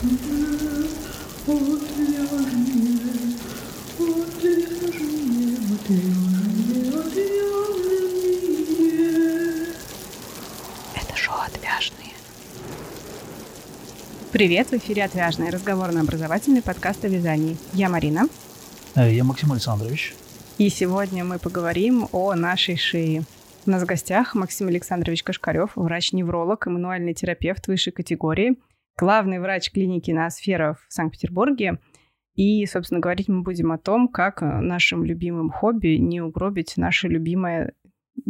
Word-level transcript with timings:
Это 0.00 0.06
шоу 11.16 11.34
«Отвяжные». 11.44 12.12
Привет, 14.30 14.68
в 14.68 14.74
эфире 14.74 15.02
«Отвяжные» 15.02 15.50
разговорно-образовательный 15.50 16.62
подкаст 16.62 17.04
о 17.04 17.08
вязании. 17.08 17.56
Я 17.72 17.88
Марина. 17.88 18.28
Э, 18.94 19.12
Я 19.12 19.24
Максим 19.24 19.50
Александрович. 19.50 20.14
И 20.58 20.68
сегодня 20.68 21.24
мы 21.24 21.40
поговорим 21.40 22.08
о 22.12 22.36
нашей 22.36 22.76
шее. 22.76 23.24
У 23.66 23.70
нас 23.70 23.82
в 23.82 23.86
гостях 23.86 24.36
Максим 24.36 24.68
Александрович 24.68 25.24
Кашкарев, 25.24 25.72
врач-невролог 25.74 26.68
и 26.68 26.70
мануальный 26.70 27.14
терапевт 27.14 27.66
высшей 27.66 27.92
категории, 27.92 28.54
главный 28.98 29.38
врач 29.38 29.70
клиники 29.70 30.10
Ноосфера 30.10 30.74
в 30.74 30.92
Санкт-Петербурге. 30.92 31.78
И, 32.34 32.66
собственно, 32.66 33.00
говорить 33.00 33.28
мы 33.28 33.42
будем 33.42 33.72
о 33.72 33.78
том, 33.78 34.08
как 34.08 34.42
нашим 34.42 35.04
любимым 35.04 35.50
хобби 35.50 35.96
не 35.96 36.20
угробить 36.20 36.74
наше 36.76 37.08
любимое 37.08 37.74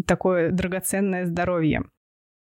такое 0.07 0.51
драгоценное 0.51 1.27
здоровье. 1.27 1.83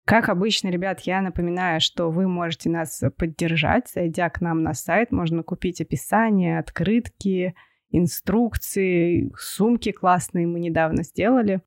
Как 0.05 0.29
обычно, 0.29 0.69
ребят, 0.69 1.01
я 1.01 1.21
напоминаю, 1.21 1.81
что 1.81 2.11
вы 2.11 2.27
можете 2.27 2.69
нас 2.69 3.03
поддержать, 3.17 3.89
зайдя 3.89 4.31
к 4.31 4.41
нам 4.41 4.63
на 4.63 4.75
сайт. 4.75 5.13
Можно 5.13 5.43
купить 5.43 5.81
описание, 5.81 6.59
открытки, 6.59 7.55
инструкции, 7.91 9.31
сумки 9.39 9.93
классные 9.93 10.47
мы 10.47 10.59
недавно 10.59 11.05
сделали. 11.05 11.61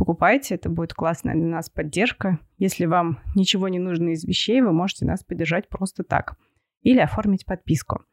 Покупайте, 0.00 0.54
это 0.54 0.70
будет 0.70 0.94
классная 0.94 1.34
для 1.34 1.44
нас 1.44 1.68
поддержка. 1.68 2.38
Если 2.56 2.86
вам 2.86 3.20
ничего 3.34 3.68
не 3.68 3.78
нужно 3.78 4.08
из 4.14 4.24
вещей, 4.24 4.62
вы 4.62 4.72
можете 4.72 5.04
нас 5.04 5.22
поддержать 5.22 5.68
просто 5.68 6.04
так. 6.04 6.38
Или 6.80 7.00
оформить 7.00 7.44
подписку. 7.44 8.06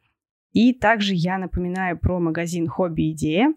И 0.52 0.73
также 0.73 1.13
я 1.13 1.38
напоминаю 1.38 1.97
про 1.97 2.19
магазин 2.19 2.67
«Хобби 2.67 3.13
Идея». 3.13 3.53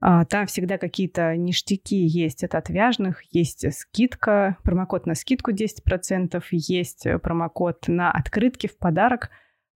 А, 0.00 0.26
Там 0.26 0.44
всегда 0.44 0.76
какие-то 0.76 1.34
ништяки 1.34 1.96
есть 1.96 2.44
от 2.44 2.54
отвяжных, 2.54 3.22
есть 3.34 3.64
скидка, 3.72 4.58
промокод 4.62 5.06
на 5.06 5.14
скидку 5.14 5.50
10%, 5.50 6.38
есть 6.50 7.06
промокод 7.22 7.88
на 7.88 8.12
открытки 8.12 8.66
в 8.66 8.76
подарок. 8.76 9.30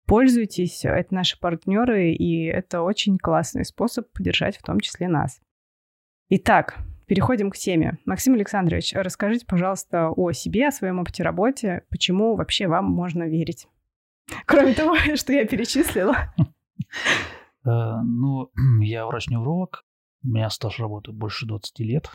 Пользуйтесь, 0.04 0.84
это 0.84 1.14
наши 1.14 1.40
партнеры, 1.40 2.12
и 2.12 2.44
это 2.44 2.82
очень 2.82 3.16
классный 3.16 3.64
способ 3.64 4.12
поддержать 4.12 4.58
в 4.58 4.62
том 4.62 4.80
числе 4.80 5.08
нас. 5.08 5.40
Итак, 6.28 6.76
переходим 7.10 7.50
к 7.50 7.56
теме. 7.56 7.98
Максим 8.06 8.34
Александрович, 8.34 8.92
расскажите, 8.94 9.44
пожалуйста, 9.44 10.10
о 10.10 10.30
себе, 10.30 10.68
о 10.68 10.70
своем 10.70 11.00
опыте 11.00 11.24
работы, 11.24 11.82
почему 11.90 12.36
вообще 12.36 12.68
вам 12.68 12.84
можно 12.84 13.24
верить. 13.24 13.66
Кроме 14.46 14.74
того, 14.74 14.94
что 15.16 15.32
я 15.32 15.44
перечислила. 15.44 16.32
Э, 17.66 18.00
Ну, 18.04 18.52
я 18.80 19.06
врач-невролог. 19.06 19.84
У 20.22 20.28
меня 20.28 20.48
стаж 20.50 20.78
работы 20.78 21.10
больше 21.10 21.46
20 21.46 21.80
лет. 21.80 22.08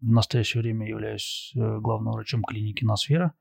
В 0.00 0.06
настоящее 0.12 0.62
время 0.62 0.86
являюсь 0.86 1.52
э, 1.56 1.80
главным 1.80 2.12
врачом 2.12 2.44
клиники 2.44 2.84
Носфера. 2.84 3.34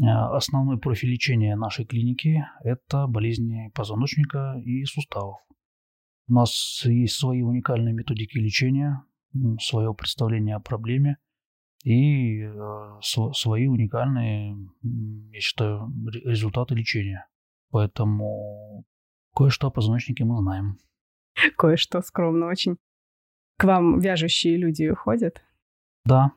Э, 0.00 0.06
Основной 0.36 0.78
профиль 0.78 1.10
лечения 1.10 1.56
нашей 1.56 1.84
клиники– 1.84 2.44
это 2.62 3.08
болезни 3.08 3.72
позвоночника 3.74 4.54
и 4.64 4.84
суставов. 4.84 5.38
У 6.28 6.32
нас 6.32 6.84
есть 6.84 7.16
свои 7.16 7.42
уникальные 7.42 7.92
методики 7.92 8.38
лечения, 8.38 9.02
свое 9.60 9.94
представление 9.94 10.56
о 10.56 10.60
проблеме 10.60 11.18
и 11.84 12.40
э, 12.42 12.98
св- 13.02 13.36
свои 13.36 13.66
уникальные, 13.68 14.56
я 15.32 15.40
считаю, 15.40 15.92
ре- 16.06 16.20
результаты 16.20 16.74
лечения. 16.74 17.26
Поэтому 17.70 18.84
кое-что 19.34 19.68
о 19.68 19.70
позвоночнике 19.70 20.24
мы 20.24 20.38
знаем. 20.38 20.78
Кое-что 21.56 22.00
скромно 22.02 22.46
очень. 22.46 22.76
К 23.58 23.64
вам 23.64 24.00
вяжущие 24.00 24.56
люди 24.56 24.92
ходят? 24.94 25.42
Да, 26.04 26.32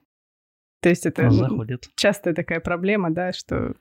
То 0.82 0.90
есть 0.90 1.06
это 1.06 1.30
заходит. 1.30 1.90
частая 1.96 2.34
такая 2.34 2.60
проблема, 2.60 3.12
да, 3.12 3.32
что 3.34 3.76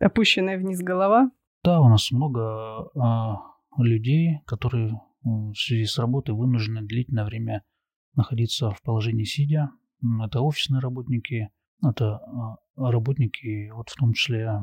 опущенная 0.00 0.58
вниз 0.58 0.80
голова. 0.80 1.30
Да, 1.64 1.80
у 1.80 1.88
нас 1.88 2.10
много 2.10 2.90
а, 3.00 3.38
людей, 3.78 4.40
которые 4.46 5.00
в 5.22 5.54
связи 5.54 5.84
с 5.84 5.98
работой 5.98 6.34
вынуждены 6.34 6.82
длительное 6.82 7.24
время 7.24 7.62
находиться 8.14 8.70
в 8.70 8.82
положении 8.82 9.24
сидя. 9.24 9.70
Это 10.24 10.40
офисные 10.40 10.80
работники, 10.80 11.50
это 11.84 12.16
а, 12.16 12.56
работники, 12.76 13.70
вот 13.70 13.88
в 13.88 13.96
том 13.96 14.12
числе 14.12 14.60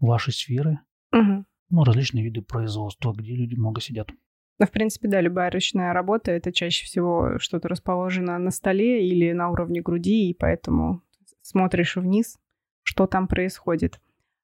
вашей 0.00 0.32
сферы, 0.32 0.80
Мгм. 1.12 1.46
ну, 1.70 1.84
различные 1.84 2.24
виды 2.24 2.42
производства, 2.42 3.12
где 3.12 3.34
люди 3.34 3.54
много 3.54 3.80
сидят. 3.80 4.10
Ну, 4.58 4.66
в 4.66 4.70
принципе, 4.70 5.08
да, 5.08 5.20
любая 5.20 5.50
ручная 5.50 5.92
работа— 5.92 6.30
это 6.32 6.52
чаще 6.52 6.84
всего 6.86 7.38
что-то 7.38 7.68
расположено 7.68 8.38
на 8.38 8.50
столе 8.50 9.06
или 9.06 9.32
на 9.32 9.50
уровне 9.50 9.82
груди, 9.82 10.30
и 10.30 10.34
поэтому 10.34 11.02
смотришь 11.42 11.96
вниз, 11.96 12.38
что 12.82 13.06
там 13.06 13.28
происходит. 13.28 14.00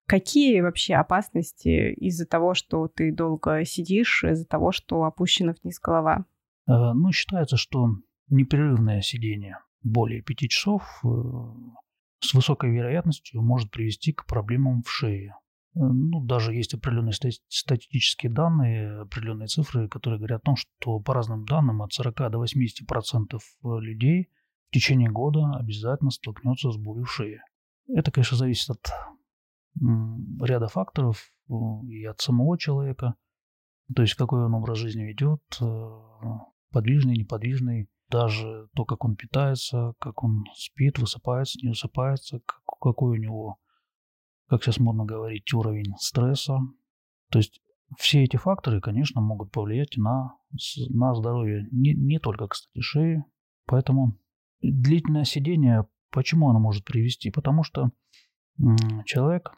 Какие 0.06 0.60
вообще 0.60 0.94
опасности 0.94 1.92
из-за 1.94 2.26
того, 2.26 2.54
что 2.54 2.88
ты 2.88 3.12
долго 3.12 3.64
сидишь, 3.64 4.24
из-за 4.24 4.46
того, 4.46 4.70
что 4.72 5.04
опущена 5.04 5.54
вниз 5.62 5.80
голова? 5.80 6.26
Э, 6.66 6.92
Ну, 6.94 7.12
считается, 7.12 7.56
что 7.56 7.88
непрерывное 8.28 9.00
сидение 9.02 9.58
более 9.82 10.22
пяти 10.22 10.48
часов 10.48 10.82
э, 11.04 11.08
с 12.20 12.34
высокой 12.34 12.70
вероятностью 12.70 13.42
может 13.42 13.70
привести 13.70 14.12
к 14.12 14.26
проблемам 14.26 14.82
в 14.82 14.90
шее. 14.90 15.36
Э, 15.74 15.80
Ну, 15.80 16.24
даже 16.24 16.54
есть 16.54 16.74
определенные 16.74 17.12
стати- 17.12 17.42
статистические 17.48 18.30
данные, 18.32 19.00
определенные 19.02 19.48
цифры, 19.48 19.88
которые 19.88 20.18
говорят 20.18 20.42
о 20.42 20.46
том, 20.46 20.56
что 20.56 21.00
по 21.00 21.14
разным 21.14 21.44
данным 21.44 21.82
от 21.82 21.92
40 21.92 22.30
до 22.30 22.38
80 22.38 22.86
процентов 22.86 23.42
людей 23.62 24.28
в 24.68 24.74
течение 24.74 25.10
года 25.10 25.50
обязательно 25.58 26.10
столкнется 26.10 26.70
с 26.70 26.76
болью 26.76 27.04
в 27.04 27.12
шее. 27.12 27.42
Это, 27.88 28.10
конечно, 28.10 28.36
зависит 28.36 28.70
от 28.70 28.88
ряда 30.40 30.68
факторов 30.68 31.32
и 31.88 32.04
от 32.04 32.20
самого 32.20 32.56
человека, 32.58 33.14
то 33.94 34.02
есть 34.02 34.14
какой 34.14 34.44
он 34.44 34.54
образ 34.54 34.78
жизни 34.78 35.02
ведет, 35.02 35.42
подвижный, 36.72 37.16
неподвижный, 37.16 37.88
даже 38.10 38.68
то, 38.74 38.84
как 38.84 39.04
он 39.04 39.16
питается, 39.16 39.94
как 39.98 40.22
он 40.22 40.44
спит, 40.54 40.98
высыпается, 40.98 41.58
не 41.62 41.68
высыпается, 41.68 42.40
как- 42.40 42.78
какой 42.80 43.18
у 43.18 43.20
него, 43.20 43.58
как 44.48 44.62
сейчас 44.62 44.78
модно 44.78 45.04
говорить, 45.04 45.52
уровень 45.54 45.94
стресса. 45.98 46.58
То 47.30 47.38
есть 47.38 47.60
все 47.98 48.24
эти 48.24 48.36
факторы, 48.36 48.80
конечно, 48.80 49.20
могут 49.20 49.52
повлиять 49.52 49.96
на, 49.96 50.36
на 50.90 51.14
здоровье 51.14 51.68
не, 51.70 51.94
не 51.94 52.18
только, 52.18 52.48
кстати, 52.48 52.80
шеи. 52.80 53.24
Поэтому 53.66 54.18
длительное 54.60 55.24
сидение, 55.24 55.86
почему 56.10 56.50
оно 56.50 56.58
может 56.58 56.84
привести? 56.84 57.30
Потому 57.30 57.62
что 57.62 57.90
человек 59.06 59.56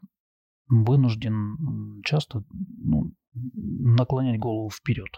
вынужден 0.69 2.03
часто 2.05 2.45
ну, 2.53 3.13
наклонять 3.33 4.39
голову 4.39 4.71
вперед. 4.71 5.11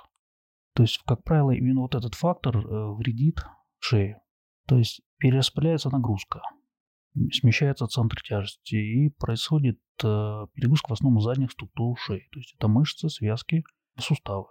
То 0.76 0.82
есть, 0.82 1.00
как 1.06 1.24
правило, 1.24 1.52
именно 1.52 1.80
вот 1.80 1.94
этот 1.94 2.14
фактор 2.14 2.58
э, 2.58 2.92
вредит 2.92 3.38
шее. 3.78 4.20
То 4.66 4.76
есть 4.76 5.00
перераспределяется 5.16 5.88
нагрузка, 5.88 6.42
смещается 7.32 7.86
центр 7.86 8.20
тяжести 8.20 8.74
и 8.74 9.08
происходит 9.08 9.80
э, 10.04 10.46
перегрузка 10.52 10.90
в 10.90 10.92
основном 10.92 11.22
задних 11.22 11.52
структур 11.52 11.98
шеи. 11.98 12.28
То 12.30 12.38
есть 12.38 12.54
это 12.58 12.68
мышцы, 12.68 13.08
связки, 13.08 13.64
суставы. 13.98 14.48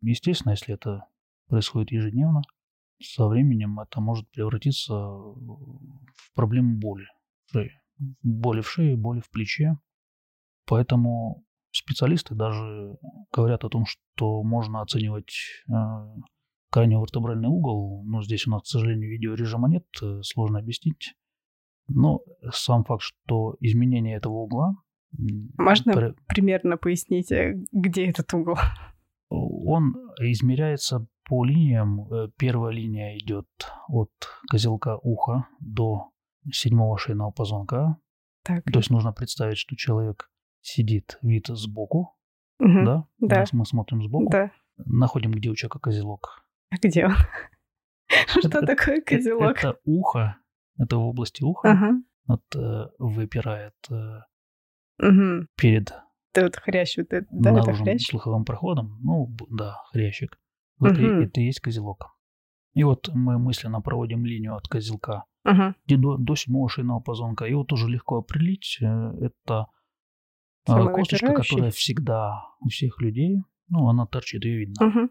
Естественно, 0.00 0.50
если 0.50 0.74
это 0.74 1.06
происходит 1.46 1.92
ежедневно, 1.92 2.42
со 3.00 3.28
временем 3.28 3.78
это 3.78 4.00
может 4.00 4.28
превратиться 4.32 4.94
в 4.94 6.34
проблему 6.34 6.80
боли 6.80 7.06
в 7.46 7.52
шее. 7.52 7.80
Боли 8.24 8.62
в 8.62 8.68
шее, 8.68 8.96
боли 8.96 9.20
в 9.20 9.30
плече. 9.30 9.78
Поэтому 10.66 11.44
специалисты 11.72 12.34
даже 12.34 12.96
говорят 13.32 13.64
о 13.64 13.68
том, 13.68 13.84
что 13.86 14.42
можно 14.42 14.80
оценивать 14.80 15.34
э, 15.68 15.72
краниовертебральный 16.70 17.48
угол. 17.48 18.04
Но 18.06 18.22
здесь 18.22 18.46
у 18.46 18.50
нас, 18.50 18.62
к 18.62 18.66
сожалению, 18.66 19.10
видеорежима 19.10 19.68
нет, 19.68 19.86
э, 20.02 20.20
сложно 20.22 20.58
объяснить. 20.58 21.14
Но 21.88 22.20
сам 22.52 22.84
факт, 22.84 23.02
что 23.02 23.56
изменение 23.60 24.16
этого 24.16 24.34
угла... 24.34 24.74
Можно 25.58 25.92
при- 25.92 26.14
примерно 26.28 26.76
пояснить, 26.76 27.32
э, 27.32 27.54
где 27.72 28.06
этот 28.08 28.32
угол? 28.34 28.56
Он 29.28 29.94
измеряется 30.20 31.06
по 31.24 31.44
линиям. 31.44 32.06
Первая 32.36 32.72
линия 32.72 33.16
идет 33.18 33.46
от 33.88 34.10
козелка 34.50 34.98
уха 35.02 35.48
до 35.60 36.10
седьмого 36.50 36.98
шейного 36.98 37.30
позвонка. 37.30 37.96
Так. 38.44 38.64
То 38.64 38.80
есть 38.80 38.90
нужно 38.90 39.12
представить, 39.12 39.56
что 39.56 39.76
человек 39.76 40.28
сидит 40.62 41.18
вид 41.22 41.46
сбоку, 41.48 42.16
Мгм. 42.58 42.84
да? 42.84 43.04
Да. 43.18 43.44
Мы- 43.52 43.58
Мы 43.60 43.66
смотрим 43.66 44.02
сбоку, 44.02 44.30
Да. 44.30 44.50
находим, 44.78 45.32
где 45.32 45.50
у 45.50 45.54
человека 45.54 45.78
козелок. 45.80 46.44
А 46.70 46.76
где 46.76 47.06
он? 47.06 47.12
Что 48.26 48.48
Это- 48.48 48.66
такое 48.66 48.98
Э- 48.98 49.02
козелок? 49.02 49.58
Это 49.58 49.78
ухо, 49.84 50.36
это 50.78 50.96
в 50.96 51.02
области 51.06 51.42
уха, 51.42 51.70
Ага. 51.72 52.02
вот, 52.26 52.42
э, 52.56 52.86
выпирает 52.98 53.74
э, 53.90 54.20
перед 55.56 55.92
Это 56.34 56.44
вот 56.44 56.56
хрящ, 56.56 56.96
вот 56.96 57.12
это, 57.12 57.26
да, 57.30 57.58
это 57.58 57.72
хрящ? 57.74 58.06
слуховым 58.08 58.44
проходом, 58.44 58.98
ну, 59.02 59.28
да, 59.50 59.76
хрящик. 59.90 60.38
Вот 60.78 60.92
угу. 60.92 61.02
это 61.06 61.40
и 61.40 61.44
есть 61.44 61.60
козелок. 61.60 62.06
И 62.74 62.84
вот 62.84 63.10
мы 63.12 63.38
мысленно 63.38 63.82
проводим 63.82 64.24
линию 64.24 64.56
от 64.56 64.66
козелка 64.66 65.24
угу. 65.44 65.74
до, 65.86 66.16
до 66.16 66.34
седьмого 66.36 66.68
шейного 66.70 67.00
позвонка. 67.00 67.44
Его 67.46 67.64
тоже 67.64 67.88
легко 67.88 68.16
определить. 68.18 68.78
Э, 68.80 69.12
это 69.20 69.66
Самый 70.66 70.94
косточка, 70.94 71.34
которая 71.34 71.70
всегда 71.70 72.44
у 72.60 72.68
всех 72.68 73.00
людей, 73.00 73.42
ну, 73.68 73.88
она 73.88 74.06
торчит, 74.06 74.44
ее 74.44 74.58
видно. 74.58 74.86
Угу. 74.86 75.08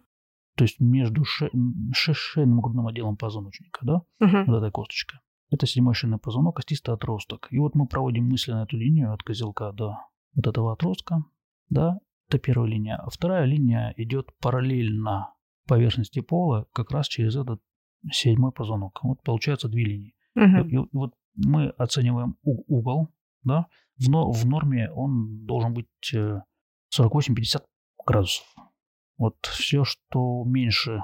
То 0.56 0.64
есть 0.64 0.80
между 0.80 1.24
ше, 1.24 1.50
шейным 1.94 2.62
грудным 2.62 2.88
отделом 2.88 3.18
позвоночника, 3.18 3.86
да, 3.86 3.96
угу. 4.20 4.44
вот 4.48 4.58
этой 4.58 4.72
косточкой. 4.72 5.20
Это 5.50 5.66
седьмой 5.66 5.94
шейный 5.94 6.18
позвонок, 6.18 6.56
костистый 6.56 6.94
отросток. 6.94 7.48
И 7.52 7.58
вот 7.58 7.76
мы 7.76 7.88
проводим 7.88 8.30
мысленно 8.30 8.64
эту 8.64 8.78
линию 8.78 9.14
от 9.14 9.24
козелка 9.24 9.72
до 9.74 9.98
вот 10.34 10.48
этого 10.48 10.74
отростка, 10.74 11.26
да, 11.70 12.00
это 12.30 12.40
первая 12.40 12.70
линия. 12.70 12.96
А 12.96 13.10
вторая 13.10 13.46
линия 13.46 13.94
идет 13.98 14.30
параллельно 14.40 15.34
поверхности 15.68 16.22
пола, 16.22 16.68
как 16.74 16.92
раз 16.92 17.08
через 17.08 17.36
этот 17.36 17.62
седьмой 18.12 18.52
позвонок. 18.52 19.00
Вот 19.04 19.22
получается 19.24 19.68
две 19.68 19.84
линии. 19.84 20.16
Угу. 20.36 20.68
И, 20.68 20.76
и 20.76 20.78
вот 20.94 21.14
мы 21.36 21.70
оцениваем 21.70 22.38
угол, 22.44 23.10
да, 23.44 23.68
в, 24.02 24.10
но, 24.10 24.32
в 24.32 24.46
норме 24.46 24.90
он 24.92 25.46
должен 25.46 25.74
быть 25.74 25.88
48-50 26.14 27.60
э, 27.60 27.60
градусов. 28.06 28.46
Вот 29.18 29.36
все, 29.46 29.84
что 29.84 30.44
меньше 30.46 31.04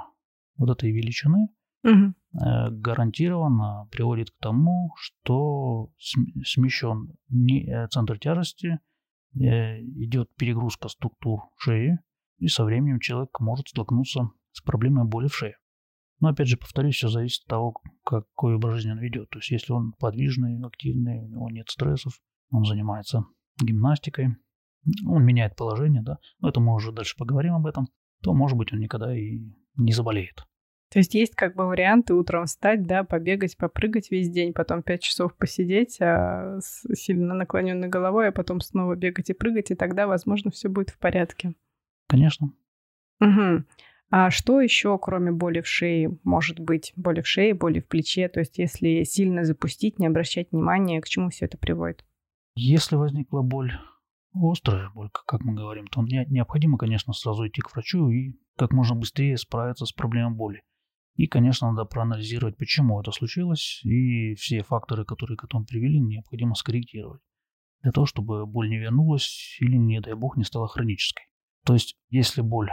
вот 0.58 0.72
этой 0.72 0.92
величины, 0.92 1.50
угу. 1.84 2.16
гарантированно 2.34 3.88
приводит 3.92 4.32
к 4.32 4.38
тому, 4.40 4.92
что 4.98 5.92
смещен 6.44 7.14
э, 7.30 7.88
центр 7.90 8.18
тяжести, 8.18 8.80
идет 9.36 10.34
перегрузка 10.36 10.88
структур 10.88 11.42
шеи, 11.58 12.00
и 12.40 12.48
со 12.48 12.64
временем 12.64 13.00
человек 13.00 13.40
может 13.40 13.68
столкнуться 13.68 14.32
с 14.52 14.62
проблемой 14.62 15.06
боли 15.06 15.28
в 15.28 15.36
шее. 15.36 15.58
Но 16.20 16.30
опять 16.30 16.48
же, 16.48 16.58
повторюсь, 16.58 16.96
все 16.96 17.10
зависит 17.10 17.44
от 17.44 17.50
того, 17.50 17.74
какой 18.04 18.56
образ 18.56 18.78
жизни 18.78 18.92
он 18.92 19.00
ведет. 19.00 19.30
То 19.30 19.38
есть, 19.38 19.52
если 19.52 19.74
он 19.74 19.94
подвижный, 20.00 20.60
активный, 20.66 21.20
у 21.20 21.28
него 21.28 21.50
нет 21.52 21.70
стрессов, 21.70 22.20
он 22.52 22.66
занимается 22.66 23.26
гимнастикой, 23.62 24.36
он 25.06 25.26
меняет 25.26 25.56
положение, 25.56 26.02
да, 26.02 26.18
но 26.40 26.50
это 26.50 26.60
мы 26.60 26.74
уже 26.74 26.92
дальше 26.92 27.16
поговорим 27.18 27.56
об 27.56 27.66
этом, 27.66 27.88
то, 28.22 28.34
может 28.34 28.58
быть, 28.58 28.74
он 28.74 28.80
никогда 28.80 29.16
и 29.16 29.40
не 29.76 29.92
заболеет. 29.92 30.44
То 30.90 31.00
есть 31.00 31.14
есть 31.16 31.36
как 31.36 31.56
бы 31.56 31.68
варианты 31.68 32.14
утром 32.14 32.46
встать, 32.46 32.88
да, 32.88 33.04
побегать, 33.04 33.58
попрыгать 33.58 34.10
весь 34.10 34.30
день, 34.30 34.54
потом 34.54 34.84
пять 34.84 35.02
часов 35.02 35.36
посидеть 35.36 36.00
а, 36.00 36.60
с 36.62 36.84
сильно 36.96 37.34
наклоненной 37.34 37.90
головой, 37.90 38.30
а 38.30 38.32
потом 38.32 38.62
снова 38.62 38.96
бегать 38.96 39.30
и 39.30 39.34
прыгать, 39.34 39.72
и 39.72 39.76
тогда, 39.76 40.08
возможно, 40.08 40.50
все 40.50 40.70
будет 40.70 40.90
в 40.90 40.98
порядке. 40.98 41.54
Конечно. 42.08 42.54
Угу. 43.20 43.66
А 44.10 44.32
что 44.32 44.62
еще, 44.62 44.98
кроме 44.98 45.34
боли 45.34 45.60
в 45.60 45.68
шее, 45.68 46.18
может 46.24 46.60
быть? 46.62 46.94
Боли 46.96 47.20
в 47.20 47.28
шее, 47.28 47.54
боли 47.54 47.82
в 47.82 47.88
плече? 47.88 48.30
То 48.30 48.40
есть 48.40 48.58
если 48.58 49.04
сильно 49.04 49.44
запустить, 49.44 50.00
не 50.00 50.08
обращать 50.08 50.52
внимания, 50.52 51.02
к 51.02 51.10
чему 51.10 51.30
все 51.30 51.46
это 51.46 51.58
приводит? 51.58 52.06
Если 52.59 52.95
возникла 52.95 53.44
боль, 53.44 53.71
острая 54.33 54.89
боль, 54.89 55.12
как 55.12 55.42
мы 55.44 55.54
говорим, 55.54 55.86
то 55.86 56.01
необходимо, 56.01 56.80
конечно, 56.80 57.13
сразу 57.13 57.48
идти 57.48 57.62
к 57.62 57.71
врачу 57.71 58.09
и 58.09 58.33
как 58.57 58.74
можно 58.74 58.95
быстрее 58.95 59.38
справиться 59.38 59.86
с 59.86 59.92
проблемой 59.92 60.36
боли. 60.36 60.63
И, 61.18 61.27
конечно, 61.27 61.69
надо 61.69 61.86
проанализировать, 61.86 62.57
почему 62.57 63.00
это 63.00 63.12
случилось, 63.12 63.80
и 63.83 64.33
все 64.33 64.63
факторы, 64.63 65.06
которые 65.06 65.38
к 65.38 65.44
этому 65.44 65.65
привели, 65.65 66.00
необходимо 66.00 66.56
скорректировать. 66.56 67.21
Для 67.83 67.92
того, 67.92 68.07
чтобы 68.07 68.48
боль 68.48 68.69
не 68.69 68.80
вернулась 68.80 69.57
или, 69.60 69.75
не 69.75 70.01
дай 70.01 70.15
бог, 70.15 70.36
не 70.36 70.44
стала 70.44 70.68
хронической. 70.68 71.25
То 71.63 71.74
есть, 71.74 71.95
если 72.10 72.42
боль 72.42 72.71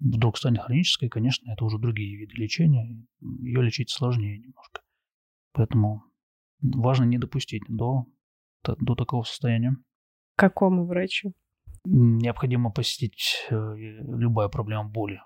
вдруг 0.00 0.36
станет 0.36 0.60
хронической, 0.60 1.08
конечно, 1.08 1.50
это 1.50 1.64
уже 1.64 1.78
другие 1.78 2.14
виды 2.18 2.34
лечения. 2.34 3.06
Ее 3.20 3.62
лечить 3.62 3.88
сложнее 3.88 4.38
немножко. 4.38 4.82
Поэтому 5.52 6.02
важно 6.60 7.04
не 7.04 7.16
допустить 7.16 7.62
до, 7.68 8.04
до 8.64 8.94
такого 8.94 9.22
состояния. 9.22 9.76
Какому 10.36 10.86
врачу? 10.86 11.32
Необходимо 11.84 12.70
посетить 12.70 13.46
э, 13.50 13.74
любая 13.76 14.48
проблема 14.48 14.84
боли 14.84 15.20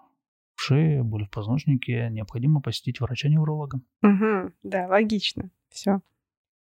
в 0.55 0.63
шее, 0.63 1.03
боли 1.03 1.25
в 1.25 1.31
позвоночнике. 1.31 2.09
Необходимо 2.11 2.61
посетить 2.61 3.01
врача-невролога. 3.01 3.81
Угу, 4.03 4.53
да, 4.63 4.87
логично. 4.87 5.51
Все. 5.71 6.01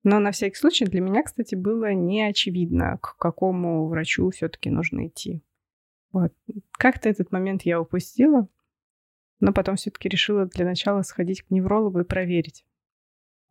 Но 0.04 0.20
на 0.20 0.32
всякий 0.32 0.56
случай 0.56 0.86
для 0.86 1.02
меня, 1.02 1.24
кстати, 1.24 1.56
было 1.56 1.94
не 1.94 2.24
очевидно, 2.24 2.98
к 3.02 3.18
какому 3.18 3.88
врачу 3.88 4.30
все-таки 4.32 4.70
нужно 4.70 5.08
идти. 5.08 5.44
Вот. 6.12 6.34
Как-то 6.72 7.10
этот 7.10 7.32
момент 7.32 7.64
я 7.64 7.80
упустила, 7.80 8.48
но 9.40 9.54
потом 9.54 9.76
все-таки 9.76 10.10
решила 10.10 10.46
для 10.46 10.66
начала 10.66 11.04
сходить 11.04 11.44
к 11.44 11.52
неврологу 11.52 12.00
и 12.00 12.06
проверить. 12.06 12.66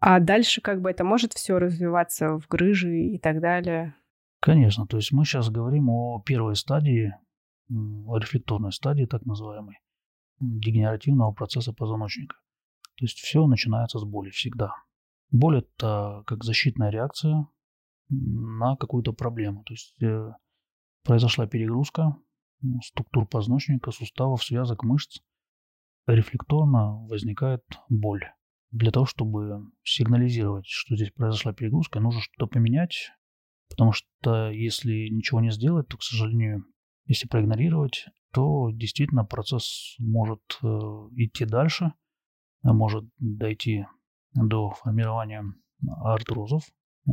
А 0.01 0.19
дальше 0.19 0.63
как 0.63 0.81
бы 0.81 0.91
это 0.91 1.05
может 1.05 1.35
все 1.35 1.59
развиваться 1.59 2.39
в 2.39 2.49
грыжи 2.49 3.01
и 3.01 3.19
так 3.19 3.41
далее? 3.41 3.95
Конечно, 4.41 4.87
то 4.87 4.97
есть 4.97 5.13
мы 5.13 5.27
сейчас 5.27 5.51
говорим 5.51 5.91
о 5.91 6.23
первой 6.25 6.57
стадии, 6.57 7.15
о 7.69 8.17
рефлекторной 8.17 8.73
стадии, 8.73 9.05
так 9.05 9.27
называемой, 9.27 9.79
дегенеративного 10.41 11.33
процесса 11.33 11.75
позвоночника. 11.75 12.37
То 12.97 13.05
есть 13.05 13.19
все 13.19 13.47
начинается 13.47 13.99
с 13.99 14.05
боли 14.05 14.31
всегда. 14.31 14.73
Боль 15.31 15.59
это 15.59 16.23
как 16.27 16.45
защитная 16.45 16.91
реакция 16.91 17.47
на 18.09 18.77
какую-то 18.77 19.13
проблему. 19.13 19.63
То 19.65 19.75
есть 19.75 20.03
э, 20.03 20.33
произошла 21.05 21.47
перегрузка, 21.47 22.17
структур 22.83 23.27
позвоночника, 23.27 23.91
суставов, 23.91 24.43
связок, 24.43 24.83
мышц, 24.83 25.21
рефлекторно 26.07 27.07
возникает 27.07 27.63
боль. 27.89 28.25
Для 28.71 28.91
того, 28.91 29.07
чтобы 29.07 29.71
сигнализировать, 29.83 30.67
что 30.67 30.95
здесь 30.97 31.11
произошла 31.11 31.53
перегрузка, 31.53 32.01
нужно 32.01 32.21
что-то 32.21 32.47
поменять, 32.47 33.11
потому 33.69 33.93
что 33.93 34.51
если 34.51 35.09
ничего 35.09 35.41
не 35.41 35.51
сделать, 35.51 35.89
то, 35.89 35.97
к 35.97 36.03
сожалению, 36.03 36.65
если 37.07 37.27
проигнорировать, 37.27 38.07
то 38.33 38.71
действительно 38.71 39.25
процесс 39.25 39.97
может 39.99 40.41
э, 40.63 40.67
идти 41.17 41.45
дальше, 41.45 41.93
может 42.63 43.05
дойти 43.19 43.87
до 44.35 44.71
формирования 44.71 45.45
артрозов, 46.05 46.63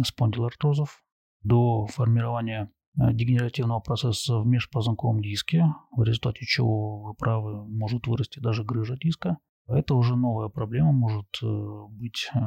спондилоартрозов, 0.03 1.03
до 1.41 1.87
формирования 1.87 2.71
Э, 2.99 3.13
дегенеративного 3.13 3.79
процесса 3.79 4.39
в 4.39 4.47
межпозвонковом 4.47 5.21
диске, 5.21 5.65
в 5.95 6.01
результате 6.01 6.45
чего, 6.45 7.03
вы 7.03 7.13
правы, 7.13 7.67
может 7.67 8.07
вырасти 8.07 8.39
даже 8.39 8.63
грыжа 8.63 8.97
диска. 8.97 9.37
Это 9.67 9.95
уже 9.95 10.15
новая 10.15 10.49
проблема 10.49 10.91
может 10.91 11.27
э, 11.43 11.85
быть, 11.89 12.29
э, 12.33 12.39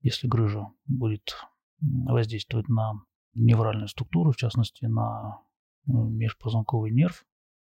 если 0.00 0.26
грыжа 0.26 0.68
будет 0.86 1.36
воздействовать 1.80 2.68
на 2.68 2.92
невральную 3.34 3.88
структуру, 3.88 4.32
в 4.32 4.36
частности 4.36 4.86
на 4.86 5.42
межпозвонковый 5.86 6.90
нерв, 6.90 7.24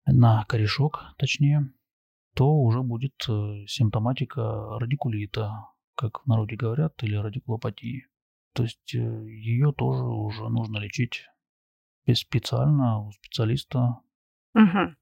на 0.05 0.43
корешок 0.45 1.03
точнее, 1.17 1.71
то 2.33 2.53
уже 2.53 2.81
будет 2.81 3.15
симптоматика 3.67 4.79
радикулита, 4.79 5.67
как 5.95 6.23
в 6.23 6.27
народе 6.27 6.55
говорят, 6.55 7.01
или 7.03 7.15
радикулопатии. 7.15 8.07
То 8.53 8.63
есть 8.63 8.93
ее 8.93 9.73
тоже 9.73 10.03
уже 10.03 10.49
нужно 10.49 10.77
лечить 10.77 11.25
специально 12.13 12.99
у 12.99 13.11
специалиста. 13.11 13.99
Угу. 14.55 14.95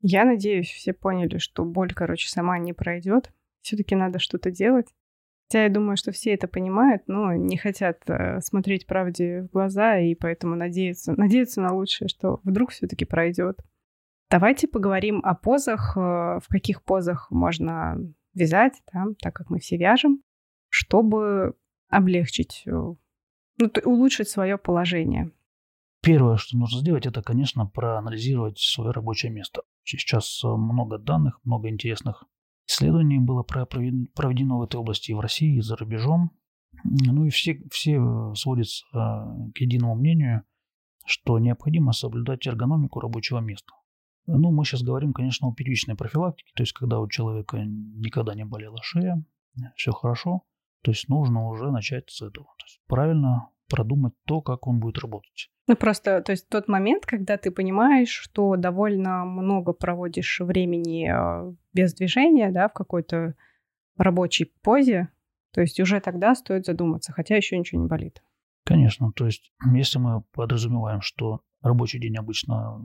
Я 0.00 0.24
надеюсь, 0.24 0.70
все 0.70 0.92
поняли, 0.92 1.38
что 1.38 1.64
боль, 1.64 1.92
короче, 1.92 2.28
сама 2.28 2.58
не 2.58 2.72
пройдет. 2.72 3.32
Все-таки 3.62 3.94
надо 3.94 4.18
что-то 4.18 4.50
делать. 4.50 4.88
Хотя 5.48 5.64
я 5.64 5.68
думаю, 5.68 5.96
что 5.96 6.10
все 6.10 6.32
это 6.34 6.48
понимают, 6.48 7.02
но 7.06 7.34
не 7.34 7.56
хотят 7.56 8.02
э, 8.08 8.40
смотреть 8.40 8.86
правде 8.86 9.42
в 9.42 9.52
глаза, 9.52 9.98
и 9.98 10.14
поэтому 10.14 10.56
надеются, 10.56 11.12
надеются 11.18 11.60
на 11.60 11.74
лучшее, 11.74 12.08
что 12.08 12.40
вдруг 12.44 12.70
все-таки 12.70 13.04
пройдет. 13.04 13.60
Давайте 14.30 14.66
поговорим 14.66 15.20
о 15.22 15.34
позах, 15.34 15.96
э, 15.96 16.00
в 16.00 16.44
каких 16.48 16.82
позах 16.82 17.30
можно 17.30 17.96
вязать, 18.34 18.82
да, 18.92 19.04
так 19.20 19.34
как 19.34 19.50
мы 19.50 19.58
все 19.58 19.76
вяжем, 19.76 20.22
чтобы 20.70 21.54
облегчить, 21.88 22.62
э, 22.66 22.70
ну, 22.70 23.70
улучшить 23.84 24.28
свое 24.28 24.58
положение. 24.58 25.30
Первое, 26.04 26.36
что 26.36 26.58
нужно 26.58 26.80
сделать, 26.80 27.06
это, 27.06 27.22
конечно, 27.22 27.66
проанализировать 27.66 28.58
свое 28.58 28.90
рабочее 28.90 29.32
место. 29.32 29.62
Сейчас 29.84 30.42
э, 30.44 30.48
много 30.48 30.98
данных, 30.98 31.40
много 31.44 31.70
интересных 31.70 32.24
исследований 32.66 33.18
было 33.18 33.42
проведено 33.42 34.58
в 34.58 34.62
этой 34.62 34.76
области 34.76 35.10
и 35.12 35.14
в 35.14 35.20
России, 35.20 35.56
и 35.56 35.62
за 35.62 35.76
рубежом. 35.76 36.30
Ну 36.84 37.24
и 37.24 37.30
все, 37.30 37.62
все 37.70 37.94
э, 37.94 38.34
сводятся 38.34 38.84
э, 38.92 38.98
к 39.54 39.58
единому 39.60 39.94
мнению, 39.94 40.42
что 41.06 41.38
необходимо 41.38 41.92
соблюдать 41.92 42.46
эргономику 42.46 43.00
рабочего 43.00 43.38
места. 43.38 43.72
Ну, 44.26 44.50
мы 44.50 44.64
сейчас 44.64 44.82
говорим, 44.82 45.12
конечно, 45.12 45.48
о 45.48 45.54
первичной 45.54 45.96
профилактике, 45.96 46.50
то 46.54 46.62
есть 46.62 46.72
когда 46.72 46.98
у 47.00 47.08
человека 47.08 47.62
никогда 47.64 48.34
не 48.34 48.44
болела 48.44 48.78
шея, 48.82 49.22
все 49.76 49.92
хорошо, 49.92 50.42
то 50.82 50.90
есть 50.90 51.08
нужно 51.08 51.46
уже 51.46 51.70
начать 51.70 52.10
с 52.10 52.22
этого. 52.22 52.46
То 52.58 52.64
есть 52.66 52.80
правильно 52.86 53.50
продумать 53.68 54.14
то, 54.26 54.40
как 54.40 54.66
он 54.66 54.80
будет 54.80 54.98
работать. 54.98 55.50
Ну, 55.66 55.76
просто, 55.76 56.20
то 56.20 56.32
есть 56.32 56.48
тот 56.48 56.68
момент, 56.68 57.06
когда 57.06 57.38
ты 57.38 57.50
понимаешь, 57.50 58.10
что 58.10 58.56
довольно 58.56 59.24
много 59.24 59.72
проводишь 59.72 60.40
времени 60.40 61.10
э, 61.10 61.54
без 61.72 61.94
движения, 61.94 62.50
да, 62.50 62.68
в 62.68 62.74
какой-то 62.74 63.34
рабочей 63.96 64.52
позе, 64.62 65.08
то 65.52 65.62
есть 65.62 65.80
уже 65.80 66.00
тогда 66.00 66.34
стоит 66.34 66.66
задуматься, 66.66 67.12
хотя 67.12 67.36
еще 67.36 67.56
ничего 67.56 67.80
не 67.80 67.88
болит. 67.88 68.22
Конечно, 68.64 69.12
то 69.12 69.26
есть 69.26 69.52
если 69.72 69.98
мы 69.98 70.22
подразумеваем, 70.32 71.00
что 71.00 71.40
рабочий 71.62 71.98
день 71.98 72.16
обычно 72.16 72.82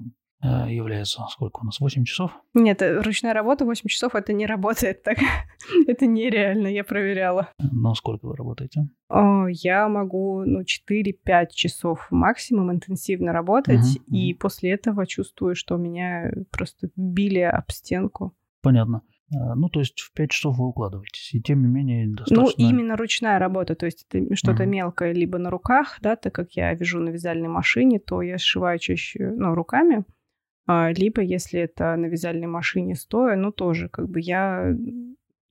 является 0.47 1.21
сколько 1.29 1.59
у 1.61 1.65
нас? 1.65 1.79
8 1.79 2.05
часов? 2.05 2.31
Нет, 2.53 2.81
э, 2.81 3.01
ручная 3.01 3.33
работа 3.33 3.65
8 3.65 3.87
часов 3.87 4.15
это 4.15 4.33
не 4.33 4.45
работает 4.45 5.03
так. 5.03 5.17
это 5.87 6.05
нереально, 6.05 6.67
я 6.67 6.83
проверяла. 6.83 7.49
Но 7.59 7.93
сколько 7.93 8.27
вы 8.27 8.35
работаете? 8.35 8.87
О, 9.09 9.47
я 9.47 9.89
могу 9.89 10.43
ну, 10.45 10.61
4-5 10.61 11.47
часов 11.53 12.07
максимум 12.11 12.71
интенсивно 12.71 13.33
работать, 13.33 13.97
угу, 13.97 14.15
и 14.15 14.33
угу. 14.33 14.39
после 14.39 14.71
этого 14.71 15.05
чувствую, 15.05 15.55
что 15.55 15.75
меня 15.77 16.31
просто 16.51 16.89
били 16.95 17.39
об 17.39 17.69
стенку. 17.71 18.33
Понятно. 18.61 19.01
Э, 19.33 19.55
ну, 19.55 19.69
то 19.69 19.79
есть 19.79 19.99
в 19.99 20.13
5 20.13 20.31
часов 20.31 20.57
вы 20.57 20.67
укладываетесь, 20.67 21.33
и 21.33 21.41
тем 21.41 21.61
не 21.61 21.67
менее 21.67 22.07
ну, 22.07 22.15
достаточно... 22.15 22.63
Ну, 22.63 22.69
именно 22.69 22.95
ручная 22.95 23.39
работа, 23.39 23.75
то 23.75 23.85
есть 23.85 24.05
это 24.09 24.35
что-то 24.35 24.63
угу. 24.63 24.71
мелкое 24.71 25.13
либо 25.13 25.37
на 25.37 25.49
руках, 25.49 25.97
да, 26.01 26.15
так 26.15 26.33
как 26.33 26.51
я 26.53 26.73
вяжу 26.73 26.99
на 26.99 27.09
вязальной 27.09 27.49
машине, 27.49 27.99
то 27.99 28.21
я 28.21 28.37
сшиваю 28.37 28.79
чаще, 28.79 29.33
ну, 29.35 29.53
руками, 29.53 29.97
а, 29.97 30.03
либо, 30.69 31.21
если 31.21 31.59
это 31.61 31.95
на 31.95 32.05
вязальной 32.05 32.47
машине 32.47 32.95
стоя, 32.95 33.35
ну, 33.35 33.51
тоже 33.51 33.89
как 33.89 34.07
бы 34.09 34.19
я 34.19 34.75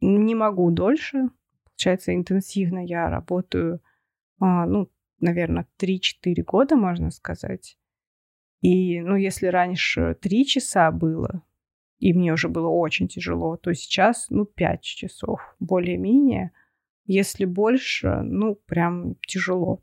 не 0.01 0.35
могу 0.35 0.71
дольше. 0.71 1.31
Получается, 1.65 2.15
интенсивно 2.15 2.85
я 2.85 3.11
работаю, 3.11 3.81
а, 4.41 4.67
ну, 4.67 4.91
наверное, 5.21 5.67
3-4 5.77 6.43
года, 6.45 6.77
можно 6.77 7.11
сказать. 7.11 7.77
И, 8.61 9.01
ну, 9.01 9.17
если 9.17 9.47
раньше 9.47 10.17
3 10.21 10.47
часа 10.47 10.91
было, 10.91 11.43
и 11.99 12.13
мне 12.13 12.33
уже 12.33 12.49
было 12.49 12.69
очень 12.69 13.09
тяжело, 13.09 13.57
то 13.57 13.73
сейчас, 13.75 14.27
ну, 14.31 14.45
5 14.45 14.83
часов 14.83 15.41
более-менее. 15.59 16.53
Если 17.07 17.45
больше, 17.45 18.23
ну, 18.23 18.55
прям 18.55 19.17
тяжело 19.27 19.83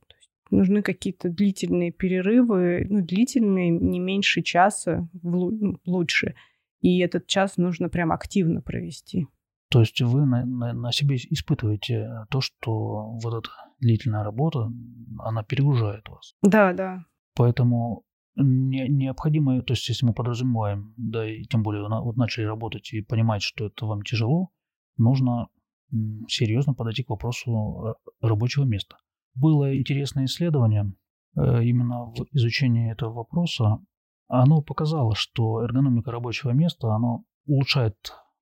нужны 0.55 0.81
какие-то 0.81 1.29
длительные 1.29 1.91
перерывы, 1.91 2.85
ну, 2.89 3.01
длительные, 3.01 3.69
не 3.69 3.99
меньше 3.99 4.41
часа, 4.41 5.07
ну, 5.21 5.79
лучше. 5.85 6.35
И 6.81 6.99
этот 6.99 7.27
час 7.27 7.57
нужно 7.57 7.89
прям 7.89 8.11
активно 8.11 8.61
провести. 8.61 9.27
То 9.69 9.79
есть 9.79 10.01
вы 10.01 10.25
на, 10.25 10.45
на, 10.45 10.73
на 10.73 10.91
себе 10.91 11.15
испытываете 11.15 12.25
то, 12.29 12.41
что 12.41 13.11
вот 13.21 13.33
эта 13.33 13.49
длительная 13.79 14.23
работа, 14.23 14.71
она 15.19 15.43
перегружает 15.43 16.07
вас. 16.07 16.35
Да, 16.41 16.73
да. 16.73 17.05
Поэтому 17.35 18.03
не, 18.35 18.87
необходимо, 18.87 19.61
то 19.61 19.73
есть 19.73 19.87
если 19.89 20.05
мы 20.05 20.13
подразумеваем, 20.13 20.93
да, 20.97 21.29
и 21.29 21.43
тем 21.43 21.63
более 21.63 21.87
вот 21.87 22.15
начали 22.17 22.45
работать 22.45 22.93
и 22.93 23.01
понимать, 23.01 23.41
что 23.41 23.67
это 23.67 23.85
вам 23.85 24.03
тяжело, 24.03 24.49
нужно 24.97 25.47
серьезно 26.27 26.73
подойти 26.73 27.03
к 27.03 27.09
вопросу 27.09 27.85
э, 27.87 27.93
рабочего 28.21 28.63
места. 28.63 28.97
Было 29.35 29.77
интересное 29.77 30.25
исследование 30.25 30.93
э, 31.37 31.63
именно 31.63 32.05
в 32.05 32.15
изучении 32.31 32.91
этого 32.91 33.13
вопроса. 33.13 33.79
Оно 34.27 34.61
показало, 34.61 35.15
что 35.15 35.61
эргономика 35.63 36.11
рабочего 36.11 36.51
места 36.51 36.87
оно 36.93 37.23
улучшает 37.45 37.95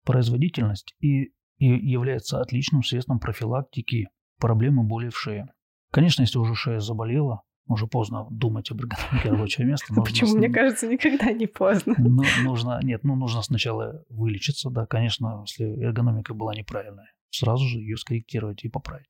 производительность 0.05 0.95
и, 0.99 1.33
и 1.57 1.65
является 1.65 2.39
отличным 2.39 2.83
средством 2.83 3.19
профилактики 3.19 4.09
проблемы 4.39 4.83
боли 4.83 5.09
в 5.09 5.17
шее. 5.17 5.47
Конечно, 5.91 6.21
если 6.21 6.37
уже 6.37 6.55
шея 6.55 6.79
заболела, 6.79 7.43
уже 7.67 7.87
поздно 7.87 8.27
думать 8.29 8.69
об 8.71 8.81
эргономике 8.81 9.29
рабочего 9.29 9.65
места. 9.65 9.93
Почему? 9.95 10.35
Мне 10.35 10.49
кажется, 10.49 10.87
никогда 10.87 11.31
не 11.31 11.47
поздно. 11.47 11.95
Ну, 11.97 12.23
нужно, 12.43 12.79
нет, 12.83 13.03
ну 13.03 13.15
нужно 13.15 13.41
сначала 13.41 14.03
вылечиться, 14.09 14.69
да, 14.69 14.85
конечно, 14.85 15.43
если 15.45 15.65
эргономика 15.81 16.33
была 16.33 16.53
неправильная, 16.53 17.11
сразу 17.29 17.65
же 17.65 17.79
ее 17.79 17.97
скорректировать 17.97 18.63
и 18.63 18.69
поправить. 18.69 19.07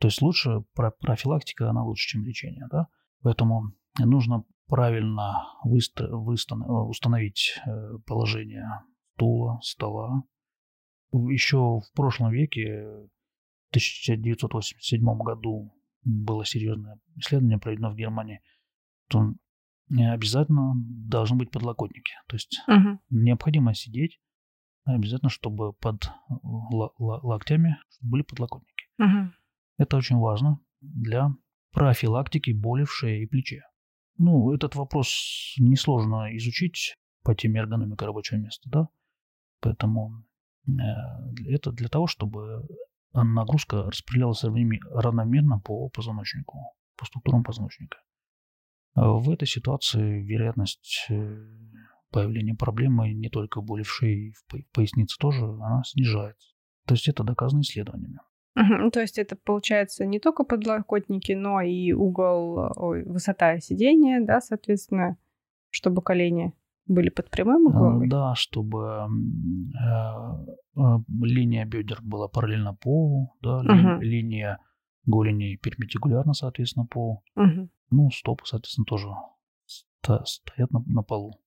То 0.00 0.08
есть 0.08 0.22
лучше 0.22 0.64
профилактика, 0.74 1.70
она 1.70 1.84
лучше, 1.84 2.08
чем 2.08 2.24
лечение. 2.24 2.66
Да? 2.70 2.88
Поэтому 3.22 3.72
нужно 3.98 4.44
правильно 4.66 5.46
выстро, 5.64 6.08
выстан, 6.16 6.62
установить 6.62 7.60
э, 7.66 7.98
положение 8.06 8.66
стула, 9.20 9.60
стола. 9.62 10.22
Еще 11.12 11.58
в 11.58 11.92
прошлом 11.94 12.30
веке, 12.30 12.82
в 13.68 13.70
1987 13.70 15.04
году, 15.18 15.74
было 16.02 16.44
серьезное 16.46 16.98
исследование 17.16 17.58
проведено 17.58 17.90
в 17.90 17.96
Германии, 17.96 18.40
то 19.08 19.34
обязательно 19.90 20.72
должны 20.76 21.36
быть 21.36 21.50
подлокотники. 21.50 22.12
То 22.28 22.36
есть 22.36 22.62
угу. 22.66 23.00
необходимо 23.10 23.74
сидеть, 23.74 24.18
обязательно, 24.84 25.28
чтобы 25.30 25.74
под 25.74 26.10
локтями 26.42 27.76
были 28.00 28.22
подлокотники. 28.22 28.86
Угу. 28.98 29.32
Это 29.80 29.96
очень 29.96 30.18
важно 30.18 30.60
для 30.82 31.34
профилактики 31.72 32.50
боли 32.50 32.84
в 32.84 32.92
шее 32.92 33.22
и 33.22 33.26
плече. 33.26 33.62
Ну, 34.18 34.52
этот 34.52 34.74
вопрос 34.74 35.54
несложно 35.56 36.36
изучить 36.36 36.96
по 37.22 37.34
теме 37.34 37.60
эргономика 37.60 38.04
рабочего 38.04 38.36
места, 38.36 38.68
да? 38.68 38.88
Поэтому 39.60 40.26
э, 40.66 40.72
это 41.46 41.72
для 41.72 41.88
того, 41.88 42.06
чтобы 42.06 42.68
нагрузка 43.14 43.84
распределялась 43.84 44.44
равномерно 44.44 45.60
по 45.60 45.88
позвоночнику, 45.88 46.58
по 46.98 47.06
структурам 47.06 47.42
позвоночника. 47.42 47.96
В 48.94 49.30
этой 49.30 49.48
ситуации 49.48 50.22
вероятность 50.22 51.06
э, 51.08 51.46
появления 52.10 52.54
проблемы 52.54 53.14
не 53.14 53.30
только 53.30 53.62
боли 53.62 53.82
в 53.82 53.90
шее 53.90 54.34
в 54.34 54.74
пояснице 54.74 55.16
тоже, 55.18 55.42
она 55.42 55.82
снижается. 55.84 56.50
То 56.86 56.92
есть 56.92 57.08
это 57.08 57.24
доказано 57.24 57.62
исследованиями. 57.62 58.18
Угу, 58.56 58.90
то 58.90 59.00
есть 59.00 59.18
это 59.18 59.36
получается 59.36 60.04
не 60.04 60.18
только 60.18 60.44
подлокотники, 60.44 61.32
но 61.32 61.60
и 61.60 61.92
угол, 61.92 62.72
ой, 62.76 63.04
высота 63.04 63.60
сидения, 63.60 64.20
да, 64.20 64.40
соответственно, 64.40 65.16
чтобы 65.70 66.02
колени 66.02 66.52
были 66.86 67.10
под 67.10 67.30
прямым 67.30 67.66
углом? 67.66 68.08
Да, 68.08 68.34
чтобы 68.34 69.08
э, 69.70 69.80
э, 70.76 70.80
линия 71.22 71.64
бедер 71.64 72.00
была 72.02 72.26
параллельно 72.26 72.74
полу, 72.74 73.36
да, 73.40 73.60
угу. 73.60 74.00
линия 74.00 74.58
голени 75.06 75.56
перпендикулярно, 75.56 76.32
соответственно, 76.32 76.86
полу. 76.86 77.22
Угу. 77.36 77.68
Ну, 77.90 78.10
стопы, 78.10 78.44
соответственно, 78.46 78.84
тоже 78.86 79.06
стоят 80.24 80.70
на, 80.72 80.82
на 80.86 81.02
полу. 81.02 81.40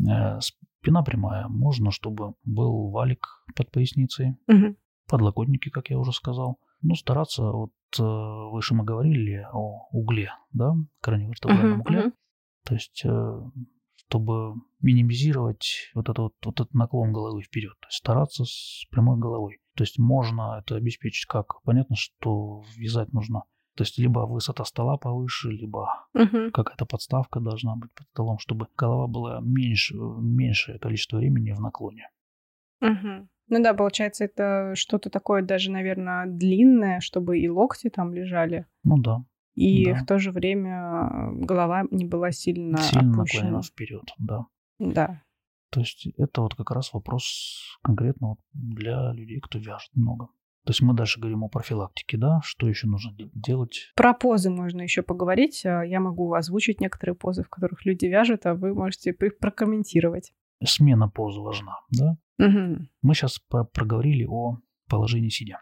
Э, 0.00 0.40
спина 0.40 1.02
прямая. 1.02 1.48
Можно, 1.48 1.90
чтобы 1.90 2.34
был 2.44 2.90
валик 2.90 3.26
под 3.54 3.70
поясницей. 3.70 4.38
Угу 4.48 4.76
подлокотники, 5.06 5.68
как 5.68 5.90
я 5.90 5.98
уже 5.98 6.12
сказал. 6.12 6.58
Ну, 6.82 6.94
стараться, 6.94 7.42
вот 7.42 7.72
э, 7.98 8.02
выше 8.02 8.74
мы 8.74 8.84
говорили 8.84 9.46
о 9.52 9.88
угле, 9.90 10.32
да, 10.52 10.74
крайневертебральном 11.00 11.78
uh-huh, 11.78 11.80
угле. 11.80 11.98
Uh-huh. 12.06 12.12
То 12.66 12.74
есть, 12.74 13.02
э, 13.04 13.40
чтобы 14.08 14.54
минимизировать 14.80 15.90
вот, 15.94 16.08
это 16.08 16.22
вот, 16.22 16.34
вот 16.44 16.60
этот 16.60 16.74
наклон 16.74 17.12
головы 17.12 17.42
вперед. 17.42 17.74
То 17.80 17.86
есть 17.88 17.98
стараться 17.98 18.44
с 18.44 18.86
прямой 18.90 19.18
головой. 19.18 19.60
То 19.76 19.82
есть 19.82 19.98
можно 19.98 20.58
это 20.58 20.76
обеспечить 20.76 21.26
как? 21.26 21.62
Понятно, 21.62 21.96
что 21.96 22.62
вязать 22.76 23.12
нужно. 23.12 23.44
То 23.76 23.82
есть 23.82 23.98
либо 23.98 24.20
высота 24.20 24.64
стола 24.64 24.98
повыше, 24.98 25.50
либо 25.50 26.06
uh-huh. 26.14 26.50
какая-то 26.52 26.86
подставка 26.86 27.40
должна 27.40 27.76
быть 27.76 27.92
под 27.92 28.06
столом, 28.08 28.38
чтобы 28.38 28.68
голова 28.76 29.08
была 29.08 29.40
меньше, 29.40 29.94
меньшее 29.96 30.78
количество 30.78 31.16
времени 31.16 31.52
в 31.52 31.60
наклоне. 31.60 32.08
Uh-huh. 32.82 33.26
Ну 33.48 33.62
да, 33.62 33.74
получается, 33.74 34.24
это 34.24 34.72
что-то 34.74 35.10
такое 35.10 35.42
даже, 35.42 35.70
наверное, 35.70 36.26
длинное, 36.26 37.00
чтобы 37.00 37.38
и 37.38 37.48
локти 37.48 37.90
там 37.90 38.12
лежали. 38.14 38.66
Ну 38.82 38.98
да. 38.98 39.24
И 39.54 39.84
да. 39.84 39.94
в 39.94 40.06
то 40.06 40.18
же 40.18 40.32
время 40.32 41.30
голова 41.32 41.84
не 41.90 42.04
была 42.04 42.32
сильно 42.32 42.78
Сильно 42.78 43.12
опущена. 43.12 43.62
вперед, 43.62 44.12
да. 44.18 44.46
Да. 44.78 45.22
То 45.70 45.80
есть 45.80 46.08
это 46.16 46.42
вот 46.42 46.54
как 46.54 46.70
раз 46.70 46.92
вопрос 46.92 47.78
конкретно 47.82 48.28
вот 48.28 48.38
для 48.52 49.12
людей, 49.12 49.40
кто 49.40 49.58
вяжет 49.58 49.90
много. 49.94 50.26
То 50.64 50.70
есть 50.70 50.80
мы 50.80 50.94
дальше 50.94 51.20
говорим 51.20 51.44
о 51.44 51.48
профилактике, 51.48 52.16
да? 52.16 52.40
Что 52.42 52.68
еще 52.68 52.86
нужно 52.86 53.12
делать? 53.34 53.92
Про 53.96 54.14
позы 54.14 54.50
можно 54.50 54.80
еще 54.80 55.02
поговорить. 55.02 55.62
Я 55.64 56.00
могу 56.00 56.32
озвучить 56.32 56.80
некоторые 56.80 57.14
позы, 57.14 57.42
в 57.42 57.50
которых 57.50 57.84
люди 57.84 58.06
вяжут, 58.06 58.46
а 58.46 58.54
вы 58.54 58.72
можете 58.72 59.10
их 59.10 59.38
прокомментировать. 59.38 60.32
Смена 60.64 61.08
позы 61.08 61.40
важна, 61.40 61.80
да? 61.90 62.16
Угу. 62.38 62.86
Мы 63.02 63.14
сейчас 63.14 63.38
проговорили 63.72 64.24
о 64.24 64.58
положении 64.88 65.28
сидя. 65.28 65.60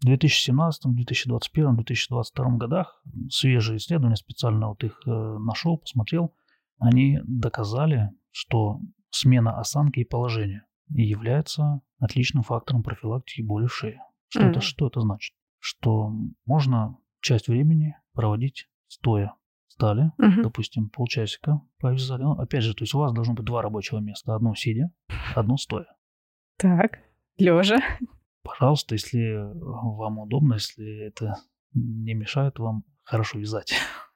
В 0.00 0.06
2017, 0.06 0.94
2021, 0.94 1.76
2022 1.76 2.56
годах 2.56 3.02
свежие 3.30 3.78
исследования, 3.78 4.16
специально 4.16 4.68
вот 4.68 4.84
их 4.84 5.00
э, 5.06 5.10
нашел, 5.10 5.78
посмотрел, 5.78 6.34
они 6.78 7.18
доказали, 7.24 8.10
что 8.30 8.80
смена 9.10 9.58
осанки 9.58 10.00
и 10.00 10.04
положения 10.04 10.66
является 10.88 11.80
отличным 11.98 12.42
фактором 12.42 12.82
профилактики 12.82 13.42
боли 13.42 13.66
в 13.66 13.74
шее. 13.74 14.00
Что, 14.28 14.42
mm. 14.42 14.50
это, 14.50 14.60
что 14.60 14.86
это 14.86 15.00
значит? 15.00 15.34
Что 15.58 16.12
можно 16.44 16.98
часть 17.20 17.48
времени 17.48 17.96
проводить 18.12 18.68
стоя, 18.88 19.34
встали, 19.76 20.10
Мгм. 20.18 20.42
допустим, 20.42 20.88
полчасика 20.88 21.60
повязали. 21.78 22.22
Ну, 22.22 22.32
опять 22.32 22.62
же, 22.62 22.74
то 22.74 22.82
есть 22.82 22.94
у 22.94 22.98
вас 22.98 23.12
должно 23.12 23.34
быть 23.34 23.44
два 23.44 23.62
рабочего 23.62 23.98
места. 23.98 24.34
Одно 24.34 24.54
сидя, 24.54 24.90
одно 25.34 25.56
стоя. 25.56 25.86
Так, 26.58 26.98
лежа. 27.38 27.76
Пожалуйста, 28.42 28.94
если 28.94 29.34
вам 29.54 30.18
удобно, 30.18 30.54
если 30.54 31.06
это 31.06 31.34
не 31.74 32.14
мешает 32.14 32.58
вам 32.58 32.84
хорошо 33.04 33.38
вязать. 33.38 33.74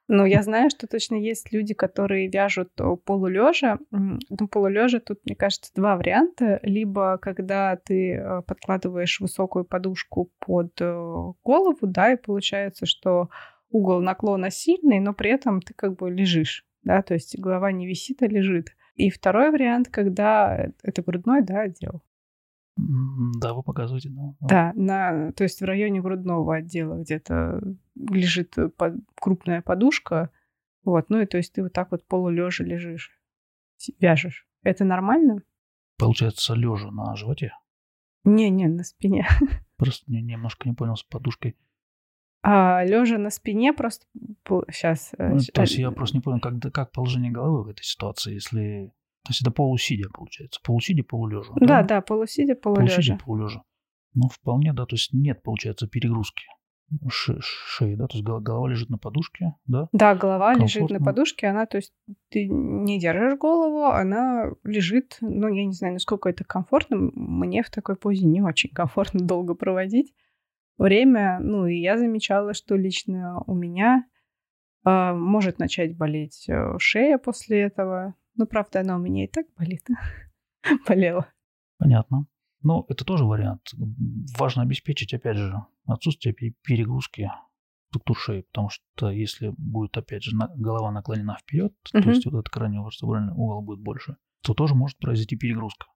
Ну, 0.08 0.24
я 0.24 0.42
знаю, 0.42 0.70
что 0.70 0.86
точно 0.86 1.16
есть 1.16 1.52
люди, 1.52 1.74
которые 1.74 2.30
вяжут 2.30 2.70
э, 2.80 2.96
полулежа. 3.04 3.78
Ну, 3.90 4.48
полулежа 4.50 5.00
тут, 5.00 5.18
мне 5.26 5.34
кажется, 5.36 5.70
два 5.74 5.96
варианта. 5.96 6.58
Либо 6.62 7.18
когда 7.18 7.76
ты 7.76 8.14
э, 8.14 8.42
подкладываешь 8.46 9.20
высокую 9.20 9.66
подушку 9.66 10.30
под 10.38 10.80
э, 10.80 11.32
голову, 11.44 11.78
да, 11.82 12.12
и 12.12 12.16
получается, 12.16 12.86
что 12.86 13.28
угол 13.70 14.00
наклона 14.00 14.50
сильный, 14.50 15.00
но 15.00 15.14
при 15.14 15.30
этом 15.30 15.62
ты 15.62 15.74
как 15.74 15.96
бы 15.96 16.10
лежишь, 16.10 16.66
да, 16.82 17.02
то 17.02 17.14
есть 17.14 17.38
голова 17.38 17.72
не 17.72 17.86
висит, 17.86 18.22
а 18.22 18.26
лежит. 18.26 18.76
И 18.94 19.10
второй 19.10 19.50
вариант, 19.50 19.88
когда 19.88 20.70
это 20.82 21.02
грудной, 21.02 21.42
да, 21.42 21.62
отдел. 21.62 22.02
Да, 22.76 23.52
вы 23.54 23.62
показываете, 23.62 24.10
да. 24.10 24.34
да. 24.40 24.72
На, 24.74 25.32
то 25.32 25.44
есть 25.44 25.60
в 25.60 25.64
районе 25.64 26.00
грудного 26.00 26.56
отдела 26.56 27.00
где-то 27.00 27.60
лежит 27.94 28.56
э, 28.56 28.68
под- 28.68 29.00
крупная 29.20 29.60
подушка, 29.60 30.30
вот, 30.84 31.10
ну 31.10 31.20
и 31.20 31.26
то 31.26 31.36
есть 31.36 31.52
ты 31.52 31.62
вот 31.62 31.72
так 31.72 31.90
вот 31.90 32.06
полулежа 32.06 32.64
лежишь, 32.64 33.10
вяжешь. 33.98 34.46
Это 34.62 34.84
нормально? 34.84 35.42
Получается, 35.98 36.54
лежа 36.54 36.90
на 36.90 37.14
животе. 37.16 37.52
Не-не, 38.24 38.68
на 38.68 38.82
спине. 38.84 39.26
Просто 39.76 40.10
не- 40.10 40.22
немножко 40.22 40.68
не 40.68 40.74
понял 40.74 40.96
с 40.96 41.02
подушкой. 41.02 41.56
А 42.42 42.84
лежа 42.84 43.18
на 43.18 43.30
спине 43.30 43.72
просто 43.72 44.06
сейчас. 44.70 45.12
Ну, 45.18 45.38
то 45.52 45.62
есть 45.62 45.76
я 45.76 45.90
просто 45.90 46.16
не 46.16 46.22
понял, 46.22 46.40
как, 46.40 46.54
как 46.72 46.92
положение 46.92 47.30
головы 47.30 47.64
в 47.64 47.68
этой 47.68 47.82
ситуации, 47.84 48.34
если... 48.34 48.92
То 49.24 49.30
есть 49.30 49.42
это 49.42 49.50
полусидя, 49.50 50.08
получается. 50.08 50.60
Полусидя, 50.64 51.02
полулежа. 51.04 51.52
Да, 51.56 51.82
да, 51.82 52.00
полусидя, 52.00 52.54
полулежа. 52.54 52.94
Полусидя, 52.94 53.18
полулежа. 53.22 53.62
Ну, 54.14 54.28
вполне, 54.28 54.72
да, 54.72 54.86
то 54.86 54.94
есть 54.94 55.12
нет, 55.12 55.42
получается, 55.42 55.86
перегрузки 55.86 56.44
ше- 57.08 57.38
шеи, 57.40 57.94
да, 57.94 58.06
то 58.06 58.16
есть 58.16 58.24
гол- 58.26 58.40
голова 58.40 58.68
лежит 58.68 58.90
на 58.90 58.98
подушке, 58.98 59.54
да, 59.66 59.88
Да, 59.92 60.14
голова 60.14 60.54
лежит 60.54 60.82
на 60.82 60.88
Комфортно. 60.88 61.04
подушке, 61.04 61.46
она, 61.46 61.66
то 61.66 61.76
есть 61.76 61.92
ты 62.30 62.48
не 62.48 62.98
держишь 62.98 63.38
голову, 63.38 63.84
она 63.84 64.50
лежит, 64.64 65.18
ну, 65.20 65.46
я 65.48 65.64
не 65.64 65.72
знаю, 65.72 65.92
насколько 65.94 66.28
это 66.28 66.42
комфортно. 66.44 66.96
Мне 67.14 67.62
в 67.62 67.70
такой 67.70 67.94
позе 67.96 68.26
не 68.26 68.42
очень 68.42 68.70
комфортно 68.70 69.20
долго 69.20 69.54
проводить 69.54 70.12
время. 70.80 71.38
Ну, 71.40 71.66
и 71.66 71.76
я 71.76 71.96
замечала, 71.98 72.54
что 72.54 72.76
лично 72.76 73.42
у 73.46 73.54
меня 73.54 74.04
а, 74.84 75.14
может 75.14 75.58
начать 75.58 75.96
болеть 75.96 76.48
э, 76.48 76.78
шея 76.78 77.18
после 77.18 77.60
этого. 77.60 78.14
Ну, 78.36 78.46
правда, 78.46 78.80
она 78.80 78.96
у 78.96 78.98
меня 78.98 79.24
и 79.24 79.28
так 79.28 79.46
болит. 79.56 79.86
Болела. 80.88 81.26
понятно. 81.78 82.26
Но 82.62 82.84
это 82.88 83.04
тоже 83.06 83.24
вариант. 83.24 83.62
Важно 84.38 84.62
обеспечить, 84.62 85.14
опять 85.14 85.38
же, 85.38 85.54
отсутствие 85.86 86.34
пе- 86.34 86.54
перегрузки 86.62 87.30
структур 87.88 88.16
шеи, 88.18 88.42
потому 88.42 88.68
что 88.68 89.10
если 89.10 89.52
будет, 89.56 89.96
опять 89.96 90.22
же, 90.22 90.36
голова 90.56 90.92
наклонена 90.92 91.38
вперед, 91.40 91.72
Мгм. 91.94 92.02
то 92.02 92.10
есть 92.10 92.24
вот 92.26 92.34
этот 92.34 92.48
краниово-вертебральный 92.54 93.32
угол 93.32 93.62
будет 93.62 93.80
больше, 93.80 94.16
то 94.42 94.52
тоже 94.54 94.74
может 94.74 94.98
произойти 94.98 95.36
перегрузка. 95.36 95.86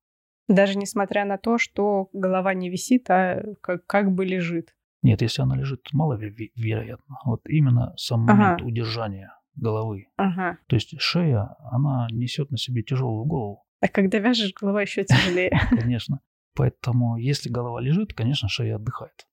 Даже 0.48 0.76
несмотря 0.76 1.24
на 1.24 1.38
то, 1.38 1.58
что 1.58 2.08
голова 2.12 2.52
не 2.54 2.68
висит, 2.68 3.08
а 3.10 3.42
как, 3.60 3.86
как 3.86 4.12
бы 4.12 4.24
лежит. 4.24 4.74
Нет, 5.02 5.22
если 5.22 5.42
она 5.42 5.56
лежит, 5.56 5.88
маловероятно. 5.92 7.16
Вот 7.24 7.42
именно 7.48 7.94
сам 7.96 8.24
Ага. 8.24 8.34
момент 8.34 8.62
удержания 8.62 9.32
головы. 9.54 10.08
Ага. 10.16 10.58
То 10.66 10.76
есть 10.76 10.94
шея, 11.00 11.56
она 11.70 12.06
несет 12.10 12.50
на 12.50 12.58
себе 12.58 12.82
тяжелую 12.82 13.24
голову, 13.24 13.64
А 13.80 13.88
когда 13.88 14.18
вяжешь, 14.18 14.52
голова 14.54 14.82
еще 14.82 15.04
тяжелее. 15.04 15.50
конечно. 15.70 16.20
Поэтому 16.54 17.16
если 17.16 17.48
голова 17.50 17.80
лежит, 17.80 18.14
конечно, 18.14 18.48
шея 18.48 18.76
отдыхает. 18.76 19.26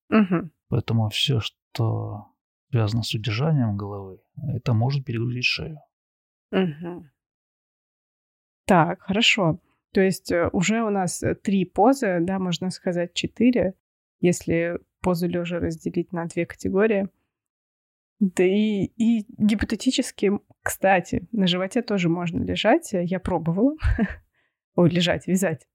Поэтому 0.69 1.09
все, 1.09 1.39
что 1.41 2.27
связано 2.71 3.03
с 3.03 3.13
удержанием 3.13 3.75
головы, 3.77 4.19
это 4.55 4.73
может 4.73 5.03
перегрузить 5.05 5.43
шею. 5.45 5.79
Мгм. 6.51 7.11
Так, 8.65 9.01
хорошо. 9.01 9.59
То 9.93 10.01
есть 10.01 10.31
э, 10.31 10.49
уже 10.53 10.83
у 10.83 10.89
нас 10.89 11.21
э, 11.21 11.35
три 11.35 11.65
позы, 11.65 12.19
да, 12.21 12.39
можно 12.39 12.69
сказать 12.69 13.13
четыре, 13.13 13.73
если 14.19 14.79
позу 15.01 15.27
лежа 15.27 15.59
разделить 15.59 16.13
на 16.13 16.25
две 16.25 16.45
категории. 16.45 17.09
Да 18.19 18.43
и, 18.43 18.85
и 18.97 19.25
гипотетически, 19.37 20.31
кстати, 20.61 21.27
на 21.31 21.47
животе 21.47 21.81
тоже 21.81 22.07
можно 22.07 22.43
лежать. 22.43 22.89
Я 22.93 23.19
пробовала. 23.19 23.75
Ой, 24.75 24.89
лежать, 24.89 25.27
вязать. 25.27 25.67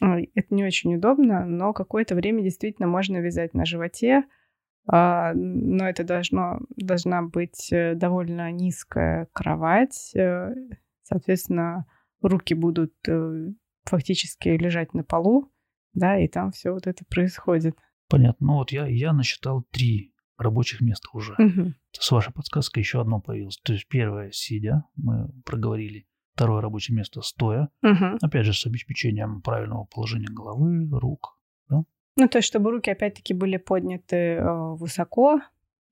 Это 0.00 0.54
не 0.54 0.64
очень 0.64 0.94
удобно, 0.94 1.44
но 1.44 1.72
какое-то 1.72 2.14
время 2.14 2.42
действительно 2.42 2.86
можно 2.86 3.16
вязать 3.16 3.54
на 3.54 3.64
животе. 3.64 4.24
А, 4.86 5.32
Но 5.34 5.88
это 5.88 6.04
должно, 6.04 6.60
должна 6.76 7.22
быть 7.22 7.72
э, 7.72 7.94
довольно 7.94 8.52
низкая 8.52 9.26
кровать. 9.32 10.14
Соответственно, 11.02 11.86
руки 12.22 12.54
будут 12.54 12.94
э, 13.06 13.48
фактически 13.84 14.48
лежать 14.48 14.94
на 14.94 15.04
полу, 15.04 15.52
да, 15.94 16.18
и 16.18 16.28
там 16.28 16.52
все 16.52 16.72
вот 16.72 16.86
это 16.86 17.04
происходит. 17.04 17.76
Понятно. 18.08 18.46
Ну 18.46 18.54
вот 18.54 18.72
я, 18.72 18.86
я 18.86 19.12
насчитал 19.12 19.64
три 19.70 20.14
рабочих 20.36 20.80
места 20.80 21.08
уже. 21.12 21.34
Мгм. 21.38 21.74
С 21.92 22.10
вашей 22.10 22.32
подсказкой 22.32 22.82
еще 22.82 23.00
одно 23.00 23.20
появилось. 23.20 23.58
То 23.58 23.72
есть 23.72 23.88
первое 23.88 24.30
сидя, 24.30 24.84
мы 24.96 25.30
проговорили. 25.44 26.06
Второе 26.34 26.60
рабочее 26.60 26.96
место 26.96 27.20
стоя. 27.20 27.68
Мгм. 27.82 28.18
Опять 28.22 28.46
же, 28.46 28.52
с 28.52 28.64
обеспечением 28.64 29.42
правильного 29.42 29.84
положения 29.84 30.28
головы, 30.30 30.88
рук. 30.92 31.38
Ну, 32.18 32.28
то 32.28 32.38
есть, 32.38 32.48
чтобы 32.48 32.72
руки 32.72 32.90
опять-таки 32.90 33.32
были 33.32 33.58
подняты 33.58 34.16
э, 34.16 34.74
высоко, 34.74 35.40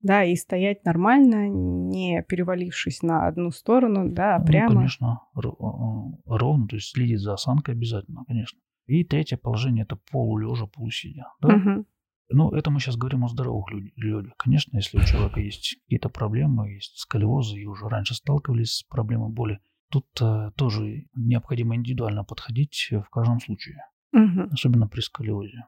да, 0.01 0.23
и 0.23 0.35
стоять 0.35 0.85
нормально, 0.85 1.47
не 1.49 2.23
перевалившись 2.23 3.01
на 3.03 3.27
одну 3.27 3.51
сторону, 3.51 4.09
да, 4.09 4.35
а 4.35 4.39
Ну, 4.39 4.45
прямо. 4.45 4.73
конечно, 4.75 5.21
ро- 5.35 5.55
э, 5.57 6.17
ровно, 6.25 6.67
то 6.67 6.75
есть 6.75 6.89
следить 6.91 7.19
за 7.19 7.33
осанкой 7.33 7.73
обязательно, 7.75 8.23
конечно. 8.27 8.59
И 8.85 9.03
третье 9.03 9.37
положение– 9.37 9.83
это 9.89 9.97
полулежа, 10.11 10.65
полусидя. 10.67 11.25
Да? 11.41 11.55
Мгм. 11.57 11.85
Ну, 12.29 12.51
это 12.51 12.71
мы 12.71 12.79
сейчас 12.79 12.95
говорим 12.97 13.23
о 13.23 13.27
здоровых 13.29 13.71
люд- 13.71 13.91
людях. 13.95 14.33
Конечно, 14.37 14.75
если 14.77 14.97
у 14.97 15.01
человека 15.03 15.39
есть 15.39 15.77
какие-то 15.83 16.09
проблемы, 16.09 16.71
есть 16.73 16.97
сколиозы, 16.97 17.57
и 17.59 17.65
уже 17.65 17.87
раньше 17.87 18.15
сталкивались 18.15 18.73
с 18.77 18.83
проблемой 18.83 19.29
боли, 19.31 19.59
тут 19.89 20.05
э, 20.21 20.51
тоже 20.57 21.05
необходимо 21.15 21.75
индивидуально 21.75 22.23
подходить 22.25 22.89
в 22.91 23.09
каждом 23.09 23.39
случае, 23.39 23.77
Мгм. 24.11 24.49
особенно 24.51 24.87
при 24.87 24.99
сколиозе. 25.01 25.65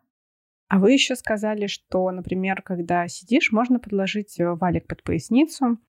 А 0.70 0.78
вы 0.78 0.94
еще 0.94 1.16
сказали, 1.16 1.66
что, 1.66 2.10
например, 2.12 2.62
когда 2.62 3.08
сидишь, 3.08 3.52
можно 3.52 3.80
подложить 3.80 4.40
э, 4.40 4.54
валик 4.54 4.88
под 4.88 5.02
поясницу. 5.04 5.80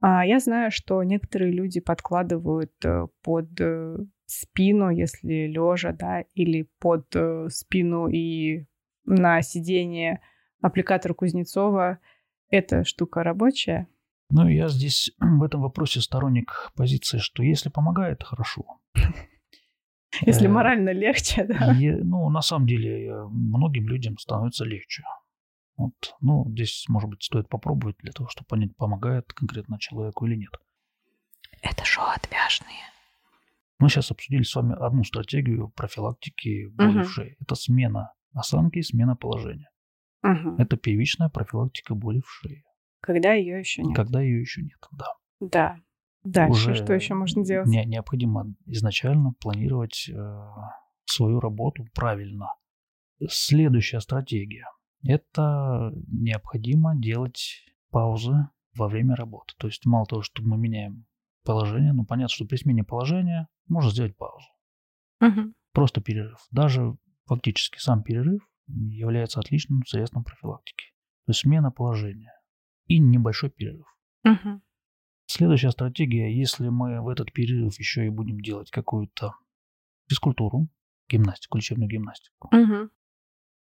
А 0.00 0.24
я 0.24 0.38
знаю, 0.38 0.70
что 0.70 1.02
некоторые 1.02 1.52
люди 1.52 1.80
подкладывают 1.80 2.72
э, 2.84 3.08
под 3.22 3.48
э, 3.60 3.96
спину, 4.26 4.90
если 4.90 5.48
лежа, 5.48 5.92
да, 5.92 6.20
или 6.34 6.68
под 6.78 7.06
спину 7.48 8.06
и 8.06 8.64
на 9.04 9.42
сиденье 9.42 10.20
аппликатор 10.62 11.14
Кузнецова. 11.14 11.98
Эта 12.48 12.84
штука 12.84 13.24
рабочая. 13.24 13.88
Ну, 14.30 14.46
я 14.46 14.68
здесь 14.68 15.10
в 15.18 15.42
этом 15.42 15.62
вопросе 15.62 16.00
сторонник 16.00 16.70
позиции, 16.76 17.18
что 17.18 17.42
если 17.42 17.70
помогает, 17.70 18.22
хорошо. 18.22 18.78
Если 20.20 20.46
Э, 20.46 20.50
морально 20.50 20.90
легче, 20.90 21.44
да. 21.48 21.74
Ну, 22.02 22.28
на 22.30 22.42
самом 22.42 22.66
деле, 22.66 23.06
э, 23.06 23.24
многим 23.28 23.88
людям 23.88 24.18
становится 24.18 24.64
легче. 24.64 25.02
Вот, 25.76 26.14
ну, 26.20 26.44
здесь, 26.50 26.84
может 26.88 27.08
быть, 27.08 27.22
стоит 27.22 27.48
попробовать 27.48 27.96
для 27.98 28.12
того, 28.12 28.28
чтобы 28.28 28.46
понять, 28.46 28.76
помогает 28.76 29.32
конкретно 29.32 29.78
человеку 29.78 30.26
или 30.26 30.36
нет. 30.36 30.52
Это 31.62 31.84
шоу 31.84 32.04
отвяжные. 32.04 32.76
Мы 33.78 33.88
сейчас 33.88 34.10
обсудили 34.10 34.42
с 34.42 34.54
вами 34.54 34.74
одну 34.78 35.02
стратегию 35.02 35.70
профилактики 35.70 36.66
боли 36.66 36.88
Мгм. 36.98 37.02
в 37.02 37.10
шее. 37.10 37.36
Это 37.40 37.54
смена 37.54 38.12
осанки 38.34 38.78
и 38.78 38.82
смена 38.82 39.16
положения. 39.16 39.70
Мгм. 40.22 40.56
Это 40.56 40.76
первичная 40.76 41.28
профилактика 41.30 41.94
боли 41.94 42.20
в 42.20 42.30
шее. 42.30 42.62
Когда 43.00 43.32
ее 43.32 43.58
еще 43.58 43.82
нет. 43.82 43.96
Когда 43.96 44.20
ее 44.20 44.40
еще 44.40 44.62
нет, 44.62 44.78
да. 44.92 45.06
Да. 45.40 45.76
Дальше 46.24 46.70
Уже 46.70 46.74
что 46.76 46.92
еще 46.92 47.14
можно 47.14 47.44
делать? 47.44 47.68
Не, 47.68 47.84
необходимо 47.84 48.54
изначально 48.66 49.32
планировать 49.40 50.08
э, 50.08 50.46
свою 51.04 51.40
работу 51.40 51.86
правильно. 51.94 52.54
Следующая 53.28 54.00
стратегия. 54.00 54.66
Это 55.04 55.92
необходимо 56.06 56.94
делать 56.96 57.64
паузы 57.90 58.48
во 58.76 58.88
время 58.88 59.16
работы. 59.16 59.54
То 59.58 59.66
есть 59.66 59.84
мало 59.84 60.06
того, 60.06 60.22
что 60.22 60.42
мы 60.42 60.56
меняем 60.56 61.06
положение, 61.44 61.92
ну 61.92 62.04
понятно, 62.04 62.32
что 62.32 62.44
при 62.44 62.56
смене 62.56 62.84
положения 62.84 63.48
можно 63.66 63.90
сделать 63.90 64.16
паузу. 64.16 64.46
Мгм. 65.20 65.54
Просто 65.72 66.00
перерыв. 66.00 66.38
Даже 66.50 66.96
фактически 67.26 67.78
сам 67.78 68.02
перерыв 68.02 68.42
является 68.66 69.40
отличным 69.40 69.84
средством 69.86 70.24
профилактики. 70.24 70.86
То 71.26 71.30
есть 71.30 71.40
смена 71.40 71.70
положения 71.70 72.32
и 72.86 72.98
небольшой 72.98 73.50
перерыв. 73.50 73.86
Мгм. 74.24 74.62
Следующая 75.34 75.70
стратегия, 75.70 76.30
если 76.30 76.68
мы 76.68 77.00
в 77.00 77.08
этот 77.08 77.32
перерыв 77.32 77.78
еще 77.78 78.04
и 78.04 78.10
будем 78.10 78.38
делать 78.42 78.70
какую-то 78.70 79.32
физкультуру, 80.06 80.68
гимнастику, 81.08 81.56
лечебную 81.56 81.88
гимнастику, 81.88 82.48
Угу. 82.54 82.90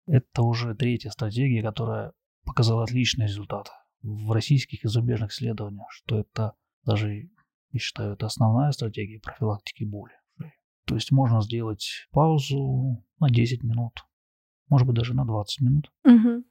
это 0.07 0.41
уже 0.41 0.75
третья 0.75 1.09
стратегия, 1.11 1.61
которая 1.63 2.11
показала 2.43 2.83
отличные 2.83 3.29
результаты 3.29 3.71
в 4.01 4.33
российских 4.33 4.83
и 4.83 4.89
зарубежных 4.89 5.31
исследованиях, 5.31 5.87
что 5.89 6.19
это 6.19 6.51
даже, 6.85 7.29
я 7.71 7.79
считаю, 7.79 8.15
это 8.15 8.25
основная 8.25 8.71
стратегия 8.73 9.21
профилактики 9.21 9.85
боли. 9.85 10.11
То 10.85 10.95
есть 10.95 11.13
можно 11.13 11.41
сделать 11.41 12.09
паузу 12.11 13.05
на 13.21 13.29
10 13.29 13.63
минут, 13.63 14.03
может 14.67 14.85
быть 14.85 14.97
даже 14.97 15.13
на 15.13 15.23
20 15.23 15.61
минут, 15.61 15.93
Угу. 16.03 16.43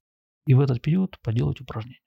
и 0.47 0.55
в 0.55 0.61
этот 0.61 0.81
период 0.81 1.21
поделать 1.21 1.61
упражнения. 1.61 1.99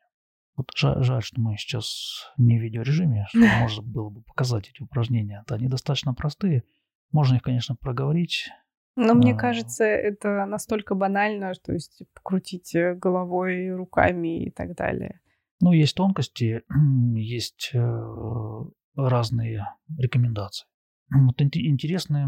Вот 0.56 0.72
жаль, 0.76 1.04
жаль, 1.04 1.22
что 1.22 1.42
мы 1.42 1.58
сейчас 1.58 2.32
не 2.38 2.58
в 2.58 2.62
видеорежиме, 2.62 3.26
что 3.30 3.40
можно 3.60 3.84
было 3.84 4.10
бы 4.10 4.22
показать 4.24 4.70
эти 4.70 4.82
упражнения. 4.82 5.44
Да, 5.48 5.56
они 5.56 5.68
достаточно 5.68 6.14
простые. 6.14 6.64
Можно 7.12 7.36
их, 7.36 7.42
конечно, 7.42 7.76
проговорить. 7.76 8.50
Но 8.96 9.14
мне 9.14 9.34
А. 9.34 9.38
кажется, 9.38 9.84
это 9.84 10.46
настолько 10.46 10.96
банально, 10.96 11.52
то 11.62 11.74
есть 11.74 12.02
покрутить 12.14 12.74
э, 12.76 12.96
головой, 12.96 13.70
руками 13.72 14.46
и 14.46 14.52
так 14.52 14.76
далее. 14.76 15.20
Ну, 15.60 15.74
есть 15.74 15.96
тонкости, 15.96 16.62
есть 17.16 17.72
э, 17.74 18.64
разные 18.96 19.66
рекомендации. 19.98 20.66
Вот 21.10 21.42
ин- 21.42 21.50
интересные, 21.54 22.28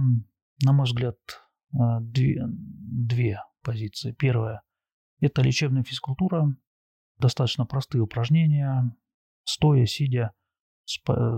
на 0.64 0.74
мой 0.74 0.86
взгляд, 0.86 1.16
э, 1.74 1.78
две, 2.02 2.44
две 2.48 3.42
позиции. 3.64 4.12
Первая– 4.12 4.62
это 5.22 5.42
лечебная 5.42 5.84
физкультура, 5.84 6.54
достаточно 7.20 7.66
простые 7.66 8.02
упражнения, 8.02 8.96
стоя, 9.44 9.86
сидя, 9.86 10.32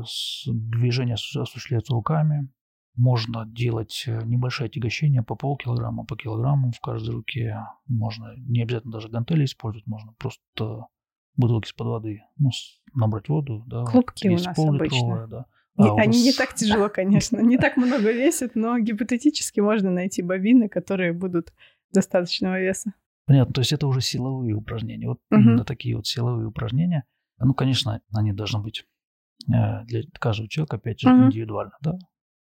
с- 0.05 0.45
движения 0.47 1.15
осу- 1.15 1.41
осуществляются 1.41 1.93
руками. 1.93 2.49
Можно 2.95 3.45
делать 3.45 4.03
э, 4.07 4.21
небольшие 4.25 4.65
отягощения 4.67 5.23
по 5.23 5.35
полкилограмма, 5.35 6.05
по 6.05 6.17
килограмму 6.17 6.71
в 6.71 6.79
каждой 6.81 7.11
руке. 7.11 7.57
Можно 7.87 8.33
не 8.37 8.61
обязательно 8.63 8.91
даже 8.93 9.09
гантели 9.09 9.45
использовать, 9.45 9.87
можно 9.87 10.13
просто 10.13 10.87
бутылки 11.35 11.67
из-под 11.67 11.87
воды, 11.87 12.21
ну, 12.37 12.49
набрать 12.93 13.29
воду, 13.29 13.63
да. 13.67 13.85
Клубки 13.85 14.27
у 14.27 14.31
нас 14.33 14.55
пол-литровая, 14.55 15.27
да. 15.27 15.45
Не- 15.77 15.87
А, 15.87 15.93
у 15.93 15.97
они 15.97 16.21
не 16.21 16.29
вас- 16.31 16.35
так 16.35 16.53
тяжело, 16.55 16.89
конечно, 16.89 17.39
не 17.39 17.57
так 17.57 17.77
много 17.77 18.11
весят, 18.11 18.55
но 18.55 18.77
гипотетически 18.79 19.61
можно 19.61 19.89
найти 19.91 20.21
бобины, 20.21 20.67
которые 20.67 21.13
будут 21.13 21.53
достаточного 21.93 22.59
веса. 22.59 22.93
Понятно, 23.29 23.53
то 23.53 23.61
есть 23.61 23.71
это 23.73 23.85
уже 23.85 24.01
силовые 24.01 24.55
упражнения. 24.55 25.07
Вот 25.07 25.19
Мгм. 25.29 25.41
именно 25.41 25.63
такие 25.63 25.95
вот 25.95 26.07
силовые 26.07 26.47
упражнения. 26.47 27.03
Ну, 27.37 27.53
конечно, 27.53 28.01
они 28.11 28.33
должны 28.33 28.59
быть 28.59 28.85
э, 29.47 29.85
для 29.85 30.01
каждого 30.19 30.49
человека, 30.49 30.77
опять 30.77 30.99
же, 30.99 31.09
Мгм. 31.09 31.27
индивидуально, 31.27 31.73
да. 31.81 31.93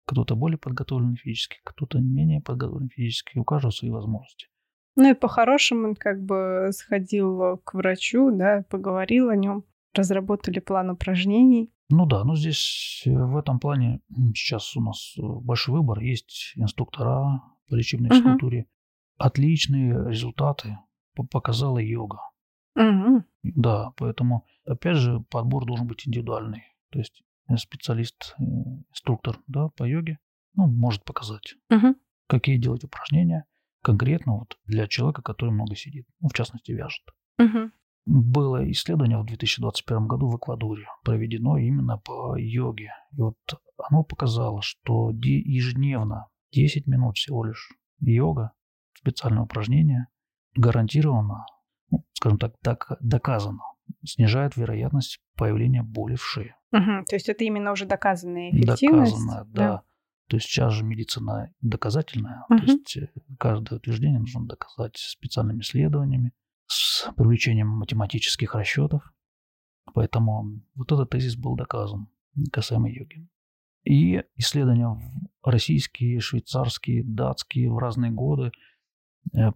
Кто-то 0.07 0.35
более 0.35 0.59
подготовлен 0.59 1.15
физически, 1.15 1.59
кто-то 1.63 2.01
менее 2.01 2.41
подготовлен 2.41 2.89
физически, 2.89 3.39
у 3.39 3.45
каждого 3.45 3.71
свои 3.71 3.93
возможности. 3.93 4.49
Ну 4.97 5.09
и 5.09 5.15
по-хорошему 5.15 5.95
как 5.97 6.21
бы 6.21 6.71
сходил 6.73 7.59
к 7.59 7.75
врачу, 7.75 8.37
да, 8.37 8.65
поговорил 8.69 9.29
о 9.29 9.37
нем, 9.37 9.63
разработали 9.95 10.59
план 10.59 10.91
упражнений. 10.91 11.73
Ну 11.91 12.07
да, 12.07 12.25
но 12.25 12.35
здесь 12.35 13.05
э, 13.07 13.11
в 13.11 13.37
этом 13.37 13.61
плане 13.61 14.01
сейчас 14.35 14.77
у 14.77 14.81
нас 14.83 15.15
э, 15.17 15.23
большой 15.23 15.77
выбор. 15.77 16.01
Есть 16.01 16.55
инструктора 16.57 17.41
по 17.69 17.75
лечебной 17.77 18.11
физкультуре. 18.11 18.67
Отличные 19.19 19.93
результаты 20.09 20.79
по- 21.15 21.25
показала 21.25 21.79
йога. 21.79 22.21
Мгм. 22.75 23.25
Да, 23.43 23.93
поэтому, 23.97 24.47
опять 24.65 24.97
же, 24.97 25.21
подбор 25.31 25.67
должен 25.67 25.87
быть 25.87 26.07
индивидуальный. 26.07 26.63
То 26.91 26.99
есть 26.99 27.23
э, 27.49 27.57
специалист, 27.57 28.35
э, 28.39 28.43
инструктор 28.91 29.39
да, 29.47 29.69
по 29.77 29.85
йоге 29.85 30.19
ну, 30.55 30.67
может 30.67 31.05
показать, 31.05 31.55
Мгм. 31.71 31.97
какие 32.29 32.57
делать 32.59 32.85
упражнения 32.85 33.47
конкретно 33.83 34.39
вот 34.39 34.59
для 34.67 34.87
человека, 34.87 35.23
который 35.23 35.51
много 35.51 35.75
сидит, 35.77 36.07
ну, 36.21 36.29
в 36.29 36.35
частности, 36.35 36.73
вяжет. 36.73 37.05
Мгм. 37.39 37.73
Было 38.05 38.71
исследование 38.71 39.19
в 39.19 39.25
2021 39.27 40.07
году 40.09 40.29
в 40.29 40.37
Эквадоре, 40.37 40.85
проведено 41.05 41.57
именно 41.57 41.99
по 41.99 42.37
йоге. 42.37 42.91
И 43.13 43.21
вот 43.21 43.37
оно 43.79 44.03
показало, 44.05 44.61
что 44.63 45.11
ежедневно 45.11 46.29
10 46.53 46.87
минут 46.87 47.17
всего 47.17 47.45
лишь 47.45 47.71
йога, 48.01 48.53
специальное 49.03 49.43
упражнение, 49.43 50.07
гарантированно, 50.55 51.47
ну, 51.91 52.05
скажем 52.15 52.39
так, 52.39 52.55
так 52.63 52.93
доказано, 53.01 53.63
снижает 54.05 54.57
вероятность 54.57 55.21
появления 55.37 55.83
боли 55.83 56.15
в 56.15 56.25
шее. 56.25 56.57
Мгм. 56.71 57.05
То 57.05 57.17
есть 57.17 57.29
это 57.29 57.45
именно 57.45 57.73
уже 57.73 57.85
доказанная 57.85 58.51
эффективность. 58.51 59.13
Доказано, 59.13 59.45
да. 59.53 59.83
То 60.29 60.37
есть 60.37 60.47
сейчас 60.47 60.73
же 60.73 60.85
медицина 60.85 61.53
доказательная. 61.61 62.45
Мгм. 62.49 62.59
То 62.59 62.65
есть 62.65 62.97
э, 62.97 63.09
каждое 63.39 63.77
утверждение 63.77 64.19
нужно 64.19 64.47
доказать 64.47 64.97
специальными 64.97 65.61
исследованиями, 65.61 66.33
с 66.67 67.11
привлечением 67.17 67.69
математических 67.69 68.55
расчетов. 68.55 69.13
Поэтому 69.95 70.63
вот 70.75 70.91
этот 70.91 71.11
тезис 71.11 71.37
был 71.37 71.57
доказан 71.57 72.09
касаемо 72.51 72.89
йоги. 72.89 73.29
И 73.85 74.23
исследования 74.37 74.97
российские, 75.45 76.21
швейцарские, 76.21 77.03
датские 77.05 77.71
в 77.71 77.79
разные 77.79 78.13
годы 78.13 78.53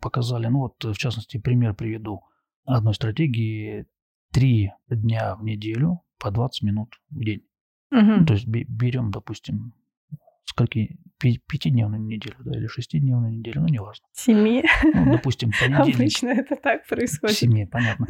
показали, 0.00 0.46
ну 0.48 0.58
вот 0.60 0.82
в 0.84 0.96
частности 0.96 1.38
пример 1.38 1.74
приведу 1.74 2.22
одной 2.64 2.94
стратегии 2.94 3.86
три 4.32 4.72
дня 4.88 5.36
в 5.36 5.42
неделю 5.44 6.00
по 6.18 6.30
20 6.30 6.62
минут 6.62 6.94
в 7.10 7.22
день. 7.24 7.42
Ну, 7.90 8.24
то 8.26 8.34
есть 8.34 8.46
бе- 8.46 8.64
берем, 8.68 9.10
допустим, 9.10 9.72
скольки, 10.44 10.98
пятидневную 11.18 12.02
неделю, 12.02 12.36
да, 12.44 12.58
или 12.58 12.66
шестидневную 12.66 13.32
неделю, 13.32 13.60
ну, 13.62 13.68
неважно. 13.68 14.04
Семи. 14.12 14.64
Ну, 14.94 15.12
допустим, 15.12 15.50
понедельник, 15.60 15.94
Обычно 15.94 16.28
это 16.28 16.56
так 16.56 16.86
происходит. 16.86 17.36
семи, 17.36 17.64
понятно. 17.66 18.06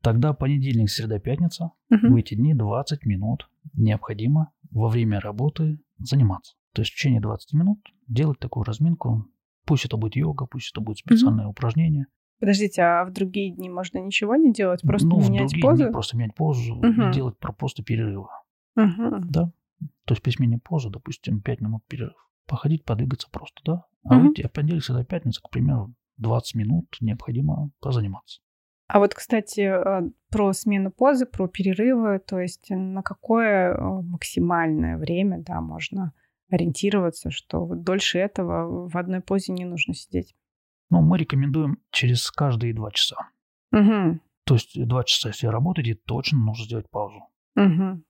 Тогда 0.00 0.32
понедельник, 0.32 0.90
среда, 0.90 1.18
пятница, 1.20 1.70
Мгм. 1.90 2.12
в 2.12 2.16
эти 2.16 2.34
дни 2.34 2.54
20 2.54 3.04
минут 3.04 3.48
необходимо 3.74 4.50
во 4.70 4.88
время 4.88 5.20
работы 5.20 5.78
заниматься. 5.98 6.54
То 6.72 6.82
есть 6.82 6.92
в 6.92 6.96
течение 6.96 7.20
20 7.20 7.52
минут 7.52 7.78
делать 8.08 8.38
такую 8.40 8.64
разминку. 8.64 9.26
Пусть 9.64 9.84
это 9.84 9.96
будет 9.96 10.16
йога, 10.16 10.46
пусть 10.46 10.72
это 10.72 10.80
будет 10.80 10.98
специальное 10.98 11.46
упражнение. 11.46 12.06
Подождите, 12.40 12.82
а 12.82 13.04
в 13.04 13.12
другие 13.12 13.52
дни 13.52 13.70
можно 13.70 13.98
ничего 13.98 14.34
не 14.34 14.52
делать? 14.52 14.82
Просто 14.82 15.06
ну, 15.06 15.18
в 15.20 15.30
менять 15.30 15.48
другие 15.50 15.62
позу? 15.62 15.84
дни 15.84 15.92
просто 15.92 16.16
менять 16.16 16.34
позу 16.34 16.80
и 16.82 17.12
делать 17.12 17.38
про- 17.38 17.52
просто 17.52 17.84
перерывы. 17.84 18.26
Мгм. 18.74 19.30
Да. 19.30 19.52
То 20.04 20.14
есть 20.14 20.22
при 20.22 20.30
смене 20.32 20.58
позы, 20.58 20.90
допустим, 20.90 21.40
5 21.40 21.60
минут 21.60 21.82
перерыв. 21.86 22.14
Походить, 22.48 22.84
подвигаться 22.84 23.28
просто, 23.30 23.60
да. 23.64 23.84
А 24.04 24.14
Мгм. 24.14 24.28
в 24.28 24.30
эти- 24.32 24.42
а 24.42 24.48
понедельник, 24.48 24.82
среда, 24.84 25.04
пятница, 25.04 25.40
к 25.40 25.50
примеру, 25.50 25.94
20 26.16 26.56
минут 26.56 26.96
необходимо 27.00 27.70
позаниматься. 27.80 28.40
А 28.88 28.98
вот, 28.98 29.14
кстати, 29.14 29.60
э, 29.60 30.10
про 30.30 30.52
смену 30.52 30.90
позы, 30.90 31.24
про 31.26 31.46
перерывы, 31.46 32.18
то 32.18 32.40
есть 32.40 32.66
на 32.70 33.02
какое 33.02 33.72
э, 33.72 33.80
максимальное 34.02 34.98
время, 34.98 35.38
да, 35.42 35.60
можно 35.60 36.12
ориентироваться, 36.52 37.30
что 37.30 37.64
вот 37.64 37.82
дольше 37.82 38.18
этого 38.18 38.88
в 38.88 38.96
одной 38.96 39.20
позе 39.20 39.52
не 39.52 39.64
нужно 39.64 39.94
сидеть. 39.94 40.34
Ну, 40.90 41.00
мы 41.00 41.16
рекомендуем 41.18 41.78
через 41.90 42.30
каждые 42.30 42.74
2 42.74 42.90
часа. 42.90 43.16
Угу. 43.72 44.20
То 44.44 44.54
есть 44.54 44.86
2 44.86 45.04
часа, 45.04 45.30
если 45.30 45.46
работаете, 45.46 45.94
точно 45.94 46.38
нужно 46.38 46.64
сделать 46.64 46.90
паузу. 46.90 47.20
Угу. 47.56 48.02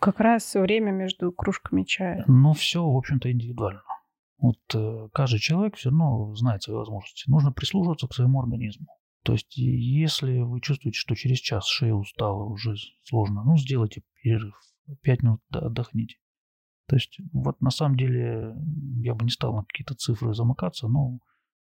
Как 0.00 0.20
раз 0.20 0.54
время 0.54 0.90
между 0.90 1.30
кружками 1.30 1.84
чая. 1.84 2.24
Но 2.26 2.52
все, 2.54 2.84
в 2.84 2.96
общем-то, 2.96 3.30
индивидуально. 3.30 3.82
Вот 4.38 4.58
э, 4.74 5.08
каждый 5.12 5.38
человек 5.38 5.76
все 5.76 5.90
равно 5.90 6.34
знает 6.34 6.62
свои 6.62 6.76
возможности. 6.76 7.30
Нужно 7.30 7.52
прислушиваться 7.52 8.08
к 8.08 8.14
своему 8.14 8.40
организму. 8.40 8.86
То 9.24 9.32
есть, 9.32 9.56
если 9.56 10.40
вы 10.40 10.60
чувствуете, 10.60 10.98
что 10.98 11.14
через 11.14 11.38
час 11.38 11.66
шея 11.66 11.94
устала, 11.94 12.44
уже 12.44 12.74
сложно, 13.04 13.42
ну, 13.44 13.56
сделайте 13.56 14.02
перерыв. 14.22 14.54
5 15.02 15.22
минут 15.22 15.40
отдохните. 15.52 16.16
То 16.88 16.96
есть, 16.96 17.18
вот 17.32 17.60
на 17.60 17.70
самом 17.70 17.96
деле, 17.96 18.54
я 19.02 19.14
бы 19.14 19.24
не 19.24 19.30
стал 19.30 19.54
на 19.54 19.62
какие-то 19.64 19.94
цифры 19.94 20.34
замыкаться, 20.34 20.88
но 20.88 21.18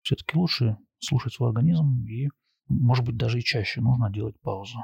все-таки 0.03 0.37
лучше 0.37 0.77
слушать 0.99 1.33
свой 1.33 1.49
организм 1.49 2.05
и, 2.07 2.29
может 2.69 3.05
быть, 3.05 3.17
даже 3.17 3.39
и 3.39 3.43
чаще 3.43 3.81
нужно 3.81 4.11
делать 4.13 4.39
паузу. 4.43 4.79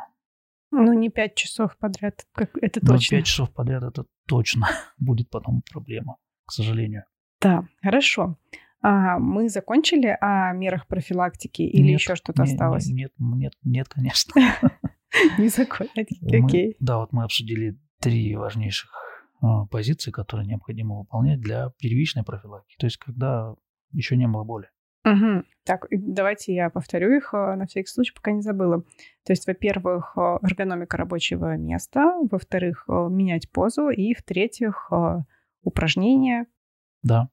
Ну, 0.70 0.94
не 0.94 1.10
пять 1.10 1.34
часов 1.34 1.76
подряд, 1.76 2.26
как 2.32 2.56
это 2.62 2.80
Но 2.82 2.94
точно. 2.94 3.18
5 3.18 3.26
часов 3.26 3.52
подряд 3.52 3.82
это 3.82 4.06
точно 4.26 4.66
будет 4.98 5.28
потом 5.28 5.62
проблема, 5.70 6.16
к 6.46 6.52
сожалению. 6.52 7.04
Да, 7.42 7.66
хорошо. 7.82 8.38
А, 8.80 9.18
мы 9.18 9.50
закончили 9.50 10.16
о 10.18 10.52
мерах 10.54 10.86
профилактики 10.86 11.60
или 11.60 11.90
Нет, 11.90 12.00
еще 12.00 12.14
что-то 12.16 12.42
не- 12.42 12.50
осталось? 12.52 12.86
не- 12.86 12.94
Нет, 12.94 13.12
нет, 13.18 13.52
нет, 13.64 13.88
конечно. 13.88 14.32
Не 15.38 15.48
закончили. 15.48 16.42
Окей. 16.42 16.76
Да, 16.80 16.96
вот 16.98 17.12
мы 17.12 17.24
обсудили 17.24 17.78
три 18.00 18.34
важнейших 18.34 18.90
позиции, 19.70 20.10
которые 20.10 20.46
необходимо 20.46 20.98
выполнять 20.98 21.40
для 21.40 21.70
первичной 21.78 22.24
профилактики. 22.24 22.76
То 22.78 22.86
есть, 22.86 22.96
когда 22.96 23.54
еще 23.92 24.16
не 24.16 24.28
было 24.28 24.44
боли. 24.44 24.68
Угу. 25.04 25.44
Так, 25.64 25.86
давайте 25.90 26.54
я 26.54 26.70
повторю 26.70 27.16
их 27.16 27.34
э, 27.34 27.54
на 27.56 27.66
всякий 27.66 27.88
случай, 27.88 28.14
пока 28.14 28.30
не 28.30 28.40
забыла. 28.40 28.82
То 29.24 29.32
есть, 29.32 29.46
во-первых, 29.48 30.12
э, 30.16 30.38
эргономика 30.42 30.96
рабочего 30.96 31.56
места, 31.56 32.14
во-вторых, 32.30 32.84
менять 32.86 33.50
позу, 33.50 33.90
и 33.90 34.14
в-третьих, 34.14 34.90
упражнения. 35.62 36.46
Да. 37.02 37.28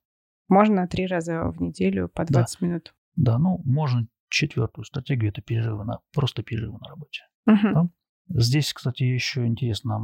Можно 0.48 0.88
три 0.88 1.06
раза 1.06 1.46
в 1.52 1.62
неделю 1.62 2.10
по 2.10 2.26
20 2.26 2.60
да. 2.60 2.68
минут. 2.68 2.96
Да, 3.16 3.38
ну, 3.38 3.62
можно 3.66 4.08
четвертую 4.30 4.86
стратегию, 4.86 5.32
это 5.32 5.42
перерывы 5.42 5.86
на, 5.86 6.00
просто 6.14 6.44
перерывы 6.44 6.80
на 6.80 6.90
работе. 6.90 7.24
Угу. 7.48 7.74
Да? 7.74 7.90
Здесь, 8.30 8.74
кстати, 8.74 9.04
еще 9.04 9.46
интересно 9.46 10.00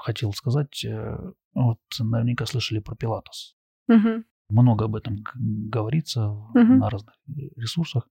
хотел 0.00 0.32
сказать, 0.32 0.84
вот 1.54 1.78
наверняка 1.98 2.46
слышали 2.46 2.78
про 2.78 2.94
пилатес. 2.94 3.56
Угу 3.88 4.24
много 4.50 4.86
об 4.86 4.96
этом 4.96 5.18
говорится 5.34 6.28
угу. 6.30 6.58
на 6.58 6.90
разных 6.90 7.14
ресурсах, 7.56 8.08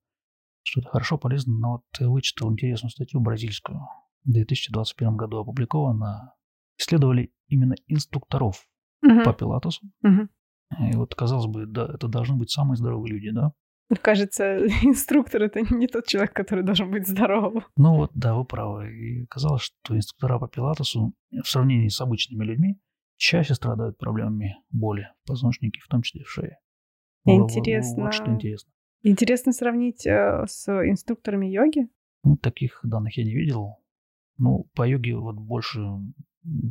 что 0.63 0.81
это 0.81 0.89
хорошо, 0.89 1.17
полезно. 1.17 1.57
Но 1.57 1.71
вот 1.71 1.83
вычитал 1.99 2.51
интересную 2.51 2.91
статью 2.91 3.19
бразильскую, 3.19 3.79
в 4.23 4.31
2021 4.31 5.15
году 5.15 5.37
опубликована. 5.37 6.33
Исследовали 6.77 7.33
именно 7.47 7.75
инструкторов 7.87 8.65
угу. 9.03 9.23
по 9.23 9.33
пилатесу. 9.33 9.81
Угу. 10.01 10.29
И 10.91 10.95
вот, 10.95 11.13
казалось 11.15 11.47
бы, 11.47 11.65
да, 11.65 11.89
это 11.93 12.07
должны 12.07 12.37
быть 12.37 12.51
самые 12.51 12.77
здоровые 12.77 13.13
люди, 13.13 13.31
да? 13.31 13.53
Кажется, 14.01 14.57
инструктор 14.83 15.43
это 15.43 15.61
не 15.61 15.87
тот 15.87 16.05
человек, 16.05 16.33
который 16.33 16.63
должен 16.63 16.91
быть 16.91 17.07
здоровым. 17.07 17.63
Ну 17.75 17.95
вот, 17.95 18.11
да, 18.13 18.35
вы 18.35 18.45
правы. 18.45 18.91
И 18.91 19.25
казалось, 19.25 19.63
что 19.63 19.95
инструктора 19.95 20.39
по 20.39 20.47
пилатесу 20.47 21.13
в 21.31 21.47
сравнении 21.47 21.87
с 21.87 21.99
обычными 22.01 22.43
людьми 22.43 22.79
чаще 23.17 23.55
страдают 23.55 23.97
проблемами 23.97 24.57
боли 24.69 25.09
в 25.23 25.27
позвоночнике, 25.27 25.81
в 25.83 25.87
том 25.87 26.01
числе 26.01 26.23
в 26.23 26.29
шее. 26.29 26.57
Интересно. 27.25 28.05
Вот, 28.05 28.13
что 28.13 28.31
интересно. 28.31 28.71
Интересно 29.01 29.51
сравнить 29.53 30.05
э, 30.05 30.45
с 30.47 30.67
инструкторами 30.67 31.47
йоги? 31.47 31.87
Ну, 32.23 32.37
таких 32.37 32.79
данных 32.83 33.17
я 33.17 33.23
не 33.23 33.33
видел. 33.33 33.77
Ну, 34.37 34.69
по 34.75 34.87
йоге 34.87 35.15
вот 35.15 35.35
больше 35.35 35.81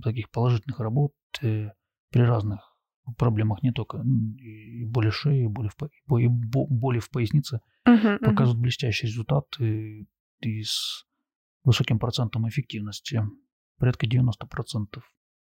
таких 0.02 0.30
положительных 0.30 0.80
работ 0.80 1.12
э, 1.42 1.70
при 2.10 2.20
разных 2.22 2.67
проблемах 3.16 3.62
не 3.62 3.72
только 3.72 3.98
и 3.98 4.84
боли 4.84 5.10
шеи, 5.10 5.44
и 5.44 5.48
боли 5.48 5.68
в, 5.68 6.18
и 6.18 6.26
боли 6.28 6.98
в 6.98 7.10
пояснице 7.10 7.60
uh-huh, 7.86 8.18
показывают 8.18 8.58
uh-huh. 8.58 8.62
блестящие 8.62 9.10
результаты 9.10 10.06
и 10.40 10.62
с 10.62 11.06
высоким 11.64 11.98
процентом 11.98 12.48
эффективности, 12.48 13.22
порядка 13.78 14.06
90% 14.06 15.00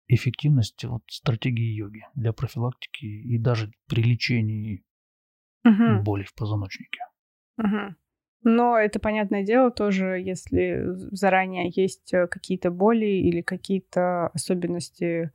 эффективность 0.09 0.85
вот, 0.85 1.03
стратегии 1.09 1.75
йоги 1.75 2.03
для 2.15 2.33
профилактики 2.33 3.05
и 3.05 3.39
даже 3.39 3.71
при 3.87 4.03
лечении 4.03 4.85
угу. 5.65 6.03
боли 6.03 6.25
в 6.25 6.35
позвоночнике. 6.35 7.01
Угу. 7.59 7.95
Но 8.43 8.79
это 8.79 8.99
понятное 8.99 9.45
дело 9.45 9.71
тоже, 9.71 10.21
если 10.21 10.83
заранее 11.15 11.71
есть 11.75 12.13
э, 12.13 12.27
какие-то 12.27 12.71
боли 12.71 13.07
или 13.07 13.43
какие-то 13.43 14.29
особенности 14.29 15.31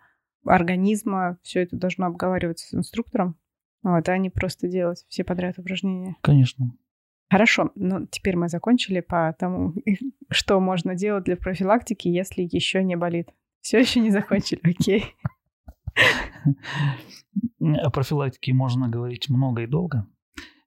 организма, 0.45 1.37
все 1.41 1.63
это 1.63 1.75
должно 1.75 2.05
обговариваться 2.05 2.67
с 2.67 2.73
инструктором, 2.73 3.37
вот, 3.83 4.07
а 4.09 4.17
не 4.17 4.29
просто 4.29 4.67
делать 4.67 5.05
все 5.09 5.23
подряд 5.23 5.59
упражнения. 5.59 6.15
Конечно. 6.21 6.73
Хорошо, 7.29 7.71
ну 7.75 8.05
теперь 8.07 8.35
мы 8.35 8.49
закончили 8.49 8.99
по 8.99 9.35
тому, 9.37 9.73
что 10.29 10.59
можно 10.59 10.95
делать 10.95 11.25
для 11.25 11.37
профилактики, 11.37 12.07
если 12.07 12.43
еще 12.43 12.83
не 12.83 12.95
болит. 12.95 13.29
Все 13.61 13.79
еще 13.79 13.99
не 13.99 14.11
закончили, 14.11 14.61
окей. 14.63 15.15
О 17.59 17.89
профилактике 17.89 18.53
можно 18.53 18.87
говорить 18.87 19.29
много 19.29 19.63
и 19.63 19.67
долго. 19.67 20.07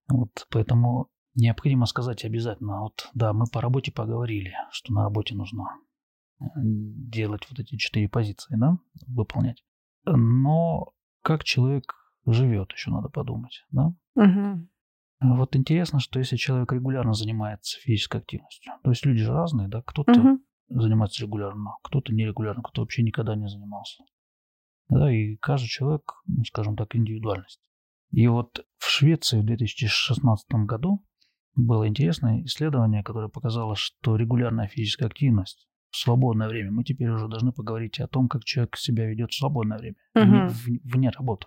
Вот, 0.08 0.46
поэтому 0.50 1.08
необходимо 1.34 1.86
сказать 1.86 2.24
обязательно, 2.24 2.80
вот, 2.80 3.10
да, 3.14 3.32
мы 3.32 3.44
по 3.46 3.60
работе 3.60 3.92
поговорили, 3.92 4.52
что 4.70 4.92
на 4.92 5.04
работе 5.04 5.34
нужно 5.34 5.68
э, 6.40 6.44
делать 6.54 7.46
вот 7.50 7.60
эти 7.60 7.76
четыре 7.76 8.08
позиции, 8.08 8.56
да, 8.56 8.78
выполнять. 9.06 9.62
Но 10.16 10.92
как 11.22 11.44
человек 11.44 11.94
живет, 12.26 12.72
еще 12.72 12.90
надо 12.90 13.08
подумать, 13.08 13.64
да? 13.70 13.92
Угу. 14.14 14.68
Вот 15.20 15.56
интересно, 15.56 15.98
что 15.98 16.18
если 16.18 16.36
человек 16.36 16.72
регулярно 16.72 17.12
занимается 17.12 17.80
физической 17.80 18.20
активностью, 18.20 18.72
то 18.82 18.90
есть 18.90 19.04
люди 19.04 19.22
же 19.22 19.32
разные, 19.32 19.68
да, 19.68 19.82
кто-то 19.82 20.12
угу 20.12 20.40
заниматься 20.68 21.22
регулярно, 21.22 21.76
кто-то 21.82 22.12
нерегулярно, 22.12 22.62
кто 22.62 22.82
вообще 22.82 23.02
никогда 23.02 23.34
не 23.34 23.48
занимался. 23.48 24.04
Да, 24.88 25.12
и 25.12 25.36
каждый 25.36 25.68
человек, 25.68 26.12
ну, 26.26 26.44
скажем 26.44 26.76
так, 26.76 26.94
индивидуальность. 26.96 27.60
И 28.10 28.26
вот 28.26 28.64
в 28.78 28.88
Швеции 28.88 29.40
в 29.40 29.44
2016 29.44 30.46
году 30.64 31.04
было 31.54 31.86
интересное 31.86 32.42
исследование, 32.44 33.02
которое 33.02 33.28
показало, 33.28 33.74
что 33.76 34.16
регулярная 34.16 34.68
физическая 34.68 35.08
активность 35.08 35.68
в 35.90 35.96
свободное 35.96 36.48
время, 36.48 36.70
мы 36.70 36.84
теперь 36.84 37.08
уже 37.08 37.28
должны 37.28 37.52
поговорить 37.52 38.00
о 38.00 38.08
том, 38.08 38.28
как 38.28 38.44
человек 38.44 38.76
себя 38.76 39.06
ведет 39.06 39.30
в 39.30 39.38
свободное 39.38 39.78
время, 39.78 39.96
uh-huh. 40.14 40.48
вне, 40.48 40.80
вне 40.84 41.10
работы. 41.10 41.46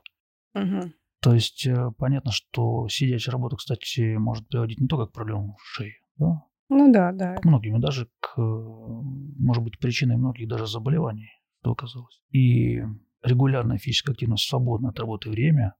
Uh-huh. 0.56 0.92
То 1.22 1.34
есть 1.34 1.68
э, 1.68 1.92
понятно, 1.98 2.32
что 2.32 2.88
сидячая 2.90 3.34
работа, 3.34 3.56
кстати, 3.56 4.16
может 4.16 4.48
приводить 4.48 4.80
не 4.80 4.88
только 4.88 5.08
к 5.08 5.14
проблемам 5.14 5.56
в 5.58 5.64
шее, 5.64 5.94
да, 6.18 6.44
ну 6.74 6.90
да, 6.90 7.12
да. 7.12 7.36
К 7.36 7.44
многим, 7.44 7.82
даже 7.82 8.08
к, 8.22 8.38
может 8.38 9.62
быть, 9.62 9.78
причиной 9.78 10.16
многих 10.16 10.48
даже 10.48 10.68
заболеваний, 10.68 11.30
что 11.60 11.72
оказалось. 11.72 12.22
И 12.30 12.82
регулярная 13.22 13.78
физическая 13.78 14.14
активность, 14.14 14.48
свободное 14.48 14.92
от 14.92 15.00
работы 15.00 15.30
время, 15.30 15.76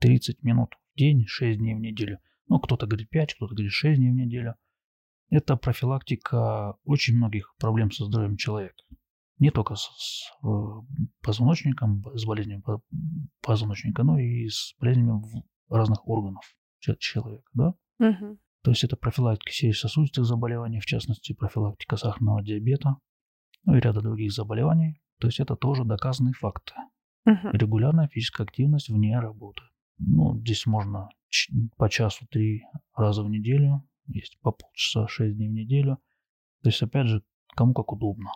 30 0.00 0.42
минут 0.42 0.74
в 0.92 0.98
день, 0.98 1.24
6 1.24 1.58
дней 1.58 1.76
в 1.76 1.78
неделю. 1.78 2.18
Ну, 2.48 2.58
кто-то 2.58 2.86
говорит 2.88 3.10
5, 3.10 3.34
кто-то 3.34 3.54
говорит 3.54 3.70
6 3.70 3.96
дней 3.96 4.10
в 4.10 4.16
неделю. 4.16 4.56
Это 5.34 5.56
профилактика 5.56 6.76
очень 6.84 7.16
многих 7.16 7.56
проблем 7.58 7.90
со 7.90 8.04
здоровьем 8.04 8.36
человека. 8.36 8.76
Не 9.40 9.50
только 9.50 9.74
с, 9.74 9.90
с 9.96 10.30
э, 10.44 10.46
позвоночником, 11.22 12.04
с 12.14 12.24
болезнями 12.24 12.62
позвоночника, 13.42 14.04
но 14.04 14.16
и 14.16 14.46
с 14.46 14.76
болезнями 14.78 15.20
разных 15.68 16.06
органов 16.06 16.44
человека. 16.78 17.50
Да? 17.52 17.74
Угу. 17.98 18.38
То 18.62 18.70
есть 18.70 18.84
это 18.84 18.96
профилактика 18.96 19.50
сердечно-сосудистых 19.50 20.24
заболеваний, 20.24 20.78
в 20.78 20.86
частности 20.86 21.32
профилактика 21.32 21.96
сахарного 21.96 22.40
диабета, 22.40 22.94
ну 23.64 23.74
и 23.74 23.80
ряда 23.80 24.02
других 24.02 24.32
заболеваний. 24.32 25.02
То 25.18 25.26
есть 25.26 25.40
это 25.40 25.56
тоже 25.56 25.84
доказанные 25.84 26.34
факты. 26.34 26.74
Угу. 27.26 27.50
Регулярная 27.54 28.06
физическая 28.06 28.46
активность 28.46 28.88
вне 28.88 29.18
работы. 29.18 29.62
Ну, 29.98 30.38
здесь 30.38 30.64
можно 30.66 31.08
по 31.76 31.88
часу 31.90 32.24
три 32.30 32.62
раза 32.94 33.24
в 33.24 33.28
неделю, 33.28 33.84
есть 34.06 34.38
по 34.40 34.52
полчаса 34.52 35.06
шесть 35.08 35.36
дней 35.36 35.48
в 35.48 35.52
неделю. 35.52 35.98
То 36.62 36.68
есть, 36.68 36.82
опять 36.82 37.06
же, 37.06 37.22
кому 37.54 37.74
как 37.74 37.92
удобно. 37.92 38.30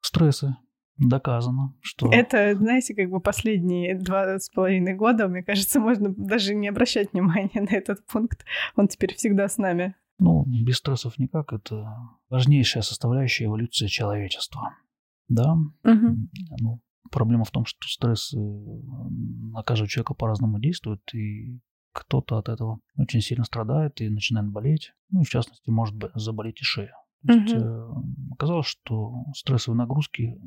Стрессы, 0.00 0.56
доказано, 0.98 1.74
что... 1.80 2.10
Это, 2.12 2.54
знаете, 2.56 2.94
как 2.94 3.10
бы 3.10 3.20
последние 3.20 3.98
два 3.98 4.38
с 4.38 4.48
половиной 4.50 4.94
года, 4.94 5.28
мне 5.28 5.42
кажется, 5.42 5.80
можно 5.80 6.12
даже 6.16 6.54
не 6.54 6.68
обращать 6.68 7.12
внимания 7.12 7.60
на 7.60 7.74
этот 7.74 8.04
пункт. 8.06 8.44
Он 8.76 8.88
теперь 8.88 9.14
всегда 9.14 9.48
с 9.48 9.58
нами. 9.58 9.94
Ну, 10.18 10.44
без 10.44 10.76
стрессов 10.78 11.18
никак. 11.18 11.52
Это 11.52 11.96
важнейшая 12.28 12.82
составляющая 12.82 13.46
эволюции 13.46 13.86
человечества. 13.86 14.76
Да? 15.28 15.54
Угу. 15.54 16.28
Ну, 16.60 16.82
проблема 17.10 17.44
в 17.44 17.50
том, 17.50 17.64
что 17.64 17.78
стресс 17.88 18.32
на 18.32 19.62
каждого 19.62 19.88
человека 19.88 20.14
по-разному 20.14 20.60
действует, 20.60 21.02
и 21.14 21.60
кто-то 21.92 22.38
от 22.38 22.48
этого 22.48 22.80
очень 22.96 23.20
сильно 23.20 23.44
страдает 23.44 24.00
и 24.00 24.08
начинает 24.08 24.48
болеть. 24.48 24.92
Ну, 25.10 25.22
в 25.22 25.28
частности, 25.28 25.70
может 25.70 25.94
заболеть 26.14 26.60
и 26.60 26.64
шея. 26.64 26.94
То 27.26 27.34
есть, 27.34 27.54
угу. 27.54 28.04
оказалось, 28.32 28.66
что 28.66 29.14
стрессовые 29.34 29.78
нагрузки 29.78 30.40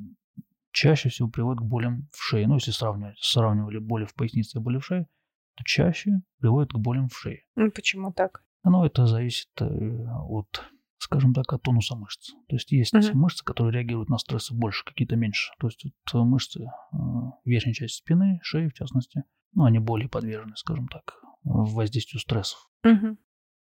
чаще 0.72 1.10
всего 1.10 1.30
приводит 1.30 1.62
к 1.62 1.66
болям 1.66 2.10
в 2.12 2.22
шее. 2.22 2.48
Ну, 2.48 2.56
если 2.56 2.72
сравнивать, 2.72 3.18
сравнивали 3.20 3.78
боли 3.78 4.06
в 4.06 4.14
пояснице 4.14 4.58
и 4.60 4.62
боли 4.62 4.80
в 4.80 4.86
шее, 4.86 5.08
то 5.56 5.64
чаще 5.64 6.22
приводит 6.40 6.74
к 6.74 6.78
болям 6.78 7.08
в 7.08 7.18
шее. 7.18 7.44
Ну, 7.56 7.72
почему 7.72 8.12
так? 8.12 8.44
Ну, 8.64 8.84
это 8.84 9.06
зависит 9.06 9.50
э, 9.62 9.66
от, 9.66 10.64
скажем 10.98 11.34
так, 11.34 11.54
от 11.54 11.62
тонуса 11.62 11.96
мышц. 11.96 12.32
То 12.50 12.56
есть 12.56 12.72
есть 12.72 12.94
uh-huh. 12.94 13.14
мышцы, 13.14 13.46
которые 13.46 13.74
реагируют 13.74 14.10
на 14.10 14.18
стрессы 14.18 14.54
больше, 14.54 14.84
какие-то 14.84 15.16
меньше. 15.16 15.54
То 15.60 15.68
есть 15.68 15.86
вот 16.12 16.26
мышцы 16.26 16.64
э, 16.64 16.98
верхней 17.46 17.74
части 17.74 17.98
спины, 17.98 18.40
шеи 18.42 18.68
в 18.68 18.74
частности, 18.74 19.24
ну, 19.54 19.64
они 19.64 19.80
более 19.80 20.10
подвержены, 20.10 20.56
скажем 20.58 20.88
так, 20.88 21.22
воздействию 21.46 22.20
стрессов. 22.20 22.70
Uh-huh. 22.86 23.16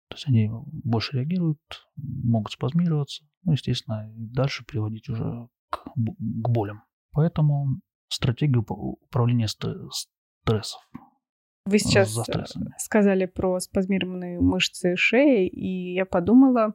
То 0.08 0.16
есть 0.16 0.28
они 0.28 0.50
больше 0.84 1.18
реагируют, 1.18 1.60
могут 1.96 2.54
спазмироваться, 2.54 3.24
ну, 3.44 3.54
естественно, 3.54 4.10
дальше 4.16 4.66
приводить 4.66 5.10
уже 5.10 5.48
к, 5.70 5.84
к 5.96 6.50
болям. 6.50 6.84
Поэтому 7.12 7.80
стратегию 8.08 8.66
управления 8.68 9.48
стрессов. 9.48 10.82
Вы 11.66 11.80
сейчас 11.80 12.18
сказали 12.78 13.26
про 13.26 13.60
спазмированные 13.60 14.40
мышцы 14.40 14.96
шеи, 14.96 15.48
и 15.48 15.94
я 15.94 16.06
подумала, 16.06 16.74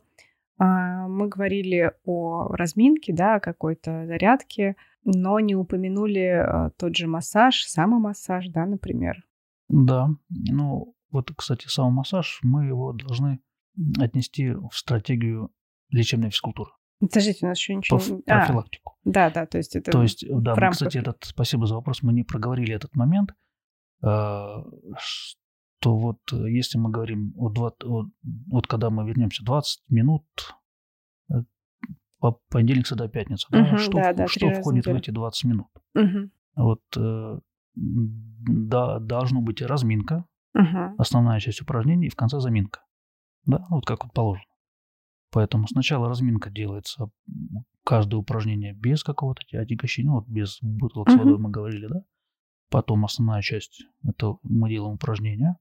а, 0.59 1.09
мы 1.09 1.29
говорили 1.29 1.93
о 2.05 2.49
разминке, 2.55 3.13
да, 3.13 3.41
какой-то 3.41 4.07
зарядке, 4.07 4.77
но 5.05 5.41
не 5.41 5.55
упомянули 5.55 6.21
а, 6.21 6.71
тот 6.79 6.97
же 6.97 7.07
массаж, 7.09 7.65
самомассаж, 7.65 8.49
да, 8.49 8.65
например. 8.65 9.27
Да, 9.69 10.09
ну, 10.31 10.95
Вот, 11.11 11.31
кстати, 11.37 11.69
самомассаж, 11.69 12.41
мы 12.43 12.67
его 12.67 12.93
должны 12.93 13.41
отнести 13.99 14.51
в 14.51 14.71
стратегию 14.73 15.51
лечебной 15.91 16.31
физкультуры. 16.31 16.71
Подождите, 16.99 17.45
у 17.45 17.49
нас 17.49 17.59
еще 17.59 17.75
ничего... 17.75 17.99
По 17.99 18.23
профилактику. 18.23 18.97
А, 19.05 19.11
да, 19.11 19.31
да, 19.31 19.47
то 19.47 19.59
есть 19.59 19.77
это 19.77 19.91
То 19.93 20.03
есть, 20.03 20.25
да, 20.29 20.57
мы, 20.57 20.71
кстати, 20.71 20.99
этот, 20.99 21.25
спасибо 21.25 21.67
за 21.67 21.75
вопрос, 21.75 22.03
мы 22.03 22.13
не 22.13 22.25
проговорили 22.25 22.75
этот 22.75 22.95
момент, 22.97 23.33
что 24.01 25.37
вот 25.85 26.19
э, 26.33 26.51
если 26.51 26.79
мы 26.79 26.91
говорим, 26.91 27.33
вот, 27.37 27.55
20, 27.55 27.85
вот, 27.85 28.07
вот 28.51 28.67
когда 28.67 28.91
мы 28.91 29.07
вернемся 29.07 29.45
20 29.45 29.83
минут 29.89 30.25
э, 31.31 31.35
по 32.19 32.41
понедельник, 32.51 32.87
среда, 32.87 33.09
пятница, 33.09 33.47
да, 33.51 33.63
Мгм, 33.63 33.79
что, 33.79 33.93
да, 33.93 34.13
да, 34.13 34.27
что 34.27 34.51
входит 34.53 34.87
в 34.87 34.95
эти 34.95 35.11
20 35.11 35.45
минут? 35.45 35.69
Мгм, 35.95 36.31
Вот 36.57 36.83
э, 36.97 37.39
да, 37.75 38.99
должно 38.99 39.43
быть 39.43 39.63
разминка, 39.63 40.25
мгм. 40.57 40.95
основная 40.99 41.41
часть 41.41 41.61
упражнений, 41.63 42.07
и 42.07 42.11
в 42.11 42.17
конце 42.17 42.41
заминка. 42.41 42.81
Да, 43.45 43.67
вот 43.71 43.87
как 43.87 44.05
вот 44.05 44.13
положено. 44.13 44.47
Поэтому 45.31 45.67
сначала 45.69 46.09
разминка 46.09 46.51
делается, 46.51 47.11
каждое 47.85 48.17
упражнение 48.17 48.73
без 48.75 49.05
какого-то 49.05 49.43
отягощения, 49.53 50.11
ну, 50.11 50.17
вот 50.17 50.29
без 50.29 50.59
бутылок 50.63 51.11
с 51.11 51.15
Мгм. 51.15 51.25
водой 51.25 51.39
мы 51.39 51.51
говорили, 51.51 51.87
да. 51.89 52.03
Потом 52.71 53.05
основная 53.05 53.43
часть, 53.43 53.85
это 54.05 54.37
мы 54.43 54.69
делаем 54.69 54.95
упражнения. 54.95 55.57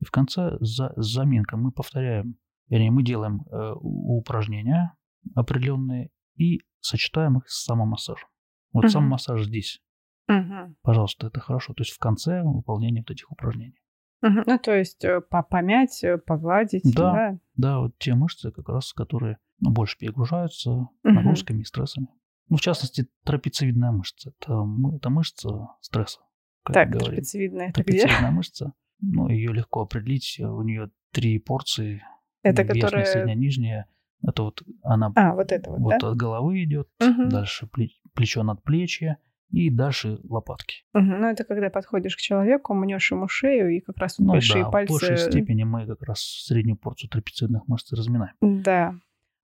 И 0.00 0.04
в 0.04 0.10
конце 0.10 0.56
за, 0.60 0.92
заминка 0.96 1.56
мы 1.56 1.70
повторяем, 1.72 2.36
вернее, 2.68 2.90
мы 2.90 3.02
делаем 3.04 3.42
э, 3.50 3.72
упражнения 3.80 4.94
определенные 5.34 6.10
и 6.36 6.60
сочетаем 6.80 7.38
их 7.38 7.48
с 7.48 7.64
самомассажем. 7.64 8.28
Вот 8.72 8.84
Мгм. 8.84 8.90
сам 8.90 9.04
массаж 9.04 9.44
здесь. 9.44 9.80
Мгм, 10.28 10.76
Пожалуйста, 10.82 11.26
это 11.28 11.40
хорошо. 11.40 11.74
То 11.74 11.82
есть 11.82 11.92
в 11.92 11.98
конце 11.98 12.42
выполнения 12.42 13.00
вот 13.00 13.10
этих 13.10 13.30
упражнений. 13.30 13.80
Ну, 14.20 14.58
то 14.58 14.74
есть 14.74 15.04
э, 15.04 15.20
по- 15.20 15.42
помять, 15.42 16.02
э, 16.02 16.18
погладить, 16.18 16.82
Да. 16.94 17.12
да? 17.12 17.38
Да, 17.56 17.78
вот 17.80 17.98
те 17.98 18.14
мышцы, 18.14 18.50
как 18.50 18.68
раз, 18.68 18.92
которые 18.92 19.38
ну, 19.60 19.70
больше 19.70 19.96
перегружаются 19.98 20.88
нагрузками 21.02 21.60
и 21.60 21.64
стрессами. 21.64 22.08
Ну, 22.48 22.56
в 22.56 22.60
частности, 22.60 23.06
трапециевидная 23.24 23.92
мышца. 23.92 24.32
Это, 24.40 24.66
это 24.96 25.10
мышца 25.10 25.68
стресса. 25.80 26.20
Как 26.64 26.74
Так, 26.74 26.88
говорим. 26.90 27.08
трапециевидная, 27.10 27.66
где? 27.66 27.72
Трапециевидная 27.74 28.30
мышца. 28.30 28.72
Ну, 29.00 29.28
ее 29.28 29.52
легко 29.52 29.82
определить. 29.82 30.40
У 30.40 30.62
нее 30.62 30.90
три 31.12 31.38
порции. 31.38 32.02
Это 32.42 32.62
верхняя, 32.62 32.82
которая... 32.84 33.04
средняя, 33.04 33.36
нижняя. 33.36 33.86
Это 34.26 34.42
вот 34.42 34.62
она 34.82 35.12
А, 35.14 35.34
вот 35.34 35.52
это 35.52 35.70
вот, 35.70 35.78
вот 35.80 35.94
да? 36.00 36.08
от 36.10 36.16
головы 36.16 36.64
идет, 36.64 36.88
Мгм. 37.00 37.28
дальше 37.28 37.66
пле- 37.66 37.90
плечо 38.14 38.42
над 38.42 38.62
плечи 38.64 39.16
и 39.50 39.70
дальше 39.70 40.18
лопатки. 40.24 40.84
Мгм. 40.92 41.20
Ну, 41.20 41.26
это 41.28 41.44
когда 41.44 41.70
подходишь 41.70 42.16
к 42.16 42.20
человеку, 42.20 42.74
мнешь 42.74 43.10
ему 43.10 43.28
шею, 43.28 43.74
и 43.74 43.80
как 43.80 43.96
раз 43.98 44.18
Ну 44.18 44.32
большие 44.32 44.64
да, 44.64 44.70
пальцы... 44.70 44.92
в 44.92 45.00
большей 45.00 45.16
степени 45.16 45.64
мы 45.64 45.86
как 45.86 46.02
раз 46.02 46.20
среднюю 46.20 46.76
порцию 46.76 47.10
трапециевидных 47.10 47.66
мышц 47.66 47.92
разминаем. 47.92 48.34
Да. 48.40 48.94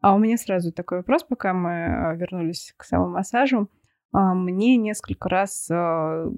А 0.00 0.14
у 0.14 0.18
меня 0.18 0.36
сразу 0.36 0.72
такой 0.72 0.98
вопрос, 0.98 1.24
пока 1.24 1.54
мы 1.54 1.70
э, 1.70 2.16
вернулись 2.16 2.74
к 2.76 2.84
самомассажу. 2.84 3.70
А, 4.12 4.34
Мне 4.34 4.76
несколько 4.76 5.28
раз 5.28 5.68
э, 5.70 5.74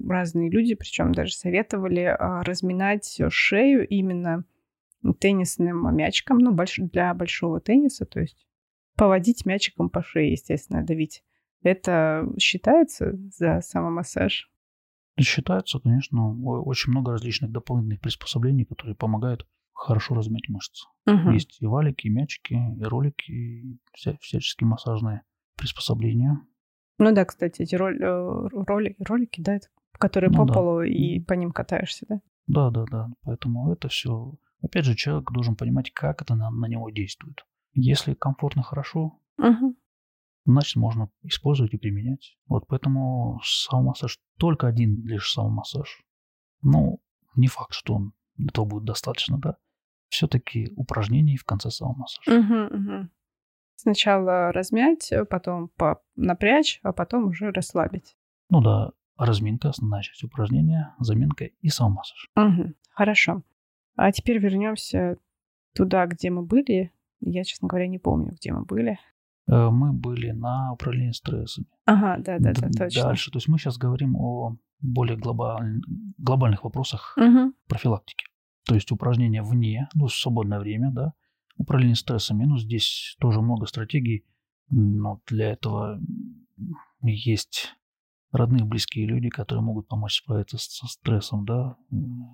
разные 0.07 0.49
люди, 0.49 0.73
причем 0.73 1.11
даже 1.11 1.33
советовали 1.33 2.15
разминать 2.17 3.21
шею 3.29 3.85
именно 3.87 4.45
теннисным 5.19 5.95
мячиком, 5.95 6.39
ну, 6.39 6.57
для 6.91 7.13
большого 7.13 7.59
тенниса, 7.59 8.05
то 8.05 8.19
есть 8.19 8.47
поводить 8.95 9.45
мячиком 9.45 9.89
по 9.89 10.01
шее, 10.01 10.31
естественно, 10.31 10.83
давить. 10.83 11.23
Это 11.67 12.25
считается 12.39 13.13
за 13.37 13.59
самомассаж? 13.61 14.49
Считается, 15.19 15.79
конечно, 15.79 16.31
очень 16.61 16.91
много 16.91 17.11
различных 17.11 17.51
дополнительных 17.51 17.99
приспособлений, 17.99 18.65
которые 18.65 18.95
помогают 18.95 19.45
хорошо 19.73 20.15
размять 20.15 20.47
мышцы. 20.47 20.85
Мгм. 21.05 21.31
Есть 21.33 21.61
и 21.61 21.65
валики, 21.65 22.07
и 22.07 22.09
мячики, 22.09 22.53
и 22.53 22.83
ролики, 22.83 23.31
и 23.31 23.79
вся- 23.93 24.17
всяческие 24.21 24.67
массажные 24.67 25.23
приспособления. 25.57 26.39
Ну 26.99 27.13
да, 27.13 27.25
кстати, 27.25 27.63
эти 27.63 27.75
роль- 27.75 28.01
э, 28.01 28.47
роли, 28.67 28.95
ролики, 28.99 29.41
да, 29.41 29.55
это, 29.55 29.67
которые 29.93 30.29
Ну 30.31 30.37
по 30.37 30.45
да. 30.45 30.53
полу 30.53 30.81
и 30.81 31.19
по 31.19 31.33
ним 31.33 31.51
катаешься, 31.51 32.05
да? 32.07 32.21
Да, 32.47 32.69
да, 32.69 32.85
да. 32.89 33.09
Поэтому 33.23 33.71
это 33.73 33.87
все. 33.89 34.33
Опять 34.61 34.85
же, 34.85 34.95
человек 34.95 35.31
должен 35.31 35.55
понимать, 35.55 35.91
как 35.91 36.21
это 36.21 36.35
на, 36.35 36.49
на 36.49 36.65
него 36.67 36.89
действует. 36.91 37.45
Если 37.73 38.13
комфортно, 38.13 38.63
хорошо, 38.63 39.19
Мгм. 39.37 39.75
Значит, 40.53 40.75
можно 40.77 41.09
использовать 41.23 41.73
и 41.73 41.77
применять. 41.77 42.37
Вот 42.47 42.65
поэтому 42.67 43.39
самомассаж 43.43 44.19
только 44.39 44.67
один 44.67 45.03
лишь 45.05 45.31
самомассаж. 45.31 46.01
Ну, 46.61 46.99
не 47.35 47.47
факт, 47.47 47.73
что 47.73 47.95
он 47.95 48.13
этого 48.39 48.65
будет 48.65 48.85
достаточно, 48.85 49.37
да. 49.37 49.57
Все-таки 50.09 50.71
упражнений 50.75 51.37
в 51.37 51.43
конце 51.43 51.69
самомассажа. 51.69 52.31
Мгм, 52.31 52.63
мгм. 52.71 53.11
Сначала 53.75 54.51
размять, 54.51 55.11
потом 55.29 55.67
по- 55.69 56.01
напрячь, 56.15 56.79
а 56.81 56.93
потом 56.93 57.25
уже 57.25 57.51
расслабить. 57.51 58.15
Ну 58.49 58.61
да, 58.61 58.91
разминка, 59.17 59.69
основная 59.69 60.01
часть 60.01 60.23
упражнения, 60.23 60.95
заминка 60.99 61.45
и 61.45 61.69
самомассаж. 61.69 62.29
Мгм. 62.35 62.75
Хорошо. 62.89 63.43
А 63.95 64.11
теперь 64.11 64.39
вернемся 64.39 65.17
туда, 65.75 66.05
где 66.07 66.29
мы 66.29 66.43
были. 66.43 66.91
Я, 67.19 67.43
честно 67.43 67.67
говоря, 67.67 67.87
не 67.87 67.99
помню, 67.99 68.31
где 68.31 68.51
мы 68.53 68.63
были. 68.63 68.97
Э, 69.49 69.69
Мы 69.69 69.93
были 69.93 70.31
на 70.31 70.73
управлении 70.73 71.11
стрессами. 71.11 71.67
Ага, 71.85 72.17
да, 72.19 72.37
да, 72.39 72.53
да, 72.53 72.69
точно. 72.69 73.03
Дальше, 73.03 73.31
то 73.31 73.37
есть 73.37 73.47
мы 73.47 73.57
сейчас 73.57 73.77
говорим 73.77 74.15
о 74.15 74.57
более 74.81 75.17
глобаль- 75.17 75.81
глобальных 76.17 76.63
вопросах 76.63 77.13
Мгм. 77.17 77.53
профилактики. 77.67 78.25
То 78.65 78.75
есть 78.75 78.91
упражнения 78.91 79.41
вне, 79.41 79.87
ну, 79.95 80.07
свободное 80.09 80.59
время, 80.59 80.91
да, 80.91 81.13
управление 81.57 81.95
стрессами. 81.95 82.45
Ну, 82.45 82.57
здесь 82.57 83.15
тоже 83.19 83.41
много 83.41 83.65
стратегий, 83.65 84.25
но 84.69 85.21
для 85.27 85.51
этого 85.51 85.99
есть 87.01 87.73
родные, 88.31 88.65
близкие 88.65 89.07
люди, 89.07 89.29
которые 89.29 89.63
могут 89.63 89.87
помочь 89.87 90.17
справиться 90.17 90.57
со 90.59 90.85
стрессом, 90.87 91.45
да, 91.45 91.77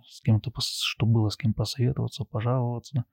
с 0.08 0.22
кем-то, 0.22 0.52
чтобы 0.60 1.14
было 1.14 1.30
с 1.30 1.38
кем 1.38 1.54
посоветоваться, 1.54 2.26
пожаловаться, 2.26 3.06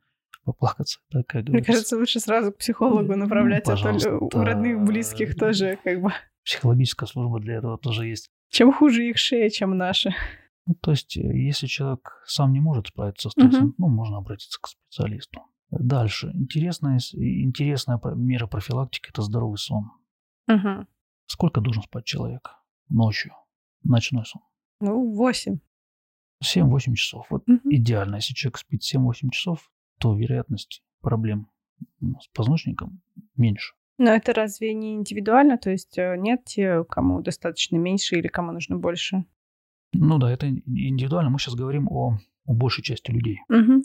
поплакаться, 0.45 1.01
да, 1.11 1.23
как 1.23 1.49
Мне 1.49 1.63
кажется, 1.63 1.97
лучше 1.97 2.21
сразу 2.21 2.53
к 2.53 2.59
психологу 2.59 3.13
Ну, 3.13 3.17
направлять, 3.19 3.63
а 3.63 3.65
то 3.65 3.71
пожалуйста, 3.73 4.17
у 4.17 4.29
родных, 4.31 4.81
близких 4.85 5.37
тоже 5.37 5.79
как 5.85 6.01
бы. 6.01 6.13
Психологическая 6.45 7.07
служба 7.07 7.41
для 7.41 7.57
этого 7.57 7.79
тоже 7.79 8.07
есть. 8.07 8.31
Чем 8.49 8.73
хуже 8.73 9.09
их 9.09 9.19
шея, 9.19 9.49
чем 9.51 9.77
наша. 9.77 10.15
Ну, 10.67 10.75
то 10.75 10.91
есть, 10.93 11.17
э, 11.17 11.21
если 11.21 11.67
человек 11.67 12.23
сам 12.27 12.53
не 12.53 12.61
может 12.61 12.89
справиться 12.89 13.29
со 13.29 13.31
стрессом, 13.31 13.67
Мгм. 13.69 13.75
ну, 13.79 13.89
можно 13.89 14.19
обратиться 14.19 14.59
к 14.61 14.69
специалисту. 14.69 15.43
Дальше. 15.71 16.31
Интересная, 16.35 16.99
с- 16.99 17.15
интересная 17.15 18.01
мера 18.17 18.47
профилактики– 18.47 19.09
это 19.11 19.23
здоровый 19.23 19.59
сон. 19.59 19.91
Мгм. 20.49 20.89
Сколько 21.27 21.61
должен 21.61 21.83
спать 21.83 22.05
человек 22.07 22.51
ночью? 22.89 23.33
Ночной 23.85 24.25
сон. 24.25 24.43
Ну, 24.81 25.13
восемь. 25.15 25.59
7-8 26.43 26.95
часов. 26.95 27.27
Вот 27.31 27.47
Мгм. 27.47 27.61
идеально. 27.65 28.17
Если 28.17 28.35
человек 28.35 28.59
спит 28.59 28.83
7-8 28.83 29.31
часов, 29.31 29.71
то 30.01 30.17
вероятность 30.17 30.83
проблем 31.01 31.49
с 32.01 32.27
позвоночником 32.35 33.01
меньше. 33.37 33.75
Но 33.99 34.11
это 34.11 34.33
разве 34.33 34.73
не 34.73 34.95
индивидуально? 34.95 35.59
То 35.59 35.71
есть 35.71 35.99
э, 35.99 36.17
нет 36.17 36.45
те, 36.45 36.85
кому 36.85 37.21
достаточно 37.21 37.77
меньше 37.77 38.17
или 38.17 38.29
кому 38.29 38.53
нужно 38.53 38.79
больше? 38.79 39.25
Ну 39.93 40.19
да, 40.19 40.31
это 40.31 40.49
индивидуально. 40.49 41.31
Мы 41.31 41.39
сейчас 41.39 41.55
говорим 41.55 41.87
о, 41.89 42.19
о 42.47 42.53
большей 42.55 42.83
части 42.83 43.11
людей. 43.11 43.41
Мгм. 43.49 43.83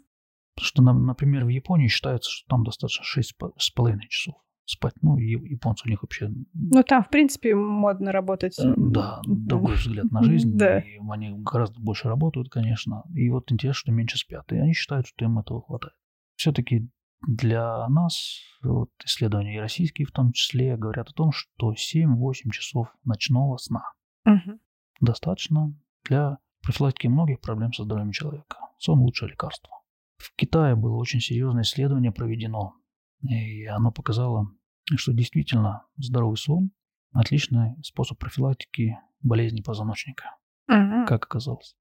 Потому 0.56 0.66
что, 0.66 0.82
например, 0.82 1.44
в 1.44 1.50
Японии 1.50 1.90
считается, 1.90 2.32
что 2.32 2.48
там 2.48 2.64
достаточно 2.64 3.04
6,5 3.04 4.00
часов 4.08 4.36
спать. 4.66 4.94
Ну, 5.02 5.18
и 5.18 5.32
японцы 5.32 5.84
у 5.86 5.90
них 5.90 6.02
вообще 6.02 6.32
Ну, 6.54 6.84
там, 6.84 7.04
в 7.04 7.10
принципе, 7.10 7.56
модно 7.56 8.12
работать. 8.12 8.58
Э, 8.60 8.74
Да, 8.76 9.22
другой 9.26 9.76
взгляд 9.76 10.12
на 10.12 10.24
жизнь. 10.24 10.58
Да. 10.58 10.80
И 10.80 10.98
они 11.10 11.36
гораздо 11.40 11.80
больше 11.80 12.08
работают, 12.08 12.50
конечно. 12.50 13.04
И 13.14 13.30
вот 13.30 13.52
интересно, 13.52 13.80
что 13.80 13.92
меньше 13.92 14.18
спят. 14.18 14.52
И 14.52 14.58
они 14.58 14.74
считают, 14.74 15.08
что 15.08 15.26
им 15.26 15.40
этого 15.40 15.62
хватает. 15.62 15.96
Все-таки 16.36 16.90
для 17.28 17.88
нас, 17.88 18.40
вот 18.62 18.92
исследования 19.04 19.56
и 19.56 19.60
российские 19.60 20.06
в 20.06 20.12
том 20.12 20.32
числе, 20.32 20.78
говорят 20.78 21.10
о 21.10 21.14
том, 21.14 21.32
что 21.32 21.74
7-8 21.74 22.52
часов 22.52 22.88
ночного 23.04 23.58
сна 23.58 23.84
Мгм. 24.26 24.60
достаточно 25.00 25.74
для 26.04 26.38
профилактики 26.62 27.08
многих 27.08 27.42
проблем 27.42 27.74
со 27.74 27.84
здоровьем 27.84 28.12
человека. 28.12 28.58
Сон– 28.78 29.00
лучшее 29.02 29.30
лекарство. 29.30 29.72
В 30.18 30.36
Китае 30.36 30.76
было 30.76 30.98
очень 30.98 31.20
серьезное 31.20 31.64
исследование 31.64 32.12
проведено, 32.12 32.74
и 33.22 33.66
оно 33.66 33.92
показало, 33.92 34.48
что 34.96 35.14
действительно 35.14 35.86
здоровый 35.98 36.38
сон– 36.38 36.72
отличный 37.14 37.76
способ 37.84 38.20
профилактики 38.20 38.98
болезней 39.22 39.64
позвоночника, 39.64 40.36
Мгм. 40.68 41.06
как 41.06 41.24
оказалось. 41.26 41.76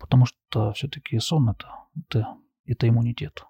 Потому 0.00 0.24
что 0.26 0.72
все-таки 0.72 1.18
сон 1.20 1.50
это, 1.50 1.68
это, 2.08 2.36
это 2.66 2.88
иммунитет. 2.88 3.44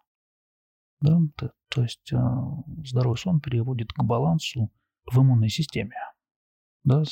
Да? 1.00 1.18
То, 1.36 1.52
то 1.68 1.82
есть 1.82 2.12
э, 2.12 2.16
здоровый 2.84 3.18
сон 3.18 3.40
переводит 3.40 3.92
к 3.92 4.02
балансу 4.02 4.72
в 5.04 5.18
иммунной 5.18 5.48
системе. 5.48 5.96
Да? 6.84 7.02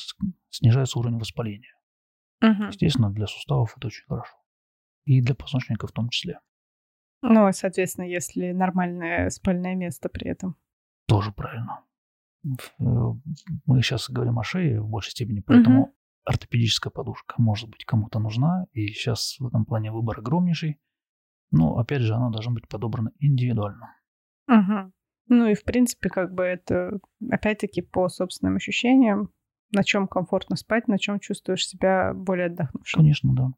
Снижается 0.50 0.98
уровень 0.98 1.18
воспаления. 1.18 1.76
Мгм. 2.40 2.68
Естественно, 2.68 3.10
для 3.10 3.26
суставов 3.26 3.76
это 3.76 3.86
очень 3.88 4.04
хорошо. 4.06 4.36
и 5.04 5.20
для 5.20 5.34
позвоночника 5.34 5.86
в 5.86 5.92
том 5.92 6.08
числе. 6.08 6.40
Ну, 7.22 7.50
соответственно, 7.52 8.04
если 8.04 8.52
нормальное 8.52 9.30
спальное 9.30 9.74
место 9.74 10.08
при 10.08 10.28
этом. 10.28 10.56
Тоже 11.06 11.32
правильно. 11.32 11.84
Э, 12.44 12.84
мы 13.66 13.82
сейчас 13.82 14.10
говорим 14.10 14.38
о 14.38 14.44
шее 14.44 14.80
в 14.80 14.88
большей 14.88 15.12
степени, 15.12 15.40
поэтому 15.40 15.82
угу. 15.82 15.94
ортопедическая 16.24 16.90
подушка 16.90 17.34
может 17.38 17.70
быть 17.70 17.84
кому-то 17.84 18.18
нужна, 18.18 18.66
и 18.72 18.88
сейчас 18.88 19.36
в 19.38 19.46
этом 19.46 19.64
плане 19.64 19.90
выбор 19.90 20.18
огромнейший. 20.18 20.80
Но, 21.54 21.78
опять 21.78 22.02
же, 22.02 22.14
она 22.14 22.30
должна 22.30 22.52
быть 22.52 22.68
подобрана 22.68 23.12
индивидуально. 23.20 23.94
Угу. 24.48 24.92
Ну 25.28 25.46
и, 25.46 25.54
в 25.54 25.62
принципе, 25.62 26.08
как 26.08 26.34
бы 26.34 26.42
это, 26.42 26.98
опять-таки, 27.30 27.80
по 27.80 28.08
собственным 28.08 28.56
ощущениям, 28.56 29.30
на 29.70 29.84
чем 29.84 30.08
комфортно 30.08 30.56
спать, 30.56 30.88
на 30.88 30.98
чем 30.98 31.20
чувствуешь 31.20 31.66
себя 31.66 32.12
более 32.12 32.46
отдохнувшим. 32.46 33.00
Конечно, 33.00 33.34
да. 33.34 33.52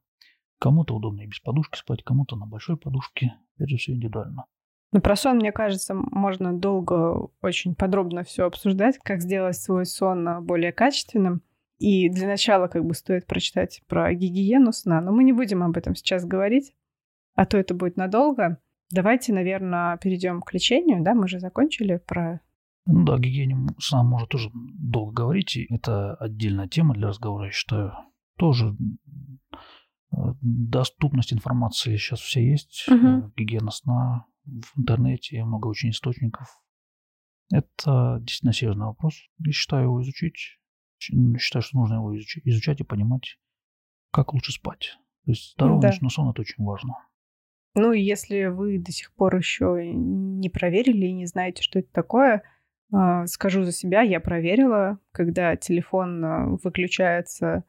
Кому-то 0.58 0.94
удобно 0.94 1.22
и 1.22 1.26
без 1.26 1.40
подушки 1.40 1.78
спать, 1.78 2.02
кому-то 2.02 2.36
на 2.36 2.46
большой 2.46 2.76
подушке. 2.76 3.32
Опять 3.56 3.70
же, 3.70 3.76
все 3.78 3.92
индивидуально. 3.92 4.44
Ну, 4.92 5.00
про 5.00 5.16
сон, 5.16 5.36
мне 5.36 5.52
кажется, 5.52 5.94
можно 5.94 6.52
долго, 6.52 7.28
очень 7.40 7.74
подробно 7.74 8.24
все 8.24 8.44
обсуждать, 8.44 8.98
как 8.98 9.22
сделать 9.22 9.56
свой 9.56 9.86
сон 9.86 10.44
более 10.44 10.72
качественным. 10.72 11.42
И 11.78 12.08
для 12.10 12.26
начала 12.26 12.68
как 12.68 12.84
бы 12.84 12.94
стоит 12.94 13.26
прочитать 13.26 13.82
про 13.88 14.12
гигиену 14.14 14.72
сна, 14.72 15.00
но 15.00 15.12
мы 15.12 15.24
не 15.24 15.32
будем 15.32 15.62
об 15.62 15.76
этом 15.76 15.94
сейчас 15.94 16.24
говорить, 16.24 16.74
а 17.36 17.46
то 17.46 17.56
это 17.56 17.74
будет 17.74 17.96
надолго. 17.96 18.58
Давайте, 18.90 19.32
наверное, 19.32 19.96
перейдем 19.98 20.40
к 20.42 20.52
лечению, 20.52 21.02
да, 21.02 21.14
мы 21.14 21.28
же 21.28 21.38
закончили 21.38 21.98
про... 21.98 22.40
Ну 22.86 23.04
да, 23.04 23.18
гигиене 23.18 23.68
сна 23.78 24.02
можно 24.02 24.26
тоже 24.26 24.50
долго 24.52 25.12
говорить, 25.12 25.56
и 25.56 25.66
это 25.72 26.14
отдельная 26.14 26.68
тема 26.68 26.94
для 26.94 27.08
разговора, 27.08 27.46
я 27.46 27.50
считаю. 27.52 27.92
Тоже 28.38 28.76
э, 30.12 30.16
доступность 30.40 31.32
информации 31.32 31.96
сейчас 31.96 32.20
все 32.20 32.48
есть, 32.48 32.86
угу. 32.88 33.32
гигиена 33.36 33.70
сна, 33.70 34.26
в 34.44 34.78
интернете 34.78 35.42
много 35.44 35.66
очень 35.66 35.90
источников. 35.90 36.48
Это 37.52 38.18
действительно 38.20 38.52
серьезный 38.52 38.86
вопрос. 38.86 39.14
Я 39.38 39.52
считаю 39.52 39.84
его 39.84 40.02
изучить. 40.02 40.58
Считаю, 40.98 41.62
что 41.62 41.78
нужно 41.78 41.96
его 41.96 42.16
изучать, 42.16 42.46
изучать 42.46 42.80
и 42.80 42.84
понимать, 42.84 43.38
как 44.12 44.32
лучше 44.32 44.52
спать. 44.52 44.96
То 45.24 45.32
есть 45.32 45.54
здоровый 45.54 45.82
да. 45.82 45.88
ночной 45.88 46.10
сон– 46.10 46.30
это 46.30 46.40
очень 46.40 46.64
важно. 46.64 46.94
Ну, 47.78 47.92
если 47.92 48.46
вы 48.46 48.78
до 48.78 48.90
сих 48.90 49.12
пор 49.12 49.36
еще 49.36 49.82
не 49.84 50.48
проверили 50.48 51.06
и 51.06 51.12
не 51.12 51.26
знаете, 51.26 51.62
что 51.62 51.78
это 51.78 51.88
такое, 51.92 52.42
а, 52.90 53.26
скажу 53.26 53.64
за 53.64 53.72
себя, 53.72 54.00
я 54.00 54.18
проверила, 54.18 54.98
когда 55.12 55.56
телефон 55.56 56.24
а, 56.24 56.46
выключается 56.62 57.64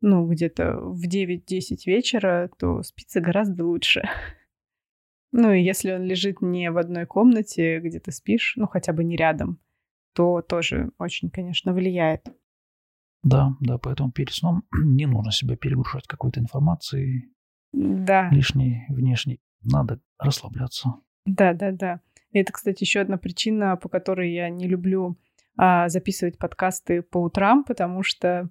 ну, 0.00 0.26
где-то 0.26 0.80
в 0.80 1.06
9-10 1.08 1.86
вечера, 1.86 2.50
то 2.58 2.82
спится 2.82 3.20
гораздо 3.20 3.64
лучше. 3.64 4.02
Ну 5.34 5.50
и 5.50 5.62
если 5.62 5.92
он 5.92 6.02
лежит 6.02 6.42
не 6.42 6.70
в 6.70 6.76
одной 6.76 7.06
комнате, 7.06 7.80
где 7.80 7.98
ты 8.00 8.12
спишь, 8.12 8.52
ну 8.56 8.66
хотя 8.66 8.92
бы 8.92 9.02
не 9.02 9.16
рядом, 9.16 9.58
то 10.12 10.42
тоже 10.42 10.90
очень, 10.98 11.30
конечно, 11.30 11.72
влияет. 11.72 12.26
Да, 13.22 13.56
да, 13.60 13.78
поэтому 13.78 14.12
перед 14.12 14.34
сном 14.34 14.64
не 14.84 15.06
нужно 15.06 15.32
себя 15.32 15.56
перегружать 15.56 16.06
какой-то 16.06 16.38
информацией. 16.38 17.32
Да. 17.72 18.28
Лишней, 18.30 18.84
внешней. 18.88 19.40
Надо 19.62 20.00
расслабляться. 20.18 20.94
Да, 21.24 21.52
да, 21.54 21.72
да. 21.72 22.00
Это, 22.32 22.52
кстати, 22.52 22.82
еще 22.82 23.00
одна 23.00 23.16
причина, 23.16 23.76
по 23.76 23.88
которой 23.88 24.32
я 24.32 24.48
не 24.48 24.66
люблю 24.66 25.18
а, 25.56 25.88
записывать 25.88 26.38
подкасты 26.38 27.02
по 27.02 27.18
утрам, 27.18 27.64
потому 27.64 28.02
что 28.02 28.48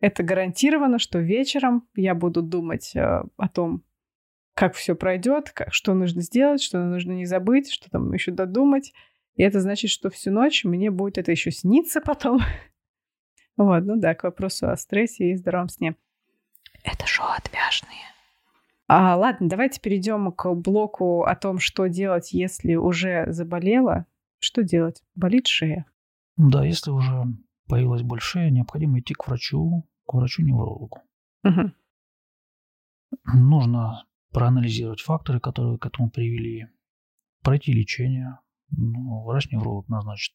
это 0.00 0.22
гарантировано, 0.22 0.98
что 0.98 1.18
вечером 1.18 1.88
я 1.94 2.14
буду 2.14 2.42
думать 2.42 2.94
а, 2.96 3.24
о 3.36 3.48
том, 3.48 3.82
как 4.54 4.74
все 4.74 4.94
пройдет, 4.94 5.50
как, 5.50 5.72
что 5.74 5.92
нужно 5.94 6.22
сделать, 6.22 6.62
что 6.62 6.82
нужно 6.84 7.12
не 7.12 7.26
забыть, 7.26 7.70
что 7.70 7.90
там 7.90 8.12
еще 8.12 8.30
додумать. 8.30 8.92
И 9.34 9.42
это 9.42 9.60
значит, 9.60 9.90
что 9.90 10.08
всю 10.08 10.30
ночь 10.30 10.64
мне 10.64 10.90
будет 10.90 11.18
это 11.18 11.30
еще 11.30 11.50
сниться 11.50 12.00
потом. 12.00 12.40
вот, 13.56 13.84
ну 13.84 13.96
да, 13.96 14.14
к 14.14 14.24
вопросу 14.24 14.70
о 14.70 14.76
стрессе 14.76 15.32
и 15.32 15.36
здоровом 15.36 15.68
сне. 15.68 15.96
Это 16.84 17.06
шоу 17.06 17.26
отвяжные. 17.36 18.15
А, 18.88 19.16
ладно, 19.16 19.48
давайте 19.48 19.80
перейдем 19.80 20.30
к 20.32 20.54
блоку 20.54 21.24
о 21.24 21.34
том, 21.34 21.58
что 21.58 21.86
делать, 21.86 22.32
если 22.32 22.76
уже 22.76 23.32
заболела. 23.32 24.06
Что 24.38 24.62
делать? 24.62 25.02
Болит 25.14 25.48
шея? 25.48 25.86
Да, 26.36 26.64
если 26.64 26.90
уже 26.90 27.24
появилась 27.66 28.02
боль 28.02 28.20
шеи, 28.20 28.50
необходимо 28.50 29.00
идти 29.00 29.14
к 29.14 29.26
врачу, 29.26 29.88
к 30.06 30.14
врачу-неврологу. 30.14 31.02
Угу. 31.42 31.72
Нужно 33.34 34.04
проанализировать 34.30 35.00
факторы, 35.00 35.40
которые 35.40 35.78
к 35.78 35.86
этому 35.86 36.10
привели, 36.10 36.68
пройти 37.42 37.72
лечение. 37.72 38.38
Ну, 38.70 39.24
Врач-невролог 39.24 39.88
назначит 39.88 40.34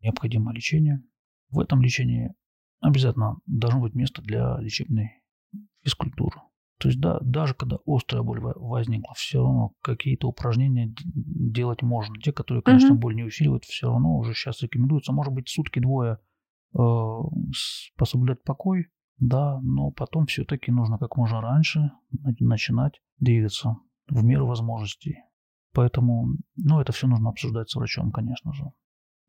необходимое 0.00 0.54
лечение. 0.54 1.02
В 1.50 1.60
этом 1.60 1.80
лечении 1.80 2.34
обязательно 2.80 3.38
должно 3.46 3.80
быть 3.80 3.94
место 3.94 4.20
для 4.22 4.58
лечебной 4.58 5.22
физкультуры. 5.82 6.40
То 6.78 6.88
есть 6.88 7.00
да, 7.00 7.18
даже 7.22 7.54
когда 7.54 7.78
острая 7.86 8.22
боль 8.22 8.40
возникла, 8.40 9.14
все 9.14 9.42
равно 9.42 9.72
какие-то 9.82 10.28
упражнения 10.28 10.94
делать 10.96 11.82
можно. 11.82 12.14
Те, 12.22 12.32
которые, 12.32 12.62
конечно, 12.62 12.94
боль 12.94 13.16
не 13.16 13.24
усиливают, 13.24 13.64
все 13.64 13.88
равно 13.88 14.16
уже 14.16 14.32
сейчас 14.32 14.62
рекомендуются. 14.62 15.12
Может 15.12 15.32
быть, 15.32 15.48
сутки-двое 15.48 16.18
э, 16.78 16.78
пособлять 17.96 18.44
покой, 18.44 18.88
да, 19.18 19.60
но 19.62 19.90
потом 19.90 20.26
все-таки 20.26 20.70
нужно 20.70 20.98
как 20.98 21.16
можно 21.16 21.40
раньше 21.40 21.90
начинать 22.38 23.00
двигаться 23.18 23.76
в 24.08 24.24
меру 24.24 24.46
возможностей. 24.46 25.16
Поэтому, 25.74 26.36
ну, 26.56 26.80
это 26.80 26.92
все 26.92 27.08
нужно 27.08 27.30
обсуждать 27.30 27.70
с 27.70 27.74
врачом, 27.74 28.12
конечно 28.12 28.52
же. 28.52 28.64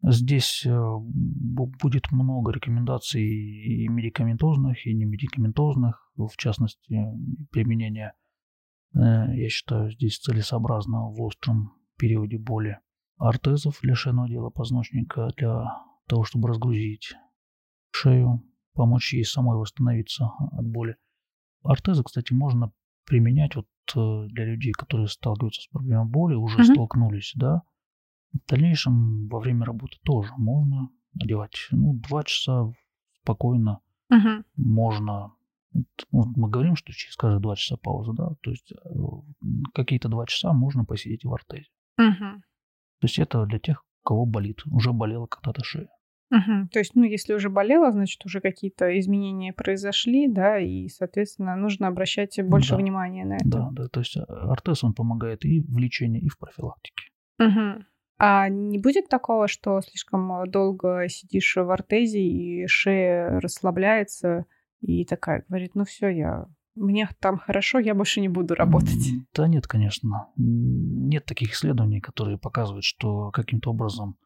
Здесь 0.02 0.66
э, 0.66 0.80
будет 1.00 2.12
много 2.12 2.52
рекомендаций 2.52 3.22
и 3.22 3.88
медикаментозных, 3.90 4.86
и 4.88 4.94
немедикаментозных, 4.94 6.10
в 6.16 6.38
частности, 6.38 7.06
применения, 7.52 8.14
э, 8.96 9.00
я 9.00 9.50
считаю, 9.50 9.92
здесь 9.92 10.20
целесообразно 10.20 11.10
в 11.10 11.22
остром 11.22 11.74
периоде 11.98 12.38
боли 12.38 12.80
ортезов 13.18 13.80
для 13.82 13.94
шейного 13.94 14.30
дела 14.30 14.50
позвоночника 14.50 15.34
для 15.38 15.66
того, 16.08 16.24
чтобы 16.24 16.48
разгрузить 16.48 17.14
шею, 17.92 18.42
помочь 18.74 19.14
ей 19.14 19.26
самой 19.26 19.58
восстановиться 19.58 20.32
от 20.52 20.66
боли. 20.66 20.96
Ортезы, 21.62 22.04
кстати, 22.04 22.32
можно 22.32 22.72
применять 23.06 23.56
вот 23.56 23.68
э, 23.96 24.28
для 24.30 24.46
людей, 24.46 24.72
которые 24.72 25.08
сталкиваются 25.08 25.62
с 25.64 25.68
проблемой 25.68 26.08
боли, 26.08 26.36
уже 26.36 26.60
uh-huh. 26.60 26.74
столкнулись, 26.74 27.34
да. 27.36 27.64
В 28.34 28.50
дальнейшем 28.50 29.28
во 29.28 29.40
время 29.40 29.66
работы 29.66 29.98
тоже 30.04 30.32
можно 30.38 30.90
надевать. 31.14 31.68
Ну, 31.72 31.94
два 31.94 32.24
часа 32.24 32.72
спокойно 33.22 33.82
uh-huh. 34.12 34.44
можно. 34.56 35.34
Вот 36.12 36.28
мы 36.36 36.50
говорим, 36.50 36.76
что 36.76 36.94
через 36.94 37.16
каждые 37.16 37.42
два 37.42 37.56
часа 37.56 37.78
пауза, 37.78 38.14
да. 38.14 38.30
То 38.42 38.52
есть 38.52 38.72
э, 38.72 38.76
какие-то 39.74 40.10
два 40.10 40.26
часа 40.26 40.54
можно 40.54 40.86
посидеть 40.86 41.26
в 41.26 41.34
ортезе. 41.34 41.70
Uh-huh. 42.00 42.40
То 43.00 43.06
есть 43.06 43.20
это 43.20 43.46
для 43.46 43.60
тех, 43.60 43.84
у 44.04 44.08
кого 44.08 44.26
болит, 44.26 44.62
уже 44.66 44.94
болела 44.94 45.26
когда-то 45.26 45.64
шея. 45.64 45.90
Угу. 46.32 46.70
То 46.72 46.80
есть, 46.80 46.96
ну, 46.96 47.04
если 47.04 47.34
уже 47.34 47.50
болела, 47.50 47.92
значит, 47.92 48.24
уже 48.26 48.40
какие-то 48.40 49.00
изменения 49.00 49.52
произошли, 49.52 50.28
да, 50.28 50.60
и, 50.60 50.88
соответственно, 50.88 51.56
нужно 51.56 51.88
обращать 51.88 52.40
больше 52.44 52.72
да. 52.72 52.78
внимания 52.78 53.26
на 53.26 53.36
это. 53.36 53.46
Да, 53.46 53.70
да, 53.72 53.88
то 53.88 54.00
есть 54.02 54.16
артез, 54.16 54.84
он 54.84 54.94
помогает 54.94 55.44
и 55.44 55.62
в 55.62 55.78
лечении, 55.78 56.22
и 56.22 56.30
в 56.30 56.38
профилактике. 56.38 57.06
Угу. 57.40 57.84
А 58.20 58.50
не 58.50 58.78
будет 58.78 59.08
такого, 59.08 59.48
что 59.48 59.80
слишком 59.82 60.50
долго 60.50 61.08
сидишь 61.08 61.56
в 61.56 61.72
артезе, 61.72 62.20
и 62.20 62.68
шея 62.68 63.40
расслабляется, 63.40 64.46
и 64.82 65.06
такая 65.06 65.46
говорит, 65.48 65.74
ну 65.74 65.86
все, 65.86 66.10
я 66.10 66.46
мне 66.76 67.10
там 67.20 67.38
хорошо, 67.38 67.80
я 67.80 67.94
больше 67.94 68.22
не 68.22 68.30
буду 68.30 68.56
работать. 68.56 69.10
Да 69.34 69.48
нет, 69.48 69.68
конечно. 69.68 70.30
Нет 70.38 71.26
таких 71.26 71.54
исследований, 71.54 72.00
которые 72.00 72.38
показывают, 72.38 72.86
что 72.86 73.32
каким-то 73.32 73.72
образом 73.72 74.18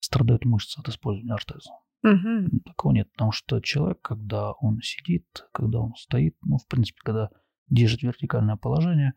страдают 0.00 0.44
мышцы 0.44 0.80
от 0.80 0.88
использования 0.88 1.34
ортеза. 1.34 1.70
Угу. 2.02 2.60
Такого 2.64 2.92
нет, 2.92 3.10
потому 3.12 3.30
что 3.30 3.60
человек, 3.60 4.00
когда 4.02 4.52
он 4.52 4.80
сидит, 4.82 5.46
когда 5.52 5.80
он 5.80 5.94
стоит, 5.94 6.36
ну, 6.42 6.58
в 6.58 6.66
принципе, 6.66 6.98
когда 7.04 7.30
держит 7.68 8.02
вертикальное 8.02 8.56
положение, 8.56 9.14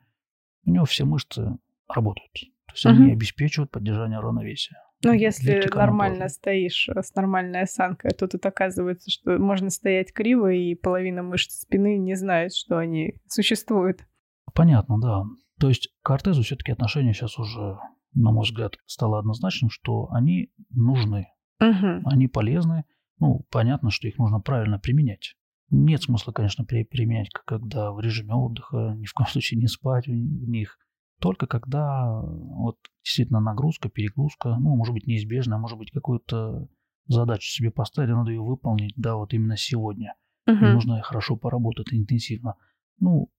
у 0.66 0.72
него 0.72 0.86
все 0.86 1.06
мышцы 1.06 1.58
работают. 1.88 2.32
То 2.76 2.90
есть 2.90 2.98
угу. 3.00 3.04
они 3.04 3.14
обеспечивают 3.14 3.72
поддержание 3.72 4.20
равновесия. 4.20 4.76
Ну, 5.04 5.14
если 5.14 5.70
нормально 5.74 6.30
стоишь 6.30 6.90
э, 6.90 7.02
с 7.02 7.14
нормальной 7.16 7.62
осанкой, 7.62 8.12
то 8.12 8.28
тут 8.28 8.46
оказывается, 8.46 9.10
что 9.12 9.38
можно 9.38 9.70
стоять 9.70 10.14
криво, 10.14 10.52
и 10.52 10.76
половина 10.76 11.24
мышц 11.24 11.62
спины 11.62 11.98
не 11.98 12.16
знает, 12.16 12.54
что 12.54 12.78
они 12.78 13.16
существуют. 13.28 14.06
Понятно, 14.54 15.00
да. 15.00 15.24
То 15.60 15.70
есть 15.70 15.90
к 16.02 16.10
ортезу 16.10 16.42
все-таки 16.44 16.72
отношение 16.72 17.14
сейчас 17.14 17.38
уже 17.38 17.78
на 18.16 18.32
мой 18.32 18.44
взгляд, 18.44 18.78
стало 18.86 19.20
однозначным, 19.20 19.70
что 19.70 20.10
они 20.12 20.50
нужны, 20.72 21.28
угу. 21.60 22.02
они 22.06 22.28
полезны. 22.28 22.86
Ну, 23.20 23.46
понятно, 23.52 23.92
что 23.92 24.08
их 24.08 24.18
нужно 24.18 24.40
правильно 24.40 24.80
применять. 24.80 25.36
Нет 25.70 26.04
смысла, 26.04 26.32
конечно, 26.32 26.64
применять, 26.64 27.30
когда 27.46 27.92
в 27.92 28.00
режиме 28.00 28.34
отдыха, 28.34 28.96
ни 28.98 29.06
в 29.06 29.14
коем 29.14 29.28
случае 29.28 29.60
не 29.60 29.68
спать 29.68 30.08
в 30.08 30.12
них. 30.12 30.78
Только 31.20 31.48
когда 31.48 32.22
вот 32.22 32.78
действительно 33.04 33.40
нагрузка, 33.40 33.90
перегрузка, 33.90 34.58
ну, 34.58 34.76
может 34.76 34.94
быть, 34.94 35.08
неизбежная, 35.08 35.58
может 35.58 35.78
быть, 35.78 35.92
какую-то 35.92 36.68
задачу 37.08 37.48
себе 37.48 37.72
поставили, 37.72 38.12
надо 38.12 38.32
ее 38.32 38.42
выполнить, 38.42 38.94
да, 38.98 39.16
вот 39.16 39.34
именно 39.34 39.58
сегодня. 39.58 40.16
Угу. 40.48 40.58
И 40.58 40.74
нужно 40.74 41.02
хорошо 41.02 41.36
поработать 41.36 41.94
интенсивно. 41.94 42.56
Ну, 43.00 43.32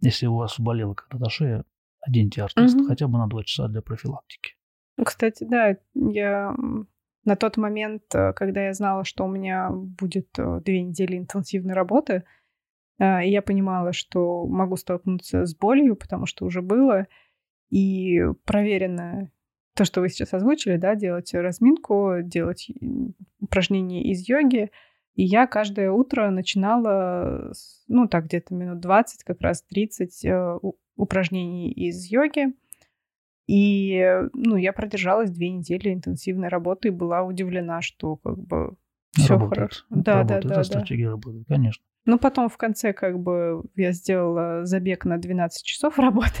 если 0.00 0.26
у 0.26 0.36
вас 0.36 0.58
болела 0.58 0.94
когда-то 0.94 1.30
шея, 1.30 1.64
оденьте 2.00 2.42
артист 2.42 2.76
угу. 2.76 2.86
хотя 2.86 3.08
бы 3.08 3.18
на 3.18 3.28
2 3.28 3.44
часа 3.44 3.68
для 3.68 3.82
профилактики. 3.82 4.54
Кстати, 5.02 5.44
да, 5.44 5.76
я 5.94 6.54
на 7.24 7.36
тот 7.36 7.56
момент, 7.56 8.02
э, 8.14 8.32
когда 8.32 8.66
я 8.66 8.74
знала, 8.74 9.04
что 9.04 9.24
у 9.24 9.28
меня 9.28 9.70
будет 9.70 10.38
э, 10.38 10.60
две 10.64 10.82
недели 10.82 11.16
интенсивной 11.16 11.74
работы, 11.74 12.24
э, 12.98 13.28
я 13.28 13.42
понимала, 13.42 13.92
что 13.92 14.46
могу 14.46 14.76
столкнуться 14.76 15.46
с 15.46 15.54
болью, 15.54 15.96
потому 15.96 16.26
что 16.26 16.44
уже 16.44 16.62
было, 16.62 17.06
и 17.70 18.20
проверено 18.44 19.30
то, 19.74 19.84
что 19.84 20.00
вы 20.00 20.08
сейчас 20.08 20.34
озвучили, 20.34 20.76
да, 20.76 20.94
делать 20.94 21.32
разминку, 21.32 22.16
делать 22.22 22.70
упражнения 23.40 24.02
из 24.10 24.28
йоги. 24.28 24.70
И 25.14 25.24
я 25.24 25.46
каждое 25.46 25.90
утро 25.90 26.30
начинала, 26.30 27.52
ну 27.88 28.08
так, 28.08 28.26
где-то 28.26 28.54
минут 28.54 28.80
20, 28.80 29.24
как 29.24 29.40
раз 29.40 29.62
30 29.62 30.26
упражнений 30.96 31.70
из 31.70 32.04
йоги. 32.06 32.54
И, 33.46 34.20
ну, 34.34 34.56
я 34.56 34.72
продержалась 34.72 35.30
две 35.30 35.50
недели 35.50 35.92
интенсивной 35.92 36.48
работы 36.48 36.88
и 36.88 36.92
была 36.92 37.22
удивлена, 37.22 37.82
что 37.82 38.16
как 38.16 38.38
бы 38.38 38.76
все 39.12 39.38
хорошо. 39.38 39.84
Да, 39.90 40.24
да, 40.24 40.40
да. 40.40 40.64
стратегия 40.64 41.06
да. 41.06 41.10
работает, 41.12 41.46
конечно. 41.46 41.84
Ну, 42.04 42.18
потом 42.18 42.48
в 42.48 42.56
конце 42.56 42.92
как 42.92 43.18
бы 43.18 43.62
я 43.76 43.92
сделала 43.92 44.64
забег 44.64 45.04
на 45.04 45.18
12 45.18 45.64
часов 45.64 45.98
работы. 45.98 46.40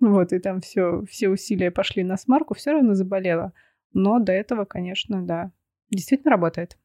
вот, 0.00 0.32
и 0.32 0.38
там 0.38 0.60
все, 0.60 1.04
все 1.04 1.28
усилия 1.28 1.70
пошли 1.70 2.04
на 2.04 2.16
смарку, 2.16 2.54
все 2.54 2.72
равно 2.72 2.94
заболела. 2.94 3.52
Но 3.92 4.18
до 4.18 4.32
этого, 4.32 4.64
конечно, 4.64 5.24
да, 5.24 5.52
действительно 5.90 6.32
работает. 6.32 6.78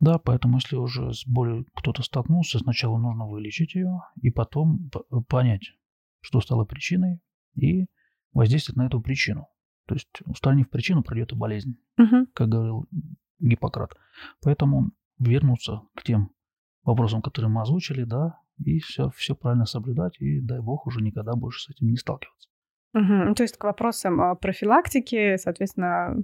Да, 0.00 0.18
поэтому 0.18 0.56
если 0.56 0.76
уже 0.76 1.12
с 1.12 1.24
болью 1.26 1.66
кто-то 1.74 2.02
столкнулся, 2.02 2.58
сначала 2.58 2.98
нужно 2.98 3.26
вылечить 3.26 3.74
ее 3.74 4.00
и 4.20 4.30
потом 4.30 4.90
понять, 5.28 5.72
что 6.20 6.40
стало 6.40 6.64
причиной, 6.64 7.20
и 7.54 7.86
воздействовать 8.32 8.78
на 8.78 8.86
эту 8.86 9.00
причину. 9.00 9.46
То 9.86 9.94
есть, 9.94 10.08
устранив 10.24 10.70
причину, 10.70 11.02
пройдет 11.02 11.32
и 11.32 11.36
болезнь, 11.36 11.76
угу. 11.98 12.26
как 12.34 12.48
говорил 12.48 12.88
Гиппократ. 13.42 13.94
Поэтому 14.42 14.92
вернуться 15.18 15.82
к 15.94 16.02
тем 16.02 16.30
вопросам, 16.84 17.22
которые 17.22 17.50
мы 17.50 17.62
озвучили, 17.62 18.04
да, 18.04 18.38
и 18.58 18.78
все, 18.80 19.10
все 19.10 19.34
правильно 19.34 19.66
соблюдать, 19.66 20.20
и 20.20 20.40
дай 20.40 20.60
бог 20.60 20.86
уже 20.86 21.00
никогда 21.00 21.34
больше 21.34 21.60
с 21.64 21.70
этим 21.70 21.88
не 21.88 21.96
сталкиваться. 21.96 22.48
Угу. 22.94 23.34
То 23.34 23.42
есть 23.42 23.56
к 23.56 23.64
вопросам 23.64 24.36
профилактики, 24.36 25.36
соответственно, 25.36 26.16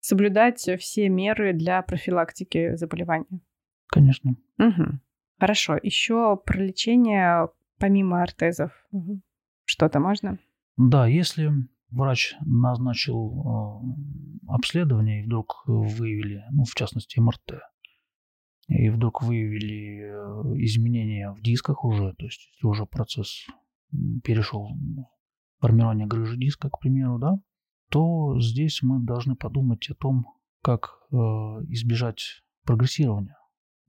соблюдать 0.00 0.68
все 0.78 1.08
меры 1.08 1.52
для 1.52 1.82
профилактики 1.82 2.74
заболевания. 2.76 3.40
Конечно. 3.86 4.36
Угу. 4.58 4.98
Хорошо. 5.38 5.78
Еще 5.82 6.36
про 6.44 6.58
лечение 6.58 7.48
помимо 7.78 8.22
ортезов. 8.22 8.72
Угу. 8.92 9.20
Что-то 9.64 10.00
можно? 10.00 10.38
Да, 10.76 11.06
если 11.06 11.50
врач 11.90 12.34
назначил 12.44 13.82
э, 14.48 14.52
обследование 14.52 15.22
и 15.22 15.26
вдруг 15.26 15.62
выявили, 15.66 16.44
ну, 16.52 16.64
в 16.64 16.74
частности, 16.74 17.18
МРТ, 17.20 17.60
и 18.68 18.88
вдруг 18.90 19.22
выявили 19.22 20.02
э, 20.02 20.64
изменения 20.64 21.32
в 21.32 21.42
дисках 21.42 21.84
уже, 21.84 22.14
то 22.14 22.24
есть 22.24 22.50
уже 22.62 22.86
процесс 22.86 23.46
перешел 24.22 24.70
формирование 25.58 26.06
грыжи 26.06 26.36
диска, 26.36 26.70
к 26.70 26.78
примеру, 26.78 27.18
да, 27.18 27.34
то 27.90 28.40
здесь 28.40 28.82
мы 28.82 29.04
должны 29.04 29.34
подумать 29.34 29.88
о 29.90 29.94
том, 29.94 30.26
как 30.62 30.90
э, 31.10 31.16
избежать 31.16 32.42
прогрессирования 32.64 33.36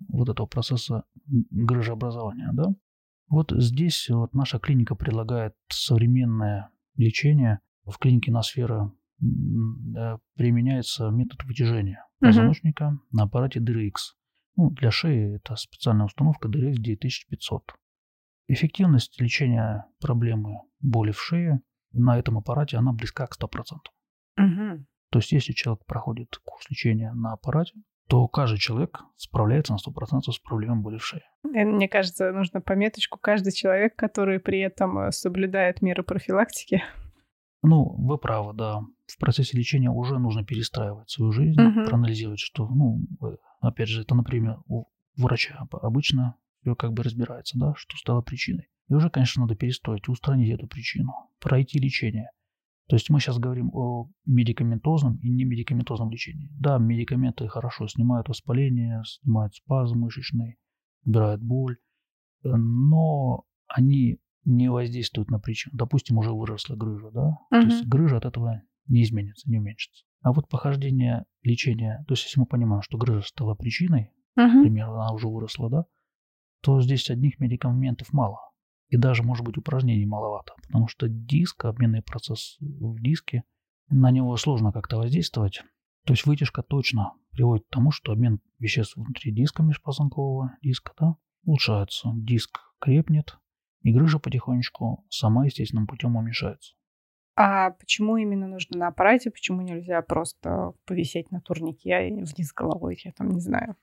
вот 0.08 0.30
этого 0.30 0.48
процесса 0.48 1.04
грыжеобразования, 1.26 2.50
да. 2.54 2.74
Вот 3.30 3.52
здесь 3.52 4.10
вот 4.10 4.34
наша 4.34 4.60
клиника 4.60 4.96
предлагает 4.96 5.56
современное 5.70 6.70
лечения 6.96 7.62
в 7.86 7.98
клинике 7.98 8.32
Носфера 8.32 8.92
применяется 10.36 11.10
метод 11.10 11.44
вытяжения 11.44 12.06
позвоночника 12.20 12.88
угу. 12.88 13.00
на 13.12 13.24
аппарате 13.24 13.60
DRX. 13.60 13.94
Ну, 14.58 14.70
для 14.72 14.92
шеи 14.92 15.36
это 15.36 15.56
специальная 15.56 16.06
установка 16.06 16.48
DRX 16.48 16.74
9500. 16.78 17.74
Эффективность 18.48 19.20
лечения 19.22 19.86
проблемы 20.00 20.62
боли 20.80 21.12
в 21.12 21.22
шее 21.22 21.62
на 21.94 22.18
этом 22.18 22.38
аппарате 22.38 22.78
она 22.78 22.94
близка 22.94 23.28
к 23.28 23.38
100%. 23.38 23.48
Угу. 24.38 24.86
То 25.12 25.20
есть 25.20 25.32
если 25.32 25.54
человек 25.54 25.86
проходит 25.86 26.38
курс 26.44 26.70
лечения 26.70 27.12
на 27.14 27.34
аппарате, 27.34 27.74
то 28.08 28.28
каждый 28.28 28.58
человек 28.58 29.00
справляется 29.16 29.74
на 29.74 29.78
100% 29.78 30.32
с 30.32 30.40
проблемой 30.40 30.82
боли 30.82 30.98
в 30.98 31.06
шее. 31.06 31.24
Э, 31.46 31.64
мне 31.64 31.88
кажется, 31.88 32.32
нужно 32.32 32.60
пометочку 32.60 33.18
каждый 33.18 33.54
человек, 33.54 33.96
который 33.96 34.40
при 34.40 34.60
этом 34.60 35.00
э, 35.00 35.12
соблюдает 35.12 35.82
меры 35.82 36.04
профилактики. 36.04 36.84
Ну, 37.64 37.84
вы 37.98 38.18
правы, 38.18 38.54
да. 38.54 38.82
В 39.08 39.18
процессе 39.20 39.58
лечения 39.58 39.90
уже 39.90 40.18
нужно 40.18 40.44
перестраивать 40.44 41.10
свою 41.10 41.32
жизнь, 41.32 41.62
угу. 41.62 41.86
проанализировать, 41.86 42.40
что, 42.40 42.68
ну, 42.68 43.06
опять 43.60 43.90
же, 43.90 44.02
это, 44.02 44.16
например, 44.16 44.60
у 44.68 44.86
врача 45.16 45.68
обычно 45.72 46.36
все 46.62 46.76
как 46.76 46.94
бы 46.94 47.04
разбирается, 47.04 47.60
да, 47.60 47.74
что 47.76 47.98
стало 47.98 48.22
причиной. 48.22 48.70
И 48.90 48.94
уже, 48.94 49.10
конечно, 49.10 49.42
надо 49.44 49.56
перестроить, 49.56 50.10
устранить 50.10 50.50
эту 50.50 50.68
причину, 50.68 51.14
пройти 51.40 51.80
лечение– 51.80 52.30
то 52.92 52.96
есть 52.96 53.10
мы 53.10 53.22
сейчас 53.22 53.40
говорим 53.40 53.70
о 53.74 54.10
медикаментозном 54.26 55.16
и 55.24 55.30
немедикаментозном 55.30 56.12
лечении. 56.12 56.50
Да, 56.60 56.78
медикаменты 56.78 57.48
хорошо 57.48 57.88
снимают 57.88 58.28
воспаление, 58.28 59.02
снимают 59.06 59.56
спазм 59.56 60.00
мышечный, 60.00 60.60
убирают 61.06 61.42
боль, 61.42 61.78
но 62.44 63.46
они 63.70 64.20
не 64.46 64.70
воздействуют 64.70 65.30
на 65.30 65.40
причину. 65.40 65.76
Допустим, 65.78 66.18
уже 66.18 66.32
выросла 66.32 66.76
грыжа, 66.76 67.12
да? 67.12 67.28
Угу. 67.28 67.38
То 67.50 67.68
есть 67.68 67.88
грыжа 67.88 68.18
от 68.18 68.26
этого 68.26 68.62
не 68.88 69.04
изменится, 69.04 69.50
не 69.50 69.58
уменьшится. 69.58 70.06
А 70.22 70.34
вот 70.34 70.50
похождение 70.50 71.26
лечения, 71.44 72.04
то 72.08 72.14
есть 72.14 72.26
если 72.26 72.40
мы 72.40 72.46
понимаем, 72.46 72.82
что 72.82 72.98
грыжа 72.98 73.26
стала 73.26 73.56
причиной, 73.56 74.12
к 74.36 74.62
примеру, 74.62 74.94
она 74.94 75.12
уже 75.12 75.28
выросла, 75.28 75.70
да, 75.70 75.86
то 76.62 76.80
здесь 76.82 77.10
одних 77.10 77.40
медикаментов 77.40 78.14
мало. 78.14 78.40
И 78.90 78.98
даже, 78.98 79.24
может 79.24 79.46
быть, 79.46 79.58
упражнений 79.58 80.06
маловато, 80.06 80.54
потому 80.64 80.88
что 80.88 81.08
диск, 81.08 81.66
обменный 81.66 82.02
процесс 82.02 82.58
в 82.60 83.02
диске, 83.02 83.44
на 83.90 84.12
него 84.12 84.36
сложно 84.38 84.72
как-то 84.72 84.98
воздействовать. 84.98 85.62
То 86.06 86.14
есть 86.14 86.26
вытяжка 86.26 86.62
точно 86.62 87.14
приводит 87.32 87.66
к 87.66 87.72
тому, 87.72 87.92
что 87.92 88.12
обмен 88.12 88.42
веществ 88.60 88.98
внутри 88.98 89.32
диска 89.32 89.64
межпозвонкового 89.64 90.58
диска 90.62 90.94
да, 91.00 91.16
улучшается. 91.46 92.12
Диск 92.16 92.60
крепнет, 92.80 93.38
и 93.84 93.92
грыжа 93.94 94.20
потихонечку 94.20 95.06
сама 95.10 95.46
естественным 95.46 95.88
путем 95.88 96.16
уменьшается. 96.16 96.76
А 97.36 97.72
почему 97.72 98.18
именно 98.18 98.48
нужно 98.48 98.78
на 98.78 98.88
аппарате? 98.88 99.32
Почему 99.32 99.62
нельзя 99.62 100.02
просто 100.02 100.74
повисеть 100.86 101.32
на 101.32 101.42
турнике 101.42 102.10
вниз 102.10 102.54
головой? 102.54 103.00
Я 103.04 103.14
там 103.14 103.30
не 103.30 103.40
знаю. 103.40 103.76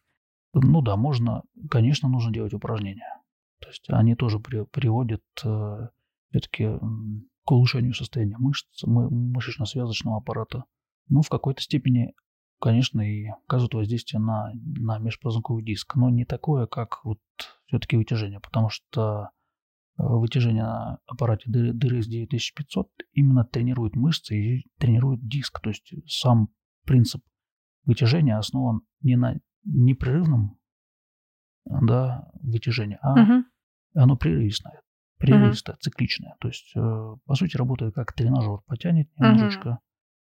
Ну 0.52 0.82
да, 0.82 0.96
можно, 0.96 1.42
конечно, 1.70 2.08
нужно 2.08 2.32
делать 2.32 2.54
упражнения. 2.54 3.20
То 3.60 3.68
есть 3.68 3.84
они 3.88 4.14
тоже 4.14 4.38
при, 4.38 4.64
приводят 4.64 5.22
э, 5.44 5.88
все-таки 6.30 6.68
к 7.44 7.50
улучшению 7.50 7.94
состояния 7.94 8.36
мышц, 8.38 8.84
мы, 8.84 9.10
мышечно-связочного 9.10 10.18
аппарата. 10.18 10.64
Ну, 11.08 11.22
в 11.22 11.28
какой-то 11.28 11.62
степени, 11.62 12.14
конечно, 12.60 13.00
и 13.00 13.28
оказывают 13.46 13.74
воздействие 13.74 14.20
на, 14.20 14.52
на 14.54 14.98
межпозвонковый 14.98 15.64
диск, 15.64 15.96
но 15.96 16.10
не 16.10 16.24
такое, 16.24 16.66
как 16.66 17.04
вот 17.04 17.18
все-таки 17.66 17.96
вытяжение, 17.96 18.40
потому 18.40 18.68
что 18.68 19.30
вытяжение 19.98 20.62
на 20.62 20.98
аппарате 21.06 21.50
DRS 21.50 22.04
9500 22.04 22.88
именно 23.12 23.44
тренирует 23.44 23.96
мышцы 23.96 24.36
и 24.36 24.66
тренирует 24.78 25.26
диск. 25.26 25.60
То 25.60 25.70
есть 25.70 25.92
сам 26.06 26.48
принцип 26.84 27.22
вытяжения 27.84 28.38
основан 28.38 28.82
не 29.02 29.16
на 29.16 29.34
непрерывном 29.64 30.58
да, 31.64 32.30
вытяжение, 32.40 32.98
а 33.02 33.12
угу. 33.12 33.44
оно 33.94 34.16
прерывистое, 34.16 34.80
прерывистое, 35.18 35.74
угу. 35.74 35.80
цикличное. 35.80 36.36
То 36.40 36.48
есть, 36.48 36.72
э, 36.74 37.16
по 37.26 37.34
сути, 37.34 37.56
работает 37.56 37.94
как 37.94 38.12
тренажер. 38.12 38.60
Потянет 38.66 39.08
немножечко, 39.18 39.68
угу. 39.68 39.78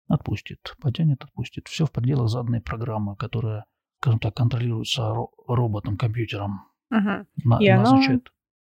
отпустит, 0.09 0.75
потянет, 0.81 1.23
отпустит. 1.25 1.69
Все 1.69 1.87
в 1.87 1.93
пределах 1.93 2.29
заданной 2.29 2.61
программы, 2.61 3.17
которая, 3.17 3.65
скажем 4.01 4.21
так, 4.21 4.35
контролируется 4.35 5.15
роботом, 5.47 5.97
компьютером. 5.97 6.67
Угу. 6.91 7.27
На, 7.45 7.59
и 7.61 7.69
оно, 7.69 8.03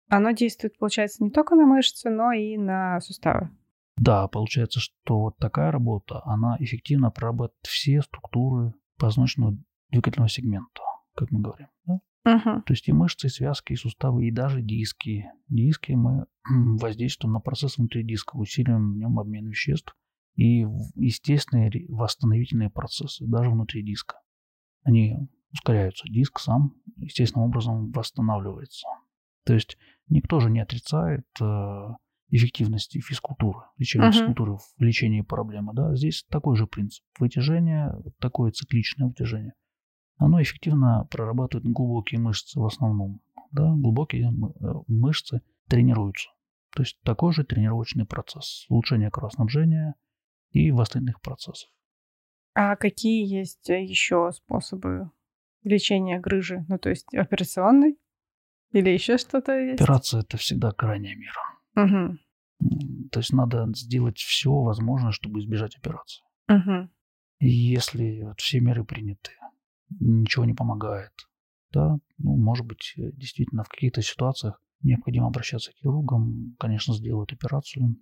оно 0.09 0.31
действует, 0.31 0.77
получается, 0.77 1.23
не 1.23 1.29
только 1.29 1.55
на 1.55 1.65
мышцы, 1.65 2.09
но 2.09 2.31
и 2.31 2.57
на 2.57 2.99
суставы. 2.99 3.49
Да, 3.97 4.27
получается, 4.27 4.79
что 4.79 5.19
вот 5.19 5.37
такая 5.37 5.71
работа, 5.71 6.21
она 6.25 6.55
эффективно 6.59 7.11
прорабатывает 7.11 7.65
все 7.65 8.01
структуры 8.01 8.73
позвоночного 8.97 9.57
двигательного 9.91 10.29
сегмента, 10.29 10.81
как 11.15 11.31
мы 11.31 11.41
говорим. 11.41 11.67
Да? 11.85 11.99
Угу. 12.25 12.61
То 12.63 12.73
есть 12.73 12.87
и 12.87 12.93
мышцы, 12.93 13.27
и 13.27 13.29
связки, 13.29 13.73
и 13.73 13.75
суставы, 13.75 14.25
и 14.25 14.31
даже 14.31 14.61
диски. 14.61 15.29
Диски 15.47 15.93
мы 15.93 16.25
воздействуем 16.79 17.33
на 17.33 17.39
процесс 17.39 17.77
внутри 17.77 18.03
диска, 18.03 18.35
усиливаем 18.35 18.93
в 18.93 18.97
нем 18.97 19.19
обмен 19.19 19.47
веществ 19.47 19.95
и 20.35 20.65
естественные 20.95 21.85
восстановительные 21.89 22.69
процессы, 22.69 23.25
даже 23.27 23.49
внутри 23.49 23.83
диска. 23.83 24.21
Они 24.83 25.17
ускоряются. 25.51 26.07
Диск 26.07 26.39
сам 26.39 26.75
естественным 26.95 27.49
образом 27.49 27.91
восстанавливается. 27.91 28.87
То 29.45 29.53
есть 29.53 29.77
никто 30.09 30.39
же 30.39 30.49
не 30.49 30.59
отрицает 30.59 31.25
э, 31.41 31.87
эффективности 32.29 32.99
физкультуры, 32.99 33.59
лечения 33.77 34.07
uh-huh. 34.07 34.11
физкультуры 34.11 34.57
в 34.57 34.81
лечении 34.81 35.21
проблемы. 35.21 35.73
Да? 35.73 35.95
Здесь 35.95 36.25
такой 36.29 36.55
же 36.55 36.67
принцип. 36.67 37.03
Вытяжение, 37.19 37.93
такое 38.19 38.51
цикличное 38.51 39.07
вытяжение, 39.07 39.53
оно 40.17 40.41
эффективно 40.41 41.07
прорабатывает 41.09 41.65
глубокие 41.71 42.19
мышцы 42.19 42.59
в 42.59 42.65
основном. 42.65 43.21
Да? 43.51 43.73
Глубокие 43.73 44.27
э, 44.27 44.73
мышцы 44.87 45.41
тренируются. 45.67 46.29
То 46.75 46.83
есть 46.83 46.99
такой 47.03 47.33
же 47.33 47.43
тренировочный 47.43 48.05
процесс 48.05 48.65
улучшения 48.69 49.09
кровоснабжения 49.09 49.95
и 50.51 50.71
восстановительных 50.71 51.21
процессов. 51.21 51.69
А 52.53 52.75
какие 52.75 53.25
есть 53.25 53.69
еще 53.69 54.31
способы 54.33 55.11
лечения 55.63 56.19
грыжи? 56.19 56.65
Ну, 56.67 56.77
то 56.77 56.89
есть 56.89 57.07
операционный? 57.13 57.97
Или 58.71 58.89
еще 58.89 59.17
что-то 59.17 59.57
есть? 59.57 59.81
Операция– 59.81 60.21
это 60.21 60.37
всегда 60.37 60.71
крайняя 60.71 61.15
мера. 61.15 61.41
Угу. 61.75 62.17
То 63.11 63.19
есть 63.19 63.33
надо 63.33 63.67
сделать 63.73 64.17
все 64.17 64.51
возможное, 64.51 65.11
чтобы 65.11 65.39
избежать 65.39 65.75
операции. 65.75 66.23
Угу. 66.49 66.89
И 67.39 67.49
если 67.49 68.23
вот 68.23 68.39
все 68.39 68.59
меры 68.59 68.83
приняты, 68.83 69.31
ничего 69.99 70.45
не 70.45 70.53
помогает, 70.53 71.13
да, 71.71 71.97
ну, 72.17 72.35
может 72.35 72.65
быть, 72.65 72.93
э, 72.97 73.11
действительно 73.13 73.63
в 73.63 73.69
каких-то 73.69 74.01
ситуациях 74.01 74.61
необходимо 74.81 75.27
обращаться 75.27 75.71
к 75.71 75.75
хирургам, 75.75 76.55
конечно, 76.59 76.93
сделают 76.93 77.31
операцию. 77.31 77.95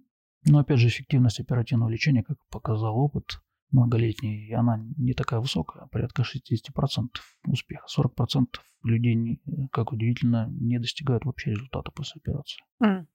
Но, 0.45 0.59
опять 0.59 0.80
же, 0.80 0.88
эффективность 0.88 1.39
оперативного 1.39 1.89
лечения, 1.89 2.24
как 2.24 2.38
показал 2.49 2.97
опыт 2.97 3.41
многолетний, 3.72 4.53
она 4.53 4.84
не 4.97 5.13
такая 5.13 5.39
высокая, 5.39 5.88
порядка 5.88 6.24
60% 6.24 7.07
успеха. 7.47 7.86
40% 7.97 8.45
людей, 8.84 9.41
как 9.72 9.91
удивительно, 9.91 10.47
не 10.51 10.80
достигают 10.80 11.26
вообще 11.26 11.51
результата 11.51 11.91
после 11.91 12.20
операции. 12.20 12.63
Mm. 12.84 13.05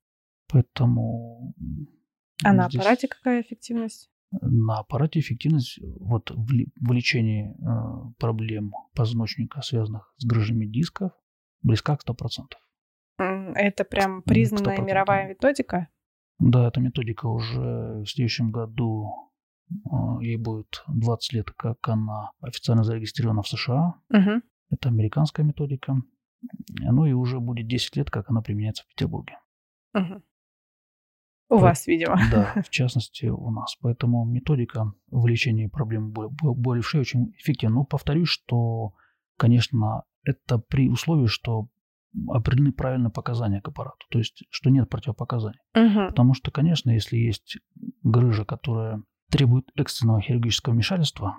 Поэтому... 0.49 1.55
А 2.45 2.53
на 2.53 2.67
аппарате 2.67 3.09
какая 3.09 3.43
эффективность? 3.43 4.11
На 4.41 4.79
аппарате 4.79 5.21
эффективность 5.21 5.79
вот 6.01 6.31
в, 6.31 6.47
в 6.47 6.93
лечении 6.93 7.51
э, 7.51 8.13
проблем 8.19 8.73
позвоночника, 8.95 9.61
связанных 9.63 10.13
с 10.17 10.25
грыжами 10.25 10.67
дисков, 10.67 11.13
близка 11.63 11.97
к 11.97 12.05
100%. 12.07 12.15
Это 13.55 13.85
прям 13.85 14.23
признанная 14.23 14.79
100%. 14.79 14.85
мировая 14.85 15.29
методика? 15.29 15.89
Да, 16.39 16.67
эта 16.67 16.81
методика 16.81 17.27
уже 17.27 18.03
в 18.03 18.07
следующем 18.07 18.51
году, 18.51 19.32
ей 20.21 20.37
будет 20.37 20.85
20 20.89 21.33
лет, 21.33 21.51
как 21.51 21.89
она 21.89 22.31
официально 22.41 22.85
зарегистрирована 22.85 23.43
в 23.43 23.49
США. 23.49 23.95
Угу. 24.11 24.43
Это 24.71 24.89
американская 24.89 25.45
методика. 25.45 25.97
Ну 26.69 27.07
и 27.07 27.13
уже 27.13 27.41
будет 27.41 27.69
10 27.69 27.97
лет, 27.97 28.11
как 28.11 28.31
она 28.31 28.43
применяется 28.43 28.85
в 28.85 28.89
Петербурге. 28.89 29.39
Угу. 29.95 30.23
У 31.51 31.59
вас, 31.59 31.87
видимо. 31.87 32.19
Да, 32.31 32.55
в 32.63 32.71
частности, 32.71 33.27
у 33.27 33.51
нас. 33.51 33.77
Поэтому 33.81 34.25
методика 34.25 34.93
в 35.11 35.27
лечении 35.27 35.67
проблем 35.67 36.11
боли, 36.11 36.31
боли 36.41 36.81
в 36.81 36.89
шее 36.89 37.03
очень 37.03 37.33
эффективна. 37.37 37.77
Но 37.77 37.85
повторюсь, 37.85 38.29
что, 38.29 38.95
конечно, 39.37 40.05
это 40.25 40.59
при 40.59 40.89
условии, 40.89 41.27
что 41.27 41.69
определены 42.29 42.73
правильные 42.73 43.11
показания 43.11 43.61
к 43.61 43.69
аппарату, 43.69 44.07
то 44.11 44.19
есть, 44.19 44.45
что 44.51 44.71
нет 44.71 44.89
противопоказаний. 44.89 45.61
Угу. 45.75 46.09
Потому 46.09 46.35
что, 46.35 46.51
конечно, 46.51 46.91
если 46.91 47.17
есть 47.17 47.59
грыжа, 48.03 48.45
которая 48.45 49.03
требует 49.33 49.65
экстренного 49.75 50.21
хирургического 50.21 50.75
вмешательства, 50.75 51.39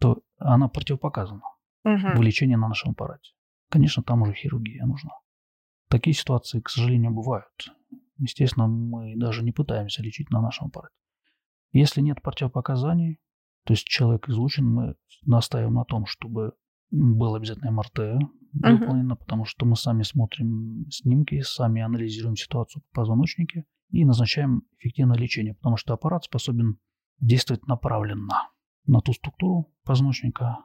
то 0.00 0.22
она 0.38 0.68
противопоказана 0.68 1.42
угу. 1.84 2.18
в 2.18 2.22
лечении 2.22 2.56
на 2.56 2.68
нашем 2.68 2.92
аппарате. 2.92 3.32
Конечно, 3.68 4.02
там 4.02 4.22
уже 4.22 4.32
хирургия 4.32 4.84
нужна. 4.86 5.10
Такие 5.88 6.14
ситуации, 6.14 6.60
к 6.60 6.70
сожалению, 6.70 7.12
бывают. 7.12 7.70
Естественно, 8.18 8.66
мы 8.66 9.14
даже 9.16 9.44
не 9.44 9.52
пытаемся 9.52 10.02
лечить 10.02 10.30
на 10.30 10.40
нашем 10.40 10.68
аппарате. 10.68 10.94
Если 11.72 12.00
нет 12.00 12.22
противопоказаний, 12.22 13.20
то 13.64 13.74
есть 13.74 13.84
человек 13.84 14.28
излучен, 14.28 14.66
мы 14.66 14.96
настаиваем 15.22 15.74
на 15.74 15.84
том, 15.84 16.06
чтобы 16.06 16.54
было 16.90 17.36
обязательно 17.36 17.72
МРТ 17.72 17.98
выполнено, 18.54 19.12
uh-huh. 19.12 19.18
потому 19.18 19.44
что 19.44 19.66
мы 19.66 19.76
сами 19.76 20.02
смотрим 20.02 20.86
снимки, 20.88 21.42
сами 21.42 21.82
анализируем 21.82 22.36
ситуацию 22.36 22.82
в 22.88 22.94
позвоночнике 22.94 23.66
и 23.90 24.04
назначаем 24.04 24.62
эффективное 24.78 25.16
лечение, 25.16 25.54
потому 25.54 25.76
что 25.76 25.94
аппарат 25.94 26.24
способен 26.24 26.78
действовать 27.20 27.66
направленно 27.66 28.50
на 28.86 29.00
ту 29.00 29.12
структуру 29.12 29.72
позвоночника, 29.84 30.58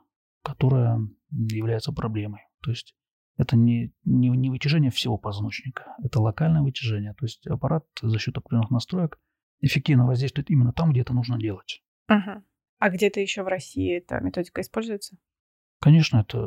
которая 0.43 0.99
является 1.29 1.91
проблемой. 1.91 2.41
То 2.61 2.71
есть 2.71 2.95
это 3.37 3.57
не, 3.57 3.93
не, 4.03 4.29
не 4.29 4.49
вытяжение 4.49 4.91
всего 4.91 5.17
позвоночника, 5.17 5.95
это 6.03 6.19
локальное 6.19 6.61
вытяжение. 6.61 7.13
То 7.13 7.25
есть 7.25 7.47
аппарат 7.47 7.85
за 8.01 8.19
счет 8.19 8.37
определенных 8.37 8.71
настроек 8.71 9.19
эффективно 9.61 10.05
воздействует 10.05 10.49
именно 10.49 10.73
там, 10.73 10.91
где 10.91 11.01
это 11.01 11.13
нужно 11.13 11.39
делать. 11.39 11.83
Угу. 12.09 12.43
А 12.79 12.89
где-то 12.89 13.19
еще 13.19 13.43
в 13.43 13.47
России 13.47 13.97
эта 13.97 14.19
методика 14.19 14.61
используется? 14.61 15.17
Конечно, 15.79 16.17
эта 16.17 16.39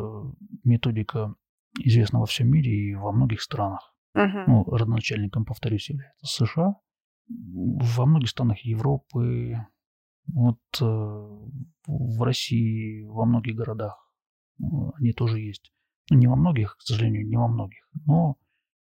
методика 0.65 1.35
известна 1.81 2.21
во 2.21 2.27
всем 2.27 2.49
мире 2.49 2.73
и 2.73 2.95
во 2.95 3.13
многих 3.13 3.41
странах. 3.41 3.94
Угу. 4.15 4.39
Ну, 4.47 4.65
родоначальником, 4.65 5.45
повторюсь, 5.45 5.91
является 5.91 6.27
США. 6.27 6.77
Во 7.29 8.07
многих 8.07 8.29
странах 8.31 8.61
Европы, 8.61 9.57
вот 10.27 10.61
э, 10.81 10.85
в 10.85 12.23
России, 12.23 13.05
во 13.05 13.25
многих 13.25 13.57
городах 13.57 14.11
э, 14.61 14.65
они 14.99 15.13
тоже 15.13 15.41
есть. 15.41 15.73
Ну, 16.11 16.19
не 16.19 16.27
во 16.27 16.37
многих, 16.37 16.77
к 16.77 16.83
сожалению, 16.83 17.27
не 17.27 17.37
во 17.37 17.49
многих, 17.49 17.89
но 18.07 18.37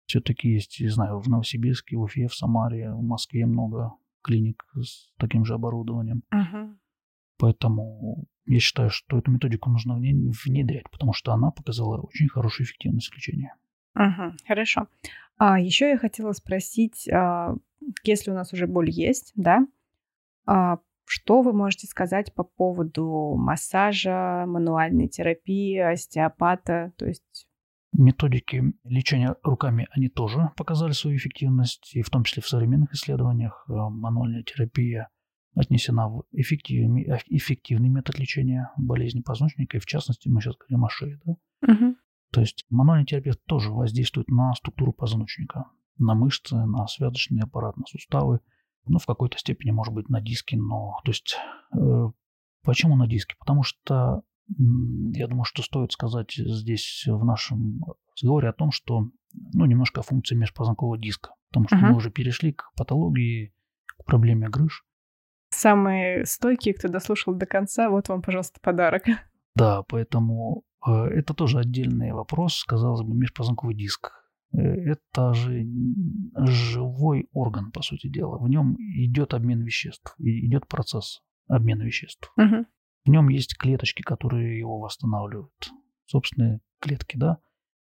все-таки 0.06 0.50
есть, 0.50 0.80
не 0.80 0.90
знаю, 0.90 1.20
в 1.20 1.28
Новосибирске, 1.28 1.98
в 1.98 2.02
Уфе, 2.02 2.28
в 2.28 2.36
Самаре, 2.36 2.92
в 2.92 3.02
Москве 3.02 3.46
много 3.46 3.92
клиник 4.24 4.64
с 4.76 5.12
таким 5.18 5.46
же 5.46 5.54
оборудованием. 5.54 6.24
Uh-huh. 6.34 6.76
Поэтому 7.38 8.26
я 8.46 8.60
считаю, 8.60 8.90
что 8.90 9.18
эту 9.18 9.32
методику 9.32 9.70
нужно 9.70 9.96
внедрять, 9.96 10.90
потому 10.92 11.14
что 11.14 11.34
она 11.34 11.52
показала 11.52 12.02
очень 12.02 12.28
хорошую 12.28 12.66
эффективность 12.66 13.14
лечения. 13.16 13.56
Угу, 13.98 14.38
хорошо. 14.48 14.88
А 15.38 15.60
еще 15.60 15.90
я 15.90 15.98
хотела 15.98 16.32
спросить, 16.34 17.10
а, 17.10 17.56
если 18.04 18.32
у 18.32 18.34
нас 18.34 18.54
уже 18.54 18.68
боль 18.68 18.90
есть, 18.90 19.32
да, 19.36 19.66
а, 20.46 20.80
что 21.06 21.42
вы 21.42 21.54
можете 21.54 21.88
сказать 21.88 22.34
по 22.34 22.44
поводу 22.44 23.36
массажа, 23.38 24.46
мануальной 24.46 25.08
терапии, 25.08 25.78
остеопата? 25.78 26.94
То 26.98 27.06
есть 27.06 27.48
Методики 27.94 28.74
лечения 28.84 29.36
руками, 29.44 29.88
они 29.92 30.10
тоже 30.10 30.52
показали 30.58 30.92
свою 30.92 31.18
эффективность, 31.18 31.96
и 31.96 32.02
в 32.02 32.10
том 32.10 32.24
числе 32.24 32.44
в 32.44 32.48
современных 32.48 32.94
исследованиях 32.94 33.66
э, 33.70 33.74
мануальная 33.74 34.44
терапия 34.44 35.10
отнесена 35.56 36.10
в 36.10 36.26
эффективный, 36.32 37.08
эффективный 37.28 37.90
метод 37.90 38.20
лечения 38.20 38.72
болезни 38.78 39.22
позвоночника, 39.22 39.78
и 39.78 39.80
в 39.80 39.86
частности 39.86 40.28
мы 40.28 40.42
сейчас 40.42 40.58
говорим 40.58 40.86
о 40.86 40.90
шее. 40.90 41.20
Да? 41.26 41.38
Угу. 41.74 41.96
То 42.32 42.42
есть 42.42 42.66
мануальный 42.70 43.06
терапевт 43.06 43.44
тоже 43.46 43.72
воздействует 43.72 44.28
на 44.28 44.54
структуру 44.54 44.94
позвоночника, 44.94 45.66
на 45.98 46.14
мышцы, 46.14 46.56
на 46.56 46.88
связочный 46.88 47.44
аппарат, 47.44 47.78
на 47.78 47.86
суставы, 47.86 48.40
ну, 48.86 49.00
в 49.00 49.06
какой-то 49.06 49.38
степени, 49.38 49.72
может 49.72 49.94
быть, 49.94 50.10
на 50.10 50.22
диске, 50.22 50.58
но... 50.58 51.00
То 51.04 51.12
есть, 51.12 51.38
э, 51.74 52.12
почему 52.64 52.96
на 52.96 53.08
диске? 53.08 53.36
Потому 53.40 53.64
что 53.64 54.24
я 55.14 55.28
думаю, 55.28 55.44
что 55.44 55.62
стоит 55.62 55.92
сказать 55.92 56.32
здесь 56.34 57.04
в 57.06 57.26
нашем 57.26 57.82
разговоре 58.14 58.50
о 58.50 58.54
том, 58.54 58.72
что, 58.72 59.10
ну, 59.34 59.66
немножко 59.66 60.00
о 60.00 60.04
функции 60.04 60.36
межпозвонкового 60.36 60.98
диска. 60.98 61.32
Потому 61.50 61.68
что 61.68 61.76
uh-huh. 61.76 61.90
мы 61.90 61.96
уже 61.98 62.12
перешли 62.12 62.54
к 62.54 62.72
патологии, 62.78 63.54
к 63.86 64.06
проблеме 64.06 64.48
грыж. 64.48 64.86
Самые 65.50 66.26
стойкие, 66.26 66.74
кто 66.74 66.88
дослушал 66.88 67.34
до 67.36 67.46
конца, 67.46 67.90
вот 67.90 68.08
вам, 68.10 68.22
пожалуйста, 68.22 68.60
подарок. 68.62 69.04
Да, 69.56 69.84
поэтому 69.84 70.64
это 70.86 71.34
тоже 71.34 71.60
отдельный 71.60 72.12
вопрос, 72.12 72.64
казалось 72.64 73.02
бы, 73.02 73.16
межпозвонковый 73.16 73.76
диск. 73.76 74.12
Э, 74.54 74.60
это 74.60 75.34
же 75.34 75.66
живой 76.36 77.28
орган, 77.32 77.72
по 77.72 77.82
сути 77.82 78.08
дела. 78.08 78.38
В 78.38 78.48
нем 78.48 78.76
идет 78.78 79.34
обмен 79.34 79.62
веществ, 79.64 80.16
идет 80.20 80.68
процесс 80.68 81.22
обмена 81.48 81.84
веществ. 81.84 82.32
Угу. 82.38 82.66
В 83.06 83.10
нем 83.10 83.30
есть 83.30 83.58
клеточки, 83.58 84.02
которые 84.02 84.60
его 84.60 84.80
восстанавливают. 84.80 85.72
Собственные 86.06 86.62
клетки, 86.80 87.18
да. 87.18 87.38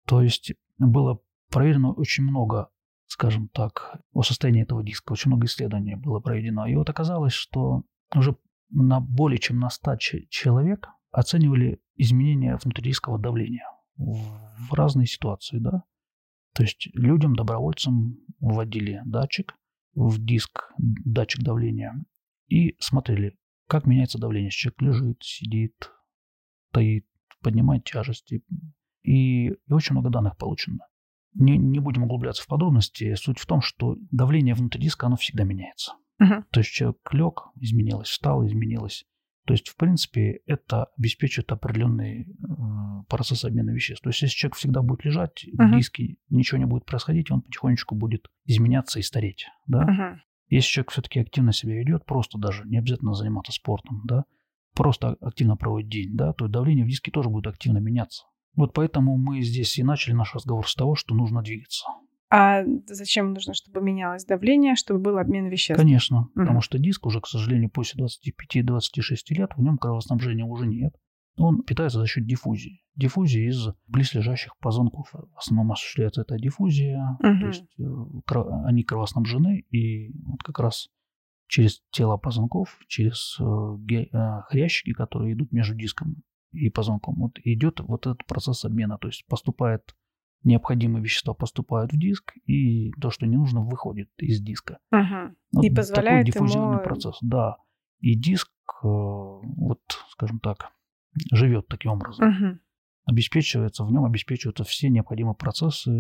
То 0.07 0.23
есть 0.23 0.53
было 0.79 1.21
проверено 1.51 1.93
очень 1.93 2.25
много, 2.25 2.71
скажем 3.07 3.49
так, 3.49 4.01
о 4.13 4.23
состоянии 4.23 4.63
этого 4.63 4.83
диска. 4.83 5.13
Очень 5.13 5.31
много 5.31 5.47
исследований 5.47 5.97
было 5.97 6.21
проведено. 6.21 6.67
И 6.67 6.75
вот 6.77 6.89
оказалось, 6.89 7.33
что 7.33 7.85
уже 8.15 8.37
на 8.71 9.01
более 9.01 9.39
чем 9.39 9.59
на 9.59 9.71
100 9.71 9.97
человек 10.29 10.89
оценивали 11.11 11.81
изменения 11.97 12.57
внутридискового 12.63 13.21
давления 13.21 13.65
в 13.97 14.73
разные 14.73 15.07
ситуации, 15.07 15.59
да. 15.59 15.85
То 16.55 16.63
есть 16.63 16.89
людям, 16.95 17.35
добровольцам 17.35 18.19
вводили 18.41 19.01
датчик 19.05 19.55
в 19.95 20.25
диск, 20.25 20.73
датчик 20.79 21.43
давления, 21.43 22.05
и 22.49 22.77
смотрели, 22.79 23.37
как 23.67 23.87
меняется 23.87 24.19
давление. 24.19 24.51
Человек 24.51 24.81
лежит, 24.81 25.23
сидит, 25.23 25.91
стоит, 26.71 27.07
поднимает 27.43 27.85
тяжести. 27.85 28.43
И, 29.03 29.49
и 29.49 29.73
очень 29.73 29.95
много 29.95 30.11
данных 30.11 30.37
получено. 30.37 30.79
Не, 31.35 31.59
не 31.59 31.79
будем 31.79 32.05
углубляться 32.05 32.43
в 32.43 32.47
подробности. 32.47 33.15
Суть 33.15 33.39
в 33.39 33.47
том, 33.47 33.61
что 33.61 33.97
давление 34.11 34.55
внутри 34.55 34.83
диска, 34.83 35.07
оно 35.07 35.17
всегда 35.17 35.45
меняется. 35.45 35.93
Мгм. 36.19 36.45
То 36.51 36.61
есть 36.61 36.71
человек 36.71 36.99
лег, 37.13 37.43
изменилось, 37.57 38.09
встал, 38.09 38.45
изменилось. 38.47 39.05
То 39.49 39.55
есть, 39.55 39.69
в 39.69 39.77
принципе, 39.77 40.43
это 40.45 40.89
обеспечивает 40.99 41.51
определенный 41.53 42.25
э, 42.27 43.05
процесс 43.09 43.47
обмена 43.47 43.71
веществ. 43.71 44.03
То 44.03 44.11
есть, 44.11 44.21
если 44.21 44.37
человек 44.37 44.57
всегда 44.57 44.83
будет 44.83 45.07
лежать 45.07 45.47
в 45.51 45.75
диске, 45.75 46.19
ничего 46.29 46.59
не 46.59 46.67
будет 46.67 46.85
происходить, 46.85 47.31
он 47.31 47.41
потихонечку 47.41 47.95
будет 47.95 48.27
изменяться 48.45 48.99
и 48.99 49.03
стареть. 49.03 49.47
Да? 49.67 49.87
Мгм. 49.87 50.21
Если 50.51 50.69
человек 50.69 50.91
все-таки 50.91 51.21
активно 51.21 51.55
себя 51.55 51.77
ведет, 51.77 52.05
просто 52.05 52.37
даже 52.37 52.65
не 52.67 52.77
обязательно 52.77 53.15
заниматься 53.15 53.53
спортом, 53.53 54.03
да, 54.05 54.25
просто 54.75 55.17
активно 55.23 55.57
проводит 55.57 55.89
день, 55.89 56.15
да, 56.15 56.35
то 56.35 56.47
давление 56.47 56.85
в 56.85 56.89
диске 56.89 57.11
тоже 57.11 57.31
будет 57.31 57.47
активно 57.47 57.79
меняться. 57.79 58.25
Вот 58.55 58.75
поэтому 58.75 59.17
мы 59.17 59.41
здесь 59.41 59.79
и 59.79 59.83
начали 59.83 60.13
наш 60.13 60.35
разговор 60.35 60.69
с 60.69 60.75
того, 60.75 60.95
что 60.95 61.15
нужно 61.15 61.41
двигаться. 61.41 61.87
А 62.31 62.63
зачем 62.87 63.33
нужно, 63.33 63.55
чтобы 63.55 63.81
менялось 63.81 64.25
давление, 64.25 64.75
чтобы 64.77 65.01
был 65.01 65.19
обмен 65.19 65.47
веществ? 65.49 65.81
Конечно, 65.83 66.21
Мгм. 66.21 66.33
потому 66.35 66.61
что 66.61 66.79
диск 66.79 67.07
уже, 67.07 67.21
к 67.21 67.27
сожалению, 67.27 67.71
после 67.71 67.99
25-26 68.05 69.31
лет 69.31 69.51
в 69.57 69.63
нем 69.63 69.79
кровоснабжения 69.79 70.45
уже 70.45 70.67
нет. 70.67 70.95
Он 71.37 71.63
питается 71.63 72.01
за 72.01 72.07
счет 72.07 72.27
диффузии. 72.27 72.83
Диффузия 72.97 73.49
из 73.49 73.69
близлежащих 73.87 74.57
позвонков. 74.59 75.09
В 75.13 75.39
основном 75.39 75.73
осуществляется 75.73 76.23
эта 76.23 76.37
диффузия. 76.37 77.17
Мгм. 77.21 77.41
То 77.41 77.47
есть 77.47 77.65
э, 77.79 77.83
кро- 78.29 78.65
они 78.65 78.83
кровоснабжены, 78.83 79.61
и 79.71 80.11
вот 80.27 80.43
как 80.43 80.59
раз 80.59 80.89
через 81.47 81.81
тело 81.93 82.17
позвонков, 82.17 82.77
через 82.89 83.37
э, 83.41 83.45
ге- 83.79 84.09
э, 84.13 84.41
хрящики, 84.49 84.93
которые 84.93 85.33
идут 85.35 85.53
между 85.53 85.75
диском 85.77 86.17
и 86.53 86.69
позвонком, 86.71 87.15
вот 87.17 87.39
идет 87.45 87.81
вот 87.81 88.07
этот 88.07 88.27
процесс 88.27 88.65
обмена. 88.65 88.99
То 88.99 89.07
есть 89.09 89.25
поступает 89.29 89.95
необходимые 90.45 91.03
вещества 91.03 91.35
поступают 91.35 91.93
в 91.93 91.99
диск, 91.99 92.35
и 92.47 92.91
то, 93.01 93.11
что 93.11 93.27
не 93.27 93.37
нужно, 93.37 93.61
выходит 93.63 94.09
из 94.19 94.41
диска. 94.41 94.79
Мгм. 94.91 95.37
Вот 95.53 95.65
И 95.65 95.71
позволяет 95.71 96.27
такой 96.27 96.47
диффузионный 96.47 96.75
ему- 96.77 96.85
процесс, 96.85 97.19
да. 97.23 97.57
И 98.01 98.15
диск, 98.15 98.49
э, 98.83 98.87
вот, 98.87 99.81
скажем 100.11 100.39
так, 100.41 100.73
живет 101.33 101.67
таким 101.69 101.93
образом. 101.93 102.29
Мгм. 102.29 102.61
Обеспечивается, 103.07 103.85
в 103.85 103.91
нем 103.93 104.05
обеспечиваются 104.05 104.65
все 104.65 104.89
необходимые 104.91 105.35
процессы, 105.35 105.91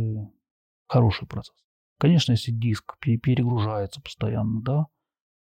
хороший 0.86 1.26
процесс. 1.26 1.56
Конечно, 1.98 2.32
если 2.32 2.52
диск 2.52 2.96
пе- 3.00 3.16
перегружается 3.16 4.00
постоянно, 4.00 4.60
да, 4.62 4.86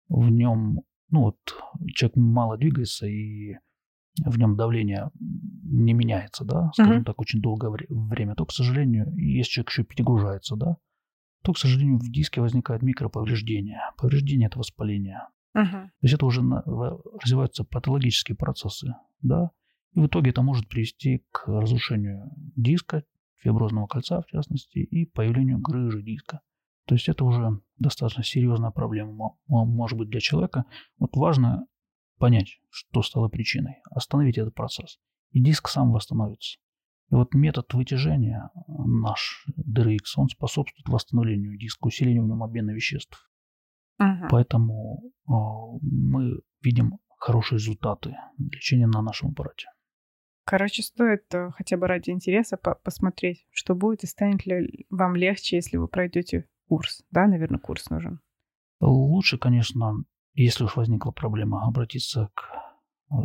в 0.09 0.29
нем, 0.29 0.81
ну 1.09 1.21
вот, 1.21 1.37
человек 1.93 2.15
мало 2.15 2.57
двигается, 2.57 3.05
и 3.05 3.57
в 4.25 4.37
нем 4.37 4.55
давление 4.55 5.09
не 5.19 5.93
меняется, 5.93 6.43
да, 6.45 6.71
скажем 6.73 6.95
Мгм. 6.97 7.05
так, 7.05 7.19
очень 7.19 7.41
долгое 7.41 7.69
вре- 7.69 7.87
время, 7.89 8.35
то, 8.35 8.45
к 8.45 8.51
сожалению, 8.51 9.13
если 9.15 9.51
человек 9.51 9.69
еще 9.69 9.83
перегружается, 9.83 10.55
да, 10.55 10.77
то, 11.43 11.53
к 11.53 11.57
сожалению, 11.57 11.97
в 11.97 12.11
диске 12.11 12.41
возникает 12.41 12.81
микроповреждение. 12.81 13.79
Повреждение– 13.97 14.47
это 14.47 14.59
воспаление. 14.59 15.21
Мгм. 15.53 15.65
То 15.71 15.91
есть 16.01 16.13
это 16.13 16.25
уже 16.25 16.41
на- 16.43 16.63
развиваются 17.21 17.63
патологические 17.63 18.35
процессы, 18.35 18.93
да, 19.21 19.51
и 19.93 19.99
в 19.99 20.07
итоге 20.07 20.29
это 20.31 20.41
может 20.41 20.67
привести 20.67 21.23
к 21.31 21.47
разрушению 21.47 22.31
диска, 22.55 23.03
фиброзного 23.37 23.87
кольца 23.87 24.21
в 24.21 24.27
частности, 24.27 24.79
и 24.79 25.05
появлению 25.05 25.57
грыжи 25.59 26.03
диска. 26.03 26.41
То 26.85 26.95
есть 26.95 27.09
это 27.09 27.25
уже 27.25 27.59
достаточно 27.79 28.23
серьезная 28.23 28.71
проблема 28.71 29.11
мо- 29.13 29.37
мо- 29.47 29.65
может 29.65 29.97
быть 29.97 30.09
для 30.09 30.19
человека. 30.19 30.65
Вот 30.99 31.15
важно 31.17 31.65
понять, 32.21 32.61
что 32.69 33.01
стало 33.01 33.29
причиной, 33.29 33.81
остановить 33.89 34.37
этот 34.37 34.53
процесс, 34.53 34.99
и 35.31 35.41
диск 35.43 35.67
сам 35.67 35.91
восстановится. 35.91 36.59
И 37.09 37.15
вот 37.15 37.33
метод 37.33 37.73
вытяжения 37.73 38.51
наш 38.67 39.45
DRX, 39.57 40.03
он 40.15 40.29
способствует 40.29 40.87
восстановлению 40.87 41.57
диска, 41.57 41.87
усилению 41.87 42.23
в 42.23 42.27
нем 42.27 42.43
обмена 42.43 42.71
веществ. 42.71 43.29
Мгм. 43.97 44.27
Поэтому 44.29 45.01
э, 45.03 45.31
мы 45.81 46.41
видим 46.61 46.99
хорошие 47.17 47.57
результаты 47.57 48.15
лечения 48.37 48.87
на 48.87 49.01
нашем 49.01 49.31
аппарате. 49.31 49.67
Короче, 50.45 50.83
стоит 50.83 51.25
э, 51.33 51.49
хотя 51.51 51.75
бы 51.77 51.87
ради 51.87 52.11
интереса 52.11 52.55
по- 52.55 52.75
посмотреть, 52.75 53.47
что 53.51 53.73
будет 53.73 54.03
и 54.03 54.07
станет 54.07 54.45
ли 54.45 54.85
вам 54.89 55.15
легче, 55.15 55.55
если 55.57 55.77
вы 55.77 55.87
пройдете 55.87 56.47
курс. 56.67 57.03
Да, 57.11 57.27
наверное, 57.27 57.59
курс 57.59 57.89
нужен. 57.89 58.21
Лучше, 58.79 59.37
конечно, 59.37 60.03
если 60.33 60.63
уж 60.63 60.75
возникла 60.75 61.11
проблема, 61.11 61.65
обратиться 61.65 62.29
к 62.33 62.43
э, 63.11 63.15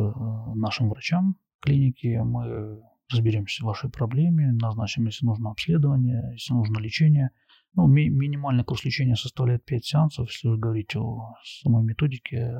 нашим 0.55 0.89
врачам 0.89 1.35
клиники. 1.61 2.19
Мы 2.23 2.81
разберемся 3.11 3.63
в 3.63 3.67
вашей 3.67 3.89
проблеме, 3.89 4.51
назначим, 4.51 5.05
если 5.05 5.25
нужно 5.25 5.51
обследование, 5.51 6.31
если 6.33 6.53
нужно 6.53 6.79
лечение. 6.79 7.31
Ну, 7.73 7.87
ми- 7.87 8.09
минимальный 8.09 8.63
курс 8.63 8.83
лечения 8.83 9.15
составляет 9.15 9.63
5 9.65 9.85
сеансов, 9.85 10.29
если 10.29 10.47
уже 10.49 10.59
говорить 10.59 10.95
о 10.95 11.35
самой 11.63 11.83
методике, 11.83 12.53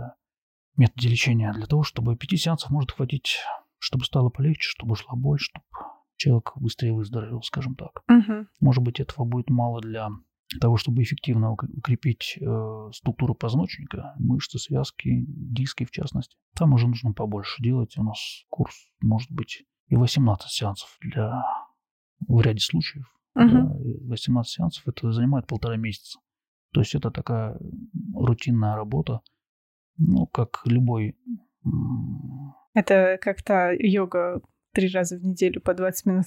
методе 0.77 1.09
лечения. 1.09 1.51
Для 1.53 1.65
того, 1.65 1.83
чтобы 1.83 2.15
5 2.15 2.37
сеансов 2.37 2.69
может 2.71 2.91
хватить, 2.91 3.37
чтобы 3.79 4.05
стало 4.05 4.29
полегче, 4.29 4.69
чтобы 4.69 4.93
ушла 4.93 5.15
боль, 5.15 5.39
чтобы 5.39 5.65
человек 6.15 6.53
быстрее 6.55 6.93
выздоровел, 6.93 7.41
скажем 7.41 7.75
так. 7.75 8.03
Мгм. 8.07 8.47
Может 8.61 8.83
быть, 8.83 8.99
этого 8.99 9.25
будет 9.25 9.49
мало 9.49 9.81
для 9.81 10.09
того, 10.61 10.77
чтобы 10.77 11.03
эффективно 11.03 11.53
укр- 11.53 11.69
укрепить 11.75 12.37
э, 12.39 12.89
структуру 12.93 13.35
позвоночника, 13.35 14.15
мышцы, 14.17 14.59
связки, 14.59 15.25
диски 15.27 15.85
в 15.85 15.91
частности. 15.91 16.37
Там 16.55 16.73
уже 16.73 16.87
нужно 16.87 17.13
побольше 17.13 17.61
делать. 17.61 17.97
У 17.97 18.03
нас 18.03 18.45
курс 18.49 18.75
может 19.01 19.31
быть 19.31 19.65
и 19.87 19.95
18 19.95 20.49
сеансов 20.49 20.97
для 21.01 21.43
в 22.27 22.41
ряде 22.41 22.59
случаев. 22.59 23.13
И 23.79 24.07
18 24.07 24.51
сеансов 24.51 24.87
это 24.87 25.11
занимает 25.11 25.47
полтора 25.47 25.77
месяца. 25.77 26.19
То 26.73 26.81
есть 26.81 26.95
это 26.95 27.11
такая 27.11 27.57
рутинная 28.15 28.75
работа, 28.75 29.21
ну, 29.97 30.25
как 30.27 30.61
любой 30.65 31.17
Это 32.73 33.17
как-то 33.21 33.71
йога 33.77 34.41
три 34.73 34.89
раза 34.89 35.17
в 35.17 35.23
неделю 35.23 35.61
по 35.61 35.73
20 35.73 36.05
минут. 36.05 36.25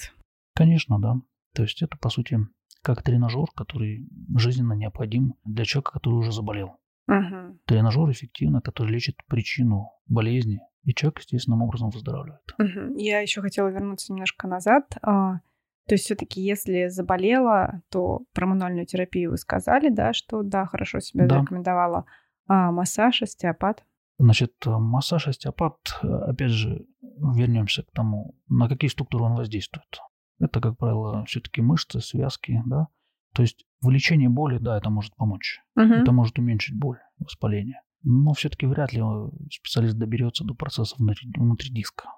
Конечно, 0.55 0.99
да. 1.01 1.17
То 1.55 1.63
есть 1.63 1.83
это, 1.83 1.97
по 1.97 2.11
сути, 2.11 2.39
как 2.83 3.03
тренажер, 3.03 3.47
который 3.55 4.09
жизненно 4.37 4.73
необходим 4.75 5.35
для 5.45 5.65
человека, 5.65 5.93
который 5.93 6.15
уже 6.15 6.33
заболел. 6.33 6.77
Мгм. 7.07 7.59
Тренажер 7.67 8.11
эффективно, 8.11 8.61
который 8.61 8.93
лечит 8.93 9.17
причину 9.27 9.91
болезни, 10.07 10.61
и 10.85 10.95
человек 10.95 11.19
естественным 11.19 11.63
образом 11.63 11.91
выздоравливает. 11.91 12.43
Мгм. 12.59 12.95
Я 12.97 13.21
еще 13.21 13.41
хотела 13.43 13.69
вернуться 13.69 14.13
немножко 14.13 14.47
назад. 14.49 14.97
А, 15.03 15.41
То 15.89 15.95
есть 15.95 16.05
все-таки, 16.05 16.41
если 16.41 16.87
заболела, 16.89 17.83
то 17.91 18.21
про 18.33 18.47
мануальную 18.47 18.87
терапию 18.87 19.31
вы 19.33 19.37
сказали, 19.39 19.89
да, 19.89 20.13
что 20.13 20.43
да, 20.43 20.67
хорошо 20.67 21.01
себя 21.01 21.27
Да. 21.27 21.37
зарекомендовала. 21.37 22.05
А 22.47 22.71
массаж, 22.71 23.23
остеопат. 23.23 23.85
Значит, 24.19 24.53
э, 24.67 24.71
массаж, 24.71 25.27
остеопат, 25.29 25.79
э, 26.03 26.07
опять 26.07 26.51
же, 26.51 26.87
вернемся 27.03 27.83
к 27.83 27.91
тому, 27.93 28.37
на 28.49 28.69
какие 28.69 28.89
структуры 28.91 29.25
он 29.25 29.35
воздействует. 29.35 29.99
Это, 30.41 30.61
как 30.61 30.77
правило, 30.79 31.25
все-таки 31.27 31.61
мышцы, 31.63 32.01
связки, 32.01 32.63
да. 32.67 32.89
То 33.35 33.43
есть 33.43 33.65
в 33.81 33.91
лечении 33.91 34.27
боли, 34.27 34.59
да, 34.59 34.77
это 34.79 34.91
может 34.91 35.15
помочь. 35.17 35.61
Мгм. 35.77 35.93
Это 35.93 36.13
может 36.13 36.39
уменьшить 36.39 36.77
боль, 36.79 36.99
воспаление. 37.19 37.81
Но 38.03 38.33
все-таки 38.33 38.67
вряд 38.67 38.93
ли 38.93 39.01
э, 39.03 39.29
специалист 39.53 39.97
доберется 39.97 40.45
до 40.45 40.55
процесса 40.55 40.97
внутри, 40.99 41.31
внутри 41.37 41.71
диска. 41.71 42.09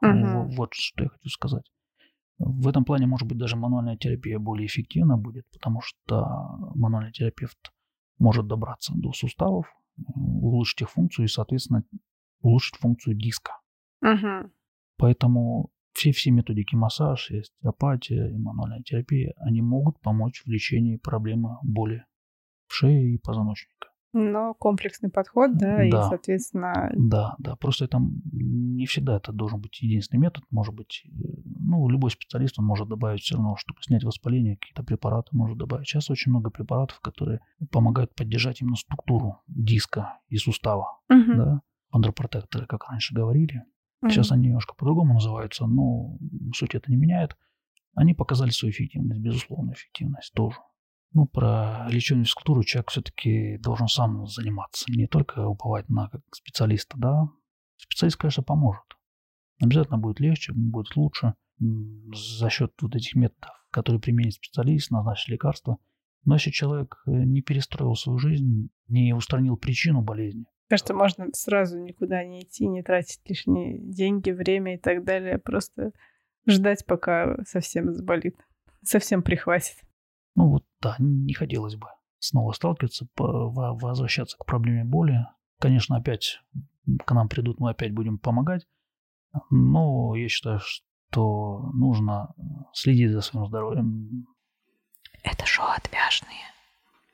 В- 0.51 0.57
Вот 0.57 0.70
что 0.75 1.03
я 1.05 1.09
хочу 1.11 1.29
сказать. 1.29 1.64
В 2.39 2.66
этом 2.68 2.85
плане, 2.85 3.07
может 3.07 3.29
быть, 3.29 3.39
даже 3.39 3.57
мануальная 3.57 3.97
терапия 3.97 4.39
более 4.39 4.66
эффективна 4.66 5.16
будет, 5.16 5.45
потому 5.53 5.81
что 5.81 6.25
мануальный 6.75 7.12
терапевт 7.12 7.59
может 8.18 8.47
добраться 8.47 8.93
до 8.97 9.12
суставов, 9.12 9.66
улучшить 10.14 10.83
их 10.83 10.91
функцию 10.91 11.27
и, 11.27 11.29
соответственно, 11.29 11.83
улучшить 12.41 12.77
функцию 12.77 13.16
диска. 13.16 13.53
Мгм. 14.01 14.53
Поэтому 14.97 15.70
все, 15.93 16.12
все 16.12 16.30
методики 16.30 16.74
массаж, 16.74 17.30
и 17.30 17.38
остеопатия, 17.38 18.28
и 18.28 18.36
мануальная 18.38 18.82
терапия, 18.82 19.34
они 19.38 19.62
могут 19.62 20.01
помочь 20.01 20.43
в 20.45 20.49
лечении 20.49 20.97
проблемы 20.97 21.59
боли 21.62 22.05
в 22.66 22.74
шее 22.74 23.14
и 23.14 23.18
позвоночника. 23.18 23.88
Но 24.14 24.53
комплексный 24.55 25.09
подход, 25.11 25.57
да, 25.57 25.82
и, 25.82 25.90
Да. 25.90 26.03
соответственно, 26.09 26.90
Да, 26.95 27.34
да, 27.38 27.57
просто 27.57 27.86
это 27.86 27.99
не 28.30 28.84
всегда 28.84 29.16
это 29.16 29.32
должен 29.32 29.59
быть 29.61 29.80
единственный 29.80 30.20
метод. 30.20 30.45
Может 30.51 30.74
быть, 30.74 31.03
э, 31.07 31.09
ну, 31.45 31.88
любой 31.88 32.11
специалист, 32.11 32.59
он 32.59 32.66
может 32.66 32.88
добавить 32.88 33.22
все 33.22 33.36
равно, 33.36 33.57
чтобы 33.57 33.80
снять 33.82 34.05
воспаление, 34.05 34.57
какие-то 34.59 34.82
препараты 34.82 35.30
может 35.32 35.57
добавить. 35.57 35.86
Сейчас 35.88 36.11
очень 36.11 36.30
много 36.30 36.51
препаратов, 36.51 37.01
которые 37.01 37.40
помогают 37.70 38.14
поддержать 38.14 38.61
именно 38.61 38.76
структуру 38.76 39.40
диска 39.47 40.18
и 40.28 40.36
сустава, 40.36 41.01
Мгм. 41.09 41.36
да, 41.38 41.61
хондропротекторы, 41.90 42.66
как 42.66 42.90
раньше 42.90 43.14
говорили. 43.14 43.64
Сейчас 44.09 44.32
они 44.32 44.46
немножко 44.46 44.74
по-другому 44.74 45.14
называются, 45.14 45.66
но 45.66 46.18
суть 46.55 46.74
это 46.74 46.90
не 46.90 46.96
меняет. 46.96 47.36
они 47.94 48.14
показали 48.14 48.50
свою 48.50 48.72
эффективность, 48.72 49.20
безусловно, 49.20 49.72
эффективность 49.72 50.32
тоже. 50.34 50.57
Ну, 51.12 51.26
про 51.26 51.86
лечебную 51.90 52.24
физкультуру 52.24 52.64
человек 52.64 52.90
все-таки 52.90 53.59
должен 53.59 53.86
сам 53.86 54.26
заниматься, 54.26 54.90
не 54.90 55.07
только 55.07 55.46
уповать 55.46 55.88
на 55.90 56.09
как 56.09 56.22
специалиста, 56.32 56.96
да. 56.98 57.28
Специалист, 57.76 58.16
конечно, 58.16 58.42
поможет. 58.42 58.84
Обязательно 59.61 59.98
будет 59.98 60.20
легче, 60.20 60.53
будет 60.55 60.96
лучше 60.96 61.34
за 61.59 62.50
счет 62.50 62.72
вот 62.80 62.96
этих 62.96 63.14
методов, 63.14 63.50
которые 63.70 64.00
применит 64.00 64.34
специалист, 64.34 64.90
назначит 64.90 65.28
лекарства. 65.28 65.78
Но 66.24 66.34
если 66.34 66.50
человек 66.50 67.03
э, 67.07 67.11
не 67.11 67.42
перестроил 67.42 67.94
свою 67.94 68.18
жизнь, 68.18 68.70
не 68.88 69.14
устранил 69.14 69.57
причину 69.57 70.03
болезни, 70.03 70.46
Кажется, 70.73 70.95
можно 70.95 71.27
сразу 71.35 71.79
никуда 71.79 72.25
не 72.25 72.45
идти, 72.45 72.66
не 72.66 72.83
тратить 72.83 73.20
лишние 73.29 73.77
деньги, 73.79 74.31
время 74.31 74.77
и 74.77 74.79
так 74.79 75.05
далее. 75.05 75.37
Просто 75.37 75.93
ждать, 76.47 76.87
пока 76.87 77.37
совсем 77.45 77.93
заболит, 77.93 78.37
совсем 78.83 79.23
прихватит. 79.23 79.77
Ну 80.35 80.49
вот 80.49 80.64
да, 80.81 80.97
не 80.99 81.35
хотелось 81.35 81.77
бы 81.77 81.89
снова 82.20 82.53
сталкиваться, 82.53 83.07
возвращаться 83.18 84.39
к 84.39 84.47
проблеме 84.47 84.85
боли. 84.85 85.27
Конечно, 85.59 85.99
опять 85.99 86.41
к 87.05 87.12
нам 87.12 87.29
придут, 87.29 87.61
мы 87.61 87.68
опять 87.68 87.93
будем 87.93 88.18
помогать. 88.18 88.66
Но 89.51 90.14
я 90.16 90.27
считаю, 90.31 90.61
что 90.61 91.70
нужно 91.75 92.35
следить 92.73 93.12
за 93.12 93.20
своим 93.20 93.45
здоровьем. 93.45 94.27
Это 95.23 95.45
шоу 95.45 95.66
отвяжные. 95.66 96.51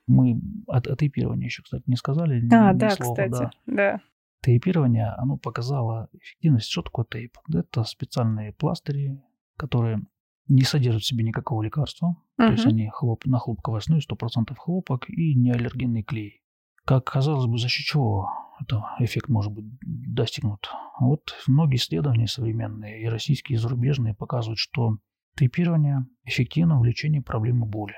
Мы 0.09 0.41
от, 0.67 0.87
о 0.87 0.97
тейпировании 0.97 1.45
еще, 1.45 1.63
кстати, 1.63 1.85
не 1.87 1.97
сказали. 1.97 2.41
А, 2.53 2.73
ни 2.73 2.79
да, 2.79 2.91
слова, 2.91 3.13
кстати, 3.13 3.31
да. 3.31 3.51
да. 3.67 4.01
Тейпирование, 4.43 5.09
оно 5.17 5.37
показало 5.37 6.09
эффективность. 6.13 6.71
Что 6.71 6.83
такое 6.83 7.05
тейп? 7.09 7.37
Это 7.53 7.85
специальные 7.85 8.53
пластыри, 8.53 9.21
которые 9.57 10.03
не 10.49 10.63
содержат 10.63 11.03
в 11.03 11.07
себе 11.07 11.25
никакого 11.25 11.63
лекарства. 11.63 12.17
То 12.37 12.53
есть 12.53 12.67
они 12.67 12.89
хлоп, 12.89 13.27
на 13.27 13.39
хлопковой 13.39 13.81
основе 13.81 14.01
100% 14.01 14.55
хлопок 14.57 15.11
и 15.11 15.35
неаллергенный 15.35 16.03
клей. 16.03 16.43
Как 16.85 17.05
казалось 17.05 17.47
бы, 17.47 17.59
за 17.59 17.69
счет 17.69 17.85
чего 17.85 18.31
это 18.61 18.83
эффект 19.01 19.29
может 19.29 19.53
быть 19.53 19.67
достигнут? 19.83 20.71
Вот 21.01 21.35
многие 21.47 21.77
исследования 21.77 22.27
современные, 22.27 23.03
и 23.03 23.07
российские, 23.09 23.57
и 23.57 23.59
зарубежные, 23.59 24.15
показывают, 24.15 24.59
что 24.59 24.99
тейпирование 25.37 26.07
эффективно 26.25 26.81
в 26.81 26.85
лечении 26.85 27.21
проблемы 27.21 27.67
боли. 27.67 27.95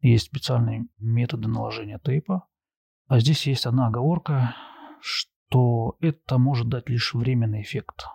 Есть 0.00 0.26
специальные 0.26 0.86
методы 0.98 1.48
наложения 1.48 1.98
тейпа, 1.98 2.46
а 3.08 3.18
здесь 3.18 3.46
есть 3.46 3.66
одна 3.66 3.88
оговорка, 3.88 4.54
что 5.00 5.96
это 6.00 6.38
может 6.38 6.68
дать 6.68 6.88
лишь 6.88 7.14
временный 7.14 7.62
эффект. 7.62 8.06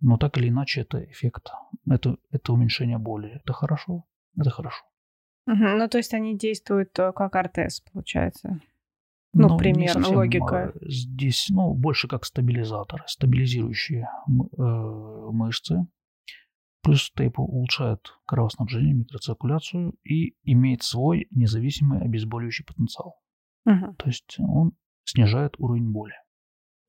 Но 0.00 0.16
так 0.16 0.38
или 0.38 0.48
иначе 0.48 0.80
это 0.82 1.04
эффект, 1.04 1.50
это, 1.88 2.16
это 2.30 2.52
уменьшение 2.52 2.98
боли. 2.98 3.40
Это 3.42 3.52
хорошо? 3.52 4.04
Это 4.36 4.50
хорошо. 4.50 4.84
Мгм. 5.46 5.78
Ну, 5.78 5.88
то 5.88 5.98
есть 5.98 6.14
они 6.14 6.36
действуют 6.36 6.98
э, 6.98 7.12
как 7.12 7.36
артез, 7.36 7.80
получается. 7.92 8.60
Ну, 9.32 9.50
не 9.52 9.58
примерно, 9.58 10.02
совсем, 10.02 10.16
логика. 10.16 10.68
а, 10.68 10.72
Здесь, 10.82 11.46
ну, 11.50 11.72
больше 11.74 12.08
как 12.08 12.24
стабилизатор, 12.24 13.04
стабилизирующие 13.06 14.08
э, 14.28 14.62
мышцы. 15.32 15.86
Плюс 16.82 17.10
тейп 17.14 17.38
улучшает 17.38 18.00
кровоснабжение, 18.26 18.94
микроциркуляцию 18.94 19.94
и 20.02 20.34
имеет 20.44 20.82
свой 20.82 21.26
независимый 21.30 22.00
обезболивающий 22.00 22.64
потенциал. 22.64 23.16
Мгм. 23.66 23.94
То 23.96 24.06
есть 24.06 24.36
он 24.38 24.72
снижает 25.04 25.54
уровень 25.58 25.90
боли. 25.90 26.14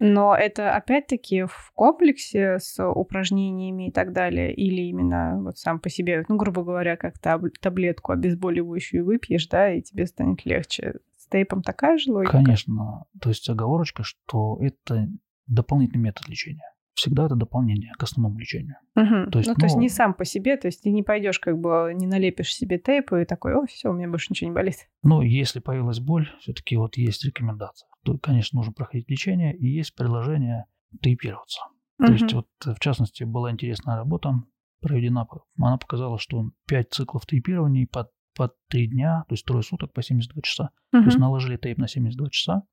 Но 0.03 0.35
это 0.35 0.75
опять-таки 0.75 1.43
в 1.43 1.71
комплексе 1.75 2.57
с 2.57 2.83
упражнениями 2.83 3.89
и 3.89 3.91
так 3.91 4.13
далее, 4.13 4.51
или 4.51 4.81
именно 4.81 5.39
вот 5.43 5.59
сам 5.59 5.79
по 5.79 5.89
себе, 5.91 6.25
ну, 6.27 6.37
грубо 6.37 6.63
говоря, 6.63 6.97
как 6.97 7.19
таб- 7.19 7.53
таблетку 7.61 8.11
обезболивающую 8.11 9.05
выпьешь, 9.05 9.47
да, 9.47 9.71
и 9.71 9.83
тебе 9.83 10.07
станет 10.07 10.43
легче. 10.43 10.95
С 11.17 11.27
тейпом 11.27 11.61
такая 11.61 11.99
же 11.99 12.11
логика? 12.11 12.31
Конечно. 12.31 13.05
То 13.21 13.29
есть 13.29 13.47
оговорочка, 13.47 14.01
что 14.01 14.57
это 14.59 15.07
дополнительный 15.45 16.01
метод 16.01 16.27
лечения. 16.29 16.73
Всегда 16.93 17.25
это 17.25 17.35
дополнение 17.35 17.93
к 17.97 18.03
основному 18.03 18.37
лечению. 18.39 18.75
Мгм. 18.95 19.31
То 19.31 19.39
есть, 19.39 19.49
ну, 19.49 19.55
то 19.55 19.65
есть 19.65 19.75
ну- 19.75 19.81
не 19.81 19.89
сам 19.89 20.13
по 20.13 20.25
себе, 20.25 20.57
то 20.57 20.67
есть 20.67 20.83
ты 20.83 20.91
не 20.91 21.03
пойдешь 21.03 21.39
как 21.39 21.57
бы, 21.57 21.93
не 21.95 22.05
налепишь 22.05 22.53
себе 22.53 22.77
тейп 22.77 23.13
и 23.13 23.25
такой, 23.25 23.55
о, 23.55 23.65
все, 23.65 23.89
у 23.89 23.93
меня 23.93 24.09
больше 24.09 24.27
ничего 24.29 24.49
не 24.49 24.53
болит. 24.53 24.89
Но 25.01 25.21
если 25.21 25.59
появилась 25.59 25.99
боль, 25.99 26.29
все-таки 26.39 26.75
вот 26.75 26.97
есть 26.97 27.23
рекомендация. 27.25 27.87
То, 28.03 28.17
конечно, 28.17 28.57
нужно 28.57 28.73
проходить 28.73 29.09
лечение, 29.09 29.55
и 29.55 29.67
есть 29.67 29.95
предложение 29.95 30.65
тейпироваться. 31.01 31.61
То 31.97 32.11
есть 32.11 32.33
вот 32.33 32.47
в 32.65 32.79
частности 32.79 33.23
была 33.23 33.51
интересная 33.51 33.95
работа 33.95 34.33
проведена. 34.81 35.27
Она 35.57 35.77
показала, 35.77 36.17
что 36.17 36.49
5 36.67 36.91
циклов 36.91 37.25
тейпирования 37.27 37.87
по, 37.91 38.09
по 38.35 38.51
3 38.69 38.87
дня, 38.87 39.23
то 39.29 39.33
есть 39.33 39.45
трое 39.45 39.63
суток 39.63 39.93
по 39.93 40.01
72 40.01 40.41
часа. 40.41 40.71
То 40.91 40.97
есть 40.99 41.17
наложили 41.17 41.57
тейп 41.57 41.77
на 41.77 41.87
72 41.87 42.29
часа, 42.31 42.63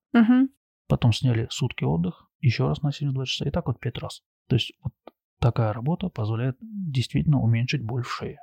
потом 0.89 1.12
сняли 1.12 1.47
сутки 1.51 1.85
отдых, 1.85 2.28
еще 2.41 2.66
раз 2.66 2.82
на 2.82 2.93
72 2.93 3.26
часа, 3.26 3.49
и 3.49 3.51
так 3.51 3.66
вот 3.66 3.80
5 3.80 3.99
раз. 3.99 4.22
То 4.49 4.57
есть 4.57 4.72
вот 4.82 4.93
такая 5.41 5.72
работа 5.72 6.09
позволяет 6.09 6.57
действительно 6.61 7.41
уменьшить 7.41 7.82
боль 7.82 8.03
в 8.03 8.12
шее. 8.12 8.39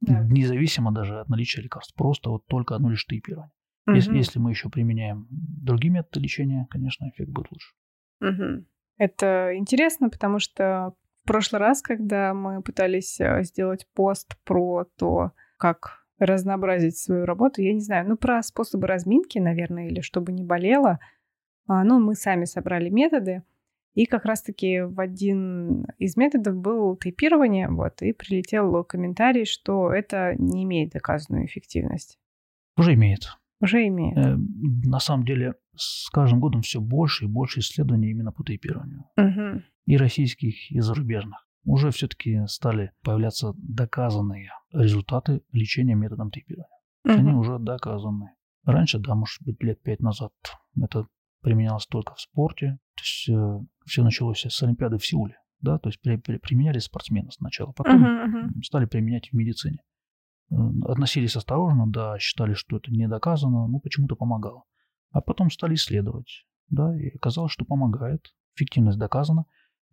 Да. 0.00 0.24
Независимо 0.24 0.92
даже 0.92 1.20
от 1.20 1.28
наличия 1.28 1.60
лекарств. 1.60 1.94
Просто 1.94 2.30
вот 2.30 2.46
только 2.46 2.74
одно 2.74 2.90
лишь 2.90 3.06
тейпирование. 3.06 3.52
Если, 3.86 4.16
если 4.16 4.38
мы 4.38 4.50
еще 4.50 4.68
применяем 4.68 5.26
другие 5.30 5.92
методы 5.92 6.20
лечения, 6.20 6.66
конечно, 6.70 7.08
эффект 7.08 7.30
будет 7.30 7.50
лучше. 7.50 7.74
Мгм. 8.20 8.66
Это 8.98 9.56
интересно, 9.56 10.10
потому 10.10 10.38
что 10.38 10.94
в 11.24 11.26
прошлый 11.26 11.60
раз, 11.60 11.82
когда 11.82 12.32
мы 12.34 12.62
пытались 12.62 13.18
э, 13.20 13.42
сделать 13.42 13.86
пост 13.94 14.36
про 14.44 14.84
то, 14.96 15.32
как 15.56 16.04
разнообразить 16.18 16.98
свою 16.98 17.24
работу, 17.24 17.62
я 17.62 17.72
не 17.72 17.80
знаю, 17.80 18.08
ну, 18.08 18.16
про 18.16 18.42
способы 18.42 18.86
разминки, 18.86 19.38
наверное, 19.38 19.88
или 19.88 20.02
чтобы 20.02 20.32
не 20.32 20.44
болело, 20.44 21.00
ну, 21.68 22.00
мы 22.00 22.14
сами 22.14 22.44
собрали 22.44 22.88
методы, 22.90 23.42
и 23.94 24.06
как 24.06 24.24
раз-таки 24.24 24.80
в 24.80 25.00
один 25.00 25.84
из 25.98 26.16
методов 26.16 26.56
был 26.56 26.96
тейпирование, 26.96 27.68
вот, 27.68 28.02
и 28.02 28.12
прилетел 28.12 28.84
комментарий, 28.84 29.44
что 29.44 29.92
это 29.92 30.34
не 30.38 30.64
имеет 30.64 30.90
доказанную 30.92 31.46
эффективность. 31.46 32.18
Уже 32.76 32.94
имеет. 32.94 33.36
Уже 33.60 33.86
имеет. 33.88 34.16
Э, 34.16 34.36
На 34.86 35.00
самом 35.00 35.24
деле, 35.24 35.54
с 35.76 36.08
каждым 36.10 36.40
годом 36.40 36.62
все 36.62 36.80
больше 36.80 37.24
и 37.24 37.28
больше 37.28 37.60
исследований 37.60 38.10
именно 38.10 38.32
по 38.32 38.44
тейпированию. 38.44 39.04
Мгм. 39.16 39.64
И 39.86 39.96
российских, 39.96 40.70
и 40.70 40.80
зарубежных. 40.80 41.46
Уже 41.64 41.90
все-таки 41.90 42.46
стали 42.46 42.92
появляться 43.02 43.52
доказанные 43.56 44.50
результаты 44.72 45.42
лечения 45.52 45.94
методом 45.94 46.30
тейпирования. 46.30 46.70
Они 47.04 47.30
Мгм. 47.30 47.38
уже 47.38 47.58
доказаны. 47.58 48.30
Раньше, 48.64 48.98
да, 48.98 49.14
может 49.14 49.42
быть, 49.44 49.62
лет 49.62 49.82
пять 49.82 50.00
назад 50.00 50.32
это 50.80 51.06
применялось 51.40 51.86
только 51.86 52.14
в 52.14 52.20
спорте. 52.20 52.78
То 52.96 53.02
есть 53.02 53.64
все 53.86 54.02
началось 54.02 54.44
с 54.44 54.62
Олимпиады 54.62 54.98
в 54.98 55.06
Сеуле. 55.06 55.36
Да, 55.60 55.78
то 55.78 55.88
есть 55.90 56.00
при- 56.00 56.16
при- 56.16 56.38
применяли 56.38 56.78
спортсмены 56.78 57.30
сначала, 57.32 57.72
потом 57.72 58.00
мгм. 58.00 58.62
стали 58.62 58.86
применять 58.86 59.28
в 59.30 59.34
медицине. 59.34 59.82
Э, 60.50 60.54
Относились 60.84 61.36
осторожно, 61.36 61.86
да, 61.86 62.18
считали, 62.18 62.54
что 62.54 62.78
это 62.78 62.90
не 62.90 63.06
доказано, 63.08 63.66
но 63.66 63.78
почему-то 63.78 64.16
помогало. 64.16 64.64
А 65.12 65.20
потом 65.20 65.50
стали 65.50 65.74
исследовать, 65.74 66.46
да, 66.70 66.96
и 66.98 67.08
оказалось, 67.14 67.52
что 67.52 67.64
помогает, 67.66 68.34
эффективность 68.56 68.98
доказана. 68.98 69.44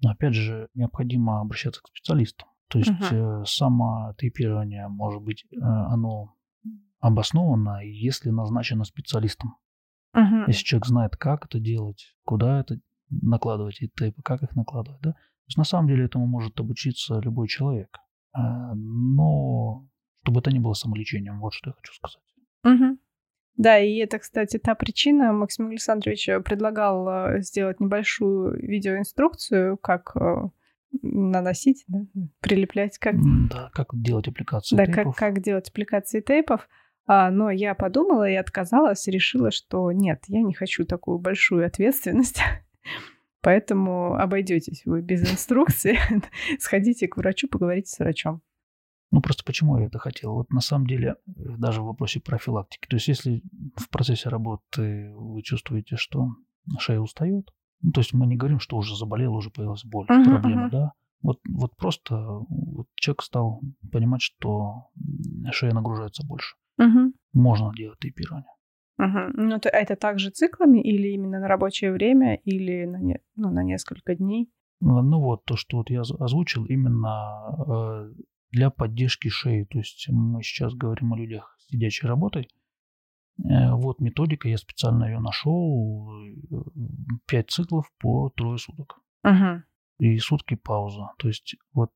Но 0.01 0.11
опять 0.11 0.35
же, 0.35 0.69
необходимо 0.73 1.41
обращаться 1.41 1.81
к 1.81 1.87
специалистам. 1.87 2.47
То 2.69 2.79
есть 2.79 2.91
Мгм. 2.91 3.41
э, 3.41 3.45
само 3.45 4.13
тейпирование, 4.17 4.87
может 4.87 5.21
быть, 5.21 5.43
э, 5.51 5.57
оно 5.59 6.35
обосновано, 6.99 7.81
если 7.83 8.29
назначено 8.29 8.83
специалистом. 8.83 9.57
Мгм. 10.13 10.45
Если 10.47 10.63
человек 10.63 10.85
знает, 10.85 11.15
как 11.17 11.45
это 11.45 11.59
делать, 11.59 12.15
куда 12.25 12.59
это 12.59 12.79
накладывать 13.09 13.81
эти 13.81 13.91
тейпы, 13.95 14.21
как 14.21 14.43
их 14.43 14.55
накладывать, 14.55 15.01
да. 15.01 15.11
То 15.11 15.49
есть 15.49 15.57
на 15.57 15.63
самом 15.63 15.87
деле 15.87 16.05
этому 16.05 16.27
может 16.27 16.59
обучиться 16.59 17.19
любой 17.19 17.47
человек. 17.47 17.89
А, 18.33 18.73
Но 18.75 19.87
чтобы 20.21 20.41
это 20.41 20.51
не 20.51 20.59
было 20.59 20.73
самолечением, 20.73 21.39
вот 21.39 21.53
что 21.53 21.69
я 21.69 21.73
хочу 21.73 21.93
сказать. 21.93 22.21
Мгм. 22.63 22.99
Да, 23.55 23.79
и 23.79 23.95
это, 23.97 24.19
кстати, 24.19 24.59
та 24.59 24.75
причина, 24.75 25.33
Максим 25.33 25.67
Александрович 25.67 26.29
э, 26.29 26.39
предлагал 26.41 27.07
э, 27.09 27.41
сделать 27.41 27.79
небольшую 27.79 28.59
видеоинструкцию, 28.61 29.77
как 29.77 30.15
э, 30.15 30.49
наносить, 31.01 31.83
да, 31.87 31.99
прилеплять, 32.39 32.97
как, 32.99 33.15
Да, 33.49 33.71
как 33.73 33.87
делать 33.93 34.27
аппликации 34.27 34.75
да, 34.75 34.85
как, 34.85 34.95
тейпов. 34.95 35.15
как 35.15 35.41
делать 35.41 35.69
аппликации 35.69 36.21
тейпов. 36.21 36.67
А, 37.07 37.31
но 37.31 37.49
я 37.49 37.73
подумала 37.73 38.29
и 38.29 38.35
отказалась, 38.35 39.07
решила, 39.07 39.49
что 39.49 39.91
нет, 39.93 40.23
я 40.27 40.41
не 40.41 40.53
хочу 40.53 40.85
такую 40.85 41.19
большую 41.19 41.65
ответственность. 41.65 42.41
Поэтому 43.41 44.15
обойдетесь 44.15 44.81
вы 44.85 45.01
без 45.01 45.21
инструкции. 45.21 45.97
Сходите 46.59 47.07
к 47.07 47.15
врачу, 47.15 47.47
поговорите 47.47 47.89
с 47.89 47.99
врачом. 47.99 48.41
Ну, 49.09 49.21
просто 49.21 49.45
почему 49.45 49.79
я 49.79 49.85
это 49.85 49.99
хотел? 49.99 50.33
Вот 50.33 50.49
на 50.49 50.59
самом 50.59 50.85
деле, 50.85 51.15
э, 51.27 51.31
даже 51.57 51.81
в 51.81 51.85
вопросе 51.85 52.19
профилактики. 52.19 52.87
То 52.89 52.97
есть, 52.97 53.07
если 53.07 53.41
в 53.77 53.89
процессе 53.89 54.27
работы 54.27 55.13
вы 55.15 55.41
чувствуете, 55.43 55.95
что 55.95 56.27
шея 56.77 56.99
устает, 56.99 57.49
ну, 57.81 57.91
то 57.93 58.01
есть 58.01 58.11
мы 58.11 58.27
не 58.27 58.35
говорим, 58.35 58.59
что 58.59 58.75
уже 58.75 58.97
заболела, 58.97 59.35
уже 59.35 59.49
появилась 59.49 59.85
боль, 59.85 60.07
Мгм, 60.09 60.23
проблема, 60.25 60.61
мгм. 60.63 60.71
да? 60.71 60.91
Вот, 61.21 61.39
вот 61.47 61.75
просто 61.77 62.17
вот 62.17 62.87
человек 62.95 63.21
стал 63.21 63.61
понимать, 63.93 64.21
что 64.21 64.89
шея 65.51 65.73
нагружается 65.73 66.25
больше. 66.27 66.57
Угу. 66.77 67.13
Можно 67.33 67.71
делать 67.75 67.99
тейпирование. 67.99 68.51
Угу. 68.99 69.33
Ну, 69.33 69.59
то 69.59 69.69
это 69.69 69.95
также 69.95 70.31
циклами 70.31 70.81
или 70.81 71.09
именно 71.09 71.39
на 71.39 71.47
рабочее 71.47 71.91
время, 71.91 72.35
или 72.35 72.85
на, 72.85 72.97
не, 72.97 73.19
ну, 73.35 73.51
на 73.51 73.63
несколько 73.63 74.15
дней? 74.15 74.49
А, 74.81 75.01
ну 75.01 75.19
вот, 75.19 75.45
то, 75.45 75.55
что 75.55 75.77
вот 75.77 75.89
я 75.89 76.01
озвучил, 76.01 76.65
именно 76.65 77.55
э, 77.67 78.13
для 78.51 78.69
поддержки 78.69 79.27
шеи. 79.27 79.65
То 79.65 79.79
есть 79.79 80.07
мы 80.09 80.41
сейчас 80.41 80.73
говорим 80.73 81.13
о 81.13 81.17
людях 81.17 81.55
с 81.59 81.67
сидячей 81.67 82.07
работой. 82.07 82.49
Э, 83.39 83.73
вот 83.73 83.99
методика, 83.99 84.49
я 84.49 84.57
специально 84.57 85.05
ее 85.05 85.19
нашел. 85.19 86.09
Пять 87.27 87.51
циклов 87.51 87.91
по 87.99 88.29
трое 88.29 88.57
суток. 88.57 88.99
Угу. 89.23 89.63
И 89.99 90.17
сутки 90.19 90.55
пауза. 90.55 91.11
То 91.17 91.27
есть 91.27 91.55
вот 91.73 91.91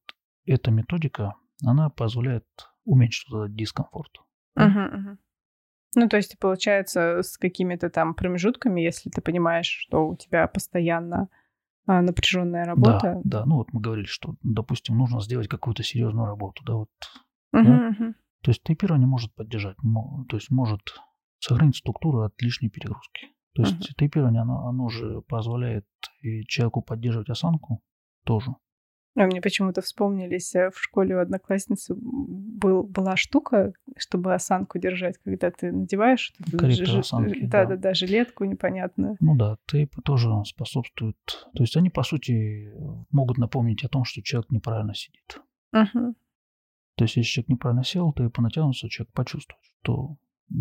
эта 0.45 0.71
методика, 0.71 1.35
она 1.65 1.89
позволяет 1.89 2.45
уменьшить 2.83 3.27
этот 3.29 3.55
дискомфорт. 3.55 4.11
Угу, 4.55 4.79
угу. 4.79 5.17
Ну, 5.95 6.07
то 6.07 6.17
есть, 6.17 6.39
получается, 6.39 7.21
с 7.21 7.37
какими-то 7.37 7.89
там 7.89 8.13
промежутками, 8.13 8.81
если 8.81 9.09
ты 9.09 9.21
понимаешь, 9.21 9.67
что 9.67 10.07
у 10.07 10.15
тебя 10.15 10.47
постоянно 10.47 11.29
а, 11.85 12.01
напряженная 12.01 12.65
работа. 12.65 13.19
Да, 13.23 13.39
да. 13.39 13.45
Ну, 13.45 13.57
вот 13.57 13.73
мы 13.73 13.81
говорили, 13.81 14.05
что, 14.05 14.35
допустим, 14.43 14.97
нужно 14.97 15.19
сделать 15.21 15.47
какую-то 15.47 15.83
серьезную 15.83 16.27
работу, 16.27 16.63
да, 16.65 16.73
вот. 16.75 16.89
Угу, 17.53 17.63
да? 17.63 17.87
угу. 17.89 18.13
То 18.43 18.51
есть 18.51 18.63
тейпирование 18.63 19.07
может 19.07 19.33
поддержать, 19.35 19.75
то 20.29 20.37
есть 20.37 20.49
может 20.49 20.81
сохранить 21.39 21.77
структуру 21.77 22.21
от 22.21 22.41
лишней 22.41 22.69
перегрузки. 22.69 23.27
То 23.53 23.63
есть 23.63 23.91
uh 23.91 23.93
тейпирование, 23.97 24.41
оно, 24.41 24.67
оно 24.67 24.89
же 24.89 25.21
позволяет 25.23 25.85
и 26.21 26.45
человеку 26.45 26.81
поддерживать 26.81 27.29
осанку 27.29 27.83
тоже. 28.23 28.55
А 29.15 29.25
мне 29.25 29.41
почему-то 29.41 29.81
вспомнились 29.81 30.55
э, 30.55 30.69
в 30.69 30.79
школе 30.79 31.17
у 31.17 31.19
одноклассницы 31.19 31.93
был, 31.97 32.83
была 32.83 33.17
штука, 33.17 33.73
чтобы 33.97 34.33
осанку 34.33 34.79
держать, 34.79 35.17
когда 35.17 35.51
ты 35.51 35.71
надеваешь 35.71 36.33
ж, 36.37 36.97
осанки, 36.97 37.45
да, 37.45 37.65
да, 37.65 37.75
да, 37.75 37.93
жилетку 37.93 38.45
непонятную. 38.45 39.17
Ну 39.19 39.35
да, 39.35 39.57
тейп 39.65 39.95
тоже 40.05 40.29
способствует. 40.45 41.17
То 41.53 41.63
есть 41.63 41.75
они, 41.75 41.89
по 41.89 42.03
сути, 42.03 42.71
могут 43.11 43.37
напомнить 43.37 43.83
о 43.83 43.89
том, 43.89 44.05
что 44.05 44.21
человек 44.21 44.49
неправильно 44.49 44.95
сидит. 44.95 45.41
Угу. 45.73 46.15
То 46.95 47.03
есть, 47.03 47.17
если 47.17 47.29
человек 47.29 47.49
неправильно 47.49 47.83
сел, 47.83 48.13
то 48.13 48.23
и 48.23 48.29
по 48.29 48.41
натянуться 48.41 48.87
человек 48.87 49.13
почувствует, 49.13 49.61
что 49.81 50.17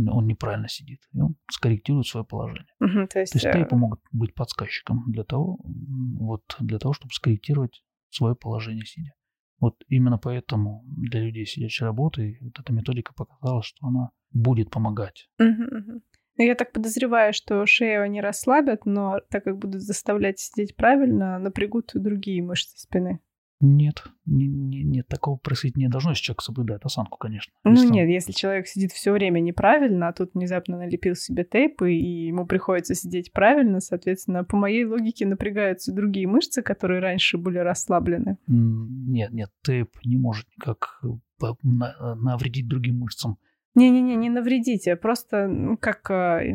он 0.08 0.26
неправильно 0.26 0.68
сидит, 0.68 1.00
и 1.12 1.20
он 1.20 1.36
скорректирует 1.50 2.06
свое 2.06 2.24
положение. 2.24 2.72
Угу, 2.80 3.08
то 3.08 3.20
есть, 3.20 3.32
то 3.32 3.38
есть 3.38 3.52
тейпы 3.52 3.76
могут 3.76 4.00
быть 4.12 4.34
подсказчиком 4.34 5.04
для 5.08 5.24
того, 5.24 5.58
вот, 5.64 6.56
для 6.60 6.78
того, 6.78 6.94
чтобы 6.94 7.12
скорректировать 7.12 7.82
свое 8.10 8.34
положение 8.34 8.84
сидя. 8.86 9.12
Вот 9.60 9.76
именно 9.88 10.18
поэтому 10.18 10.84
для 10.86 11.20
людей 11.20 11.44
сидячей 11.44 11.84
работы 11.84 12.38
вот 12.40 12.58
эта 12.58 12.72
методика 12.72 13.12
показала, 13.14 13.62
что 13.62 13.86
она 13.86 14.10
будет 14.32 14.70
помогать. 14.70 15.28
Угу. 15.38 16.00
Я 16.38 16.54
так 16.54 16.72
подозреваю, 16.72 17.34
что 17.34 17.66
шею 17.66 18.02
они 18.02 18.22
расслабят, 18.22 18.86
но 18.86 19.20
так 19.28 19.44
как 19.44 19.58
будут 19.58 19.82
заставлять 19.82 20.38
сидеть 20.38 20.74
правильно, 20.74 21.38
напрягут 21.38 21.90
другие 21.94 22.42
мышцы 22.42 22.78
спины. 22.78 23.20
Нет, 23.62 24.04
не, 24.24 24.46
не, 24.46 24.82
нет, 24.82 25.06
такого 25.06 25.36
происходить 25.36 25.76
не 25.76 25.88
должно, 25.88 26.12
если 26.12 26.22
человек 26.22 26.40
соблюдает 26.40 26.84
осанку, 26.86 27.18
конечно. 27.18 27.52
Ну 27.64 27.72
если 27.72 27.88
нет, 27.88 28.04
он... 28.04 28.10
если 28.10 28.32
человек 28.32 28.66
сидит 28.66 28.92
все 28.92 29.12
время 29.12 29.40
неправильно, 29.40 30.08
а 30.08 30.12
тут 30.14 30.32
внезапно 30.32 30.78
налепил 30.78 31.14
себе 31.14 31.44
тейпы, 31.44 31.92
и 31.92 32.26
ему 32.28 32.46
приходится 32.46 32.94
сидеть 32.94 33.32
правильно, 33.32 33.80
соответственно, 33.80 34.44
по 34.44 34.56
моей 34.56 34.86
логике 34.86 35.26
напрягаются 35.26 35.92
другие 35.92 36.26
мышцы, 36.26 36.62
которые 36.62 37.00
раньше 37.00 37.36
были 37.36 37.58
расслаблены. 37.58 38.38
Нет, 38.46 39.30
нет, 39.32 39.50
тейп 39.62 39.90
не 40.06 40.16
может 40.16 40.46
никак 40.56 41.02
э, 41.04 41.46
навредить 41.62 42.66
другим 42.66 43.00
мышцам. 43.00 43.36
Не-не-не, 43.74 44.16
не 44.16 44.30
навредите, 44.30 44.96
просто 44.96 45.76
как, 45.80 46.10
э, 46.10 46.54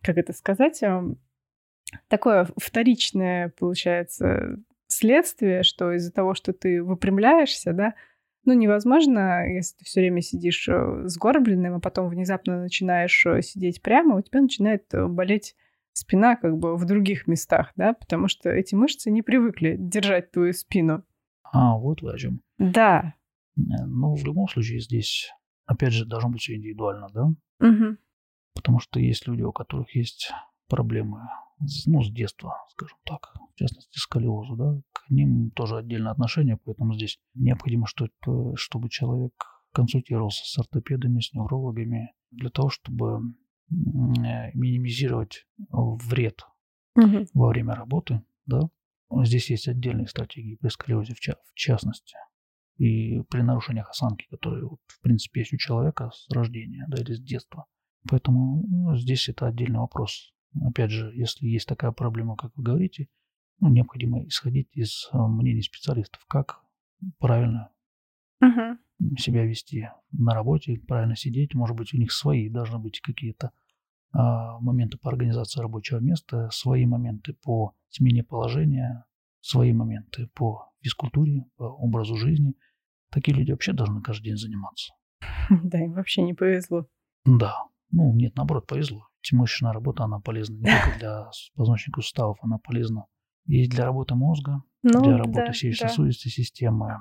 как 0.00 0.16
это 0.16 0.32
сказать, 0.32 0.82
э, 0.82 1.02
такое 2.08 2.48
вторичное, 2.56 3.52
получается, 3.58 4.56
следствие, 4.96 5.62
что 5.62 5.92
из-за 5.92 6.12
того, 6.12 6.34
что 6.34 6.52
ты 6.52 6.82
выпрямляешься, 6.82 7.72
да, 7.72 7.94
ну, 8.46 8.52
невозможно, 8.52 9.44
если 9.52 9.78
ты 9.78 9.84
все 9.84 10.00
время 10.00 10.22
сидишь 10.22 10.68
э, 10.68 11.02
сгорбленным, 11.06 11.74
а 11.74 11.80
потом 11.80 12.08
внезапно 12.08 12.62
начинаешь 12.62 13.26
э, 13.26 13.42
сидеть 13.42 13.82
прямо, 13.82 14.16
у 14.16 14.22
тебя 14.22 14.40
начинает 14.40 14.92
э, 14.94 15.06
болеть 15.08 15.56
спина 15.92 16.36
как 16.36 16.56
бы 16.56 16.76
в 16.76 16.84
других 16.84 17.26
местах, 17.26 17.72
да, 17.74 17.94
потому 17.94 18.28
что 18.28 18.50
эти 18.50 18.76
мышцы 18.76 19.10
не 19.10 19.22
привыкли 19.22 19.76
держать 19.78 20.30
твою 20.30 20.52
спину. 20.52 21.04
А, 21.42 21.76
вот 21.76 22.02
вы 22.02 22.12
о 22.12 22.18
чем. 22.18 22.40
Да. 22.58 23.14
Ну, 23.56 24.14
в 24.14 24.24
любом 24.24 24.46
случае 24.46 24.78
здесь, 24.78 25.32
опять 25.64 25.92
же, 25.92 26.04
должно 26.04 26.30
быть 26.30 26.42
все 26.42 26.54
индивидуально, 26.54 27.08
да? 27.12 27.24
Угу. 27.66 27.96
Потому 28.54 28.78
что 28.78 29.00
есть 29.00 29.26
люди, 29.26 29.42
у 29.42 29.52
которых 29.52 29.94
есть 29.96 30.30
проблемы 30.68 31.20
ну, 31.58 32.02
с 32.02 32.10
детства, 32.10 32.54
скажем 32.70 32.98
так, 33.04 33.34
в 33.54 33.58
частности, 33.58 33.98
сколиозу, 33.98 34.56
да, 34.56 34.80
к 34.92 35.10
ним 35.10 35.50
тоже 35.50 35.78
отдельное 35.78 36.12
отношение, 36.12 36.58
поэтому 36.64 36.94
здесь 36.94 37.18
необходимо, 37.34 37.86
что, 37.86 38.08
чтобы 38.56 38.88
человек 38.88 39.32
консультировался 39.72 40.44
с 40.44 40.58
ортопедами, 40.58 41.20
с 41.20 41.32
неврологами, 41.32 42.14
для 42.30 42.50
того, 42.50 42.70
чтобы 42.70 43.20
минимизировать 43.68 45.46
вред 45.70 46.42
угу. 46.94 47.26
во 47.34 47.48
время 47.48 47.74
работы, 47.74 48.22
да. 48.46 48.68
Здесь 49.22 49.50
есть 49.50 49.68
отдельные 49.68 50.08
стратегии 50.08 50.56
при 50.56 50.68
сколиозе 50.68 51.14
в, 51.14 51.20
ча- 51.20 51.38
в 51.44 51.54
частности 51.54 52.16
и 52.76 53.20
при 53.30 53.40
нарушениях 53.42 53.88
осанки, 53.88 54.26
которые, 54.30 54.66
вот, 54.66 54.80
в 54.86 55.00
принципе, 55.00 55.40
есть 55.40 55.52
у 55.52 55.56
человека 55.56 56.10
с 56.12 56.28
рождения, 56.30 56.86
да, 56.88 57.00
или 57.00 57.14
с 57.14 57.20
детства. 57.20 57.66
Поэтому 58.08 58.64
ну, 58.68 58.96
здесь 58.96 59.28
это 59.28 59.46
отдельный 59.46 59.78
вопрос 59.78 60.32
Опять 60.62 60.90
же, 60.90 61.12
если 61.14 61.46
есть 61.46 61.68
такая 61.68 61.92
проблема, 61.92 62.36
как 62.36 62.56
вы 62.56 62.62
говорите, 62.62 63.08
ну, 63.60 63.68
необходимо 63.68 64.26
исходить 64.26 64.68
из 64.72 65.08
э, 65.12 65.18
мнений 65.18 65.62
специалистов, 65.62 66.24
как 66.26 66.60
правильно 67.18 67.70
uh 68.42 68.76
себя 69.18 69.44
вести 69.44 69.90
на 70.12 70.34
работе, 70.34 70.80
правильно 70.88 71.16
сидеть. 71.16 71.54
Может 71.54 71.76
быть, 71.76 71.92
у 71.92 71.98
них 71.98 72.12
свои 72.12 72.48
должны 72.48 72.78
быть 72.78 73.00
какие-то 73.00 73.52
а, 74.12 74.58
моменты 74.60 74.96
по 74.96 75.10
организации 75.10 75.60
рабочего 75.60 75.98
места, 75.98 76.48
свои 76.50 76.86
моменты 76.86 77.34
по 77.34 77.74
смене 77.90 78.24
положения, 78.24 79.04
свои 79.42 79.74
моменты 79.74 80.28
по 80.32 80.72
физкультуре, 80.80 81.44
по 81.56 81.64
образу 81.64 82.16
жизни. 82.16 82.54
Такие 83.10 83.36
люди 83.36 83.50
вообще 83.50 83.74
должны 83.74 84.00
каждый 84.00 84.28
день 84.28 84.38
заниматься. 84.38 84.94
Да, 85.62 85.78
им 85.78 85.92
вообще 85.92 86.22
не 86.22 86.32
повезло. 86.32 86.86
Да. 87.26 87.54
Ну, 87.90 88.14
нет, 88.14 88.34
наоборот, 88.34 88.66
повезло 88.66 89.08
мышечная 89.34 89.72
работа, 89.72 90.04
она 90.04 90.20
полезна 90.20 90.56
не 90.56 90.64
только 90.64 90.98
для 90.98 91.30
позвоночника 91.54 92.00
суставов, 92.00 92.38
она 92.42 92.58
полезна 92.58 93.06
и 93.46 93.68
для 93.68 93.84
работы 93.84 94.14
мозга, 94.14 94.62
ну, 94.82 95.02
для 95.02 95.16
работы 95.16 95.46
да, 95.46 95.52
сердечно-сосудистой 95.52 96.30
да. 96.30 96.34
системы. 96.34 97.00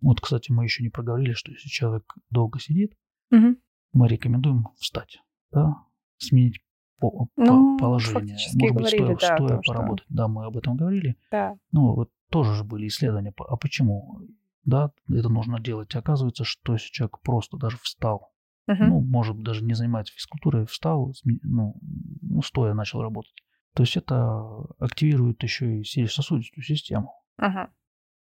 Вот, 0.00 0.20
кстати, 0.20 0.52
мы 0.52 0.64
еще 0.64 0.82
не 0.82 0.90
проговорили, 0.90 1.32
что 1.32 1.50
если 1.50 1.68
человек 1.68 2.04
долго 2.30 2.60
сидит, 2.60 2.94
угу. 3.30 3.56
мы 3.92 4.08
рекомендуем 4.08 4.68
встать, 4.78 5.18
да, 5.50 5.74
сменить 6.18 6.60
по, 6.98 7.28
ну, 7.36 7.78
положение. 7.78 8.36
Может 8.36 8.54
быть, 8.54 8.72
говорили, 8.72 9.14
стоя, 9.14 9.16
да, 9.16 9.36
стоя 9.36 9.56
то, 9.56 9.62
поработать. 9.66 10.06
Что... 10.06 10.14
Да, 10.14 10.28
мы 10.28 10.44
об 10.44 10.56
этом 10.56 10.76
говорили. 10.76 11.16
Да. 11.30 11.54
Ну, 11.72 11.94
вот 11.94 12.10
тоже 12.30 12.54
же 12.54 12.64
были 12.64 12.86
исследования. 12.86 13.32
А 13.36 13.56
почему? 13.56 14.20
Да, 14.64 14.92
это 15.08 15.28
нужно 15.28 15.60
делать. 15.60 15.94
Оказывается, 15.94 16.44
что 16.44 16.74
если 16.74 16.90
человек 16.90 17.20
просто 17.20 17.56
даже 17.56 17.78
встал 17.78 18.33
Uh-huh. 18.68 18.86
Ну, 18.86 19.00
может, 19.00 19.42
даже 19.42 19.62
не 19.64 19.74
занимается 19.74 20.14
физкультурой, 20.14 20.66
встал, 20.66 21.12
ну, 21.24 21.76
ну, 22.22 22.42
стоя 22.42 22.72
начал 22.74 23.02
работать. 23.02 23.34
То 23.74 23.82
есть 23.82 23.96
это 23.96 24.64
активирует 24.78 25.42
еще 25.42 25.80
и 25.80 25.84
сердечно-сосудистую 25.84 26.64
систему. 26.64 27.12
Uh-huh. 27.40 27.68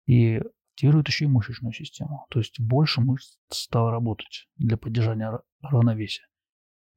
И 0.08 0.42
активирует 0.74 1.08
еще 1.08 1.26
и 1.26 1.30
мышечную 1.30 1.74
систему. 1.74 2.26
То 2.30 2.40
есть 2.40 2.60
больше 2.60 3.02
мышц 3.02 3.38
стало 3.50 3.92
работать 3.92 4.48
для 4.58 4.78
поддержания 4.78 5.40
равновесия. 5.62 6.26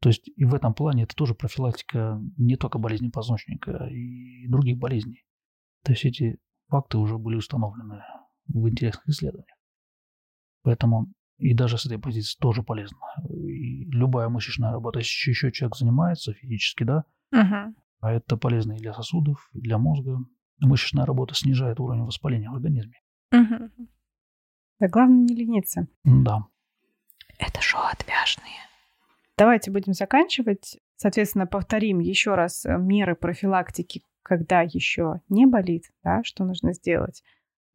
То 0.01 0.09
есть 0.09 0.29
и 0.29 0.45
в 0.45 0.55
этом 0.55 0.75
плане 0.75 1.05
это 1.05 1.15
тоже 1.15 1.35
профилактика 1.35 2.21
не 2.37 2.57
только 2.57 2.79
болезни 2.79 3.09
позвоночника 3.09 3.89
и 3.91 4.47
других 4.49 4.79
болезней. 4.79 5.25
То 5.85 5.93
есть 5.93 6.05
эти 6.05 6.39
факты 6.69 6.99
уже 6.99 7.19
были 7.19 7.37
установлены 7.37 8.03
в 8.47 8.69
интересных 8.69 9.09
исследованиях. 9.09 9.59
Поэтому 10.63 11.13
и 11.39 11.55
даже 11.55 11.79
с 11.79 11.87
этой 11.87 11.99
позиции 11.99 12.37
тоже 12.41 12.63
полезно. 12.63 12.99
И 13.29 13.85
любая 13.85 14.29
мышечная 14.29 14.73
работа, 14.73 14.99
если 14.99 15.31
еще 15.31 15.53
человек 15.53 15.77
занимается 15.77 16.33
физически, 16.35 16.85
да, 16.85 17.05
uh 17.35 17.73
а 18.01 18.13
это 18.13 18.37
полезно 18.37 18.75
и 18.75 18.79
для 18.79 18.93
сосудов, 18.93 19.51
и 19.53 19.61
для 19.61 19.77
мозга. 19.77 20.19
Мышечная 20.61 21.05
работа 21.05 21.35
снижает 21.35 21.81
уровень 21.81 22.05
воспаления 22.05 22.49
в 22.49 22.55
организме. 22.55 23.01
uh 23.35 23.71
Да 24.79 24.89
главное 24.89 25.25
не 25.25 25.35
лениться. 25.35 25.89
Да. 26.05 26.45
Это 27.39 27.61
шоу 27.61 27.83
отвяжные. 27.83 28.61
Давайте 29.37 29.71
будем 29.71 29.95
заканчивать. 29.95 30.79
Соответственно, 30.97 31.47
повторим 31.47 32.01
еще 32.01 32.35
раз 32.35 32.65
меры 32.67 33.15
профилактики, 33.15 34.03
когда 34.23 34.63
еще 34.63 35.21
не 35.29 35.47
болит, 35.47 35.85
да, 36.03 36.23
что 36.25 36.45
нужно 36.45 36.73
сделать. 36.73 37.23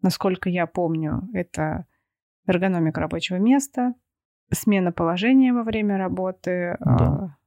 Насколько 0.02 0.50
я 0.50 0.68
помню, 0.68 1.30
это 1.34 1.86
эргономика 2.48 3.00
рабочего 3.02 3.38
места, 3.38 3.94
смена 4.52 4.92
положения 4.92 5.54
во 5.54 5.64
время 5.64 5.98
работы. 5.98 6.78
Да. 6.80 7.08
а, 7.08 7.38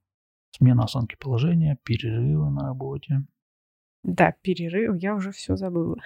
Смена 0.51 0.85
осанки 0.85 1.17
положения, 1.17 1.79
перерывы 1.85 2.51
на 2.51 2.67
работе. 2.67 3.23
Да, 4.03 4.33
перерыв, 4.43 4.97
я 4.97 5.15
уже 5.15 5.33
все 5.33 5.57
забыла. 5.57 5.97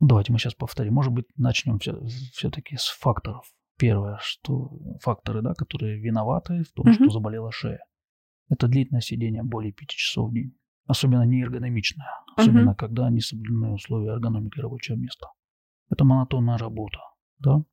Давайте 0.00 0.32
мы 0.32 0.38
сейчас 0.38 0.54
повторим. 0.54 0.94
Может 0.94 1.12
быть, 1.12 1.26
начнем 1.36 1.78
все-таки 1.78 2.76
с 2.76 2.86
факторов. 2.88 3.44
Первое, 3.78 4.18
что 4.20 4.70
факторы, 5.00 5.40
да, 5.42 5.54
которые 5.54 5.98
виноваты 5.98 6.64
в 6.64 6.72
том, 6.72 6.92
что 6.92 7.08
заболела 7.10 7.50
шея. 7.52 7.80
Это 8.50 8.66
длительное 8.66 9.00
сидение 9.00 9.42
более 9.42 9.72
5 9.72 9.88
часов 9.88 10.30
в 10.30 10.34
день. 10.34 10.54
Особенно 10.86 11.22
неэргономичное. 11.24 12.08
Особенно, 12.36 12.74
когда 12.74 13.08
не 13.10 13.20
соблюдены 13.20 13.72
условия 13.72 14.10
эргономики 14.12 14.58
рабочего 14.58 14.96
места. 14.96 15.28
Это 15.88 16.04
монотонная 16.04 16.58
работа. 16.58 16.98
Да? 17.40 17.64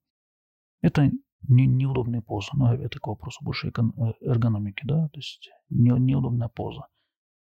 Это 0.82 1.11
не, 1.47 1.65
неудобные 1.68 2.22
позы. 2.22 2.49
Но 2.53 2.74
это 2.74 2.99
к 2.99 3.07
вопросу 3.07 3.43
больше 3.43 3.70
э, 3.70 3.72
эргономики. 4.22 4.84
Да? 4.86 5.07
То 5.09 5.18
есть 5.20 5.49
не- 5.70 5.99
неудобная 5.99 6.49
поза. 6.49 6.88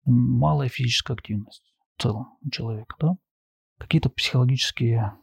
Малая 0.05 0.69
физическая 0.69 1.15
активность 1.15 1.63
в 1.97 2.01
целом 2.01 2.37
у 2.43 2.49
человека. 2.49 2.95
Да? 2.99 3.17
Какие-то 3.77 4.09
психологические 4.09 5.13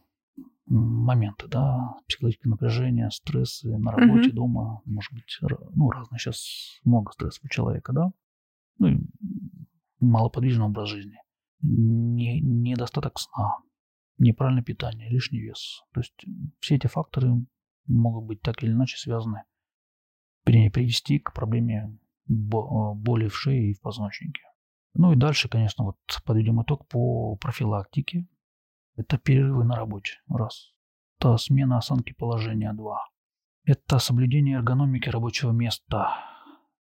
моменты, 0.67 1.47
да, 1.47 1.93
психологические 2.07 2.49
напряжения, 2.49 3.09
стрессы 3.11 3.77
на 3.77 3.91
работе, 3.91 4.29
Мгм. 4.29 4.35
дома, 4.35 4.81
может 4.85 5.13
быть, 5.13 5.37
ну, 5.75 5.91
разные 5.91 6.17
сейчас 6.17 6.79
много 6.83 7.11
стрессов 7.11 7.43
у 7.43 7.47
человека, 7.49 7.93
да, 7.93 8.11
ну, 8.79 8.87
и 8.87 8.97
малоподвижный 9.99 10.65
образ 10.65 10.89
жизни, 10.89 11.17
не, 11.61 12.41
недостаток 12.41 13.19
сна, 13.19 13.57
неправильное 14.17 14.63
питание, 14.63 15.09
лишний 15.09 15.41
вес. 15.41 15.83
То 15.93 16.01
есть 16.01 16.23
м, 16.25 16.53
все 16.59 16.75
эти 16.75 16.87
факторы 16.87 17.31
могут 17.87 18.25
быть 18.25 18.41
так 18.41 18.63
или 18.63 18.71
иначе 18.71 18.97
связаны, 18.97 19.43
при- 20.43 20.69
привести 20.69 21.19
к 21.19 21.33
проблеме 21.33 21.97
э, 22.27 22.31
боли 22.31 23.27
в 23.27 23.35
шее 23.35 23.71
и 23.71 23.73
в 23.73 23.81
позвоночнике. 23.81 24.41
Ну 24.93 25.11
и 25.11 25.15
дальше, 25.15 25.49
конечно, 25.49 25.83
вот 25.83 25.97
подведем 26.25 26.61
итог 26.61 26.87
по 26.87 27.35
профилактике. 27.35 28.27
Это 28.95 29.17
перерывы 29.17 29.65
на 29.65 29.75
работе. 29.75 30.13
Раз. 30.29 30.71
Это 31.19 31.35
смена 31.37 31.77
осанки 31.77 32.13
положения. 32.13 32.71
Два. 32.73 33.01
Это 33.65 33.99
соблюдение 33.99 34.55
эргономики 34.57 35.09
рабочего 35.09 35.51
места. 35.51 36.13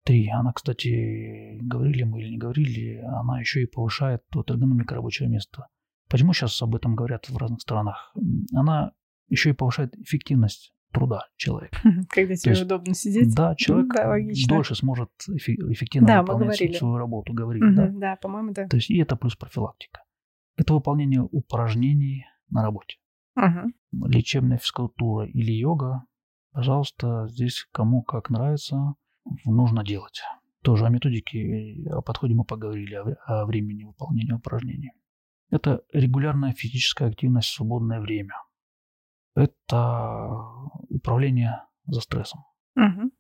Три. 0.05 0.29
Она, 0.29 0.53
кстати, 0.53 1.59
говорили 1.63 2.05
мы 2.05 2.21
или 2.21 2.31
не 2.31 2.39
говорили, 2.39 2.99
она 2.99 3.41
еще 3.41 3.63
и 3.63 3.67
повышает 3.67 4.23
вот, 4.33 4.51
эргономику 4.51 4.95
рабочего 4.95 5.27
места. 5.27 5.67
Почему 6.15 6.33
сейчас 6.33 6.63
об 6.63 6.77
этом 6.77 6.95
говорят 6.95 7.29
в 7.29 7.37
разных 7.37 7.61
странах? 7.61 8.15
Она 8.55 8.93
еще 9.29 9.51
и 9.51 9.53
повышает 9.53 9.97
эффективность 9.99 10.73
труда 10.93 11.27
человека. 11.35 11.77
Когда 12.09 12.37
тебе 12.37 12.53
есть, 12.53 12.63
удобно 12.63 12.95
сидеть. 12.95 13.35
Да, 13.35 13.57
человек 13.57 13.93
да, 13.93 14.11
логично. 14.11 14.49
дольше 14.49 14.77
сможет 14.77 15.11
эффе- 15.29 15.57
эффективно 15.73 16.07
Да, 16.07 16.21
выполнять 16.23 16.77
свою 16.77 16.99
работу, 16.99 17.33
говорили, 17.33 17.65
Мгм, 17.65 17.75
да? 17.75 17.89
Да, 17.89 18.17
по-моему, 18.23 18.53
да. 18.53 18.69
То 18.69 18.77
есть 18.77 18.91
и 18.91 18.99
это 18.99 19.17
плюс 19.17 19.35
профилактика. 19.35 20.05
Это 20.57 20.75
выполнение 20.75 21.21
упражнений 21.21 22.27
на 22.49 22.63
работе. 22.63 22.99
Мгм. 23.35 23.75
Лечебная 24.07 24.59
физкультура 24.59 25.27
или 25.27 25.51
йога, 25.51 26.05
пожалуйста, 26.53 27.27
здесь 27.27 27.67
кому 27.73 28.05
как 28.05 28.31
нравится, 28.31 28.95
нужно 29.45 29.85
делать. 29.85 30.23
Тоже 30.63 30.87
о 30.87 30.91
методике, 30.91 31.89
о 31.91 32.03
подходе 32.03 32.35
мы 32.35 32.45
поговорили, 32.45 32.95
о 33.27 33.47
времени 33.47 33.83
выполнения 33.83 34.37
упражнений. 34.37 34.93
Это 35.55 35.83
регулярная 35.93 36.53
физическая 36.53 37.11
активность 37.11 37.49
в 37.51 37.55
свободное 37.55 38.01
время. 38.01 38.35
Это 39.37 40.41
управление 40.89 41.63
за 41.87 42.01
стрессом. 42.01 42.41
Мгм. 42.75 43.13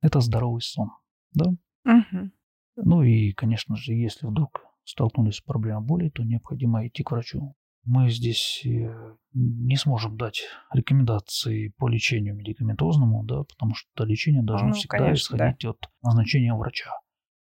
Это 0.00 0.20
здоровый 0.20 0.62
сон. 0.62 0.90
Да? 1.32 1.50
Мгм. 1.82 2.32
Ну 2.76 3.02
и, 3.02 3.32
конечно 3.32 3.74
же, 3.74 3.92
если 3.92 4.28
вдруг 4.28 4.64
столкнулись 4.84 5.38
с 5.38 5.40
проблемой 5.40 5.84
боли, 5.84 6.10
то 6.10 6.22
необходимо 6.22 6.86
идти 6.86 7.02
к 7.02 7.10
врачу. 7.10 7.56
Мы 7.82 8.08
здесь 8.08 8.62
э, 8.64 9.16
не 9.32 9.74
сможем 9.74 10.16
дать 10.16 10.42
рекомендации 10.72 11.74
по 11.76 11.88
лечению 11.88 12.36
медикаментозному, 12.36 13.24
да, 13.24 13.42
потому 13.42 13.74
что 13.74 14.04
лечение 14.04 14.44
должно 14.44 14.68
Ну, 14.68 14.74
всегда 14.74 14.98
конечно, 14.98 15.36
да. 15.36 15.50
исходить 15.50 15.64
от 15.64 15.90
назначения 16.02 16.54
врача. 16.54 16.92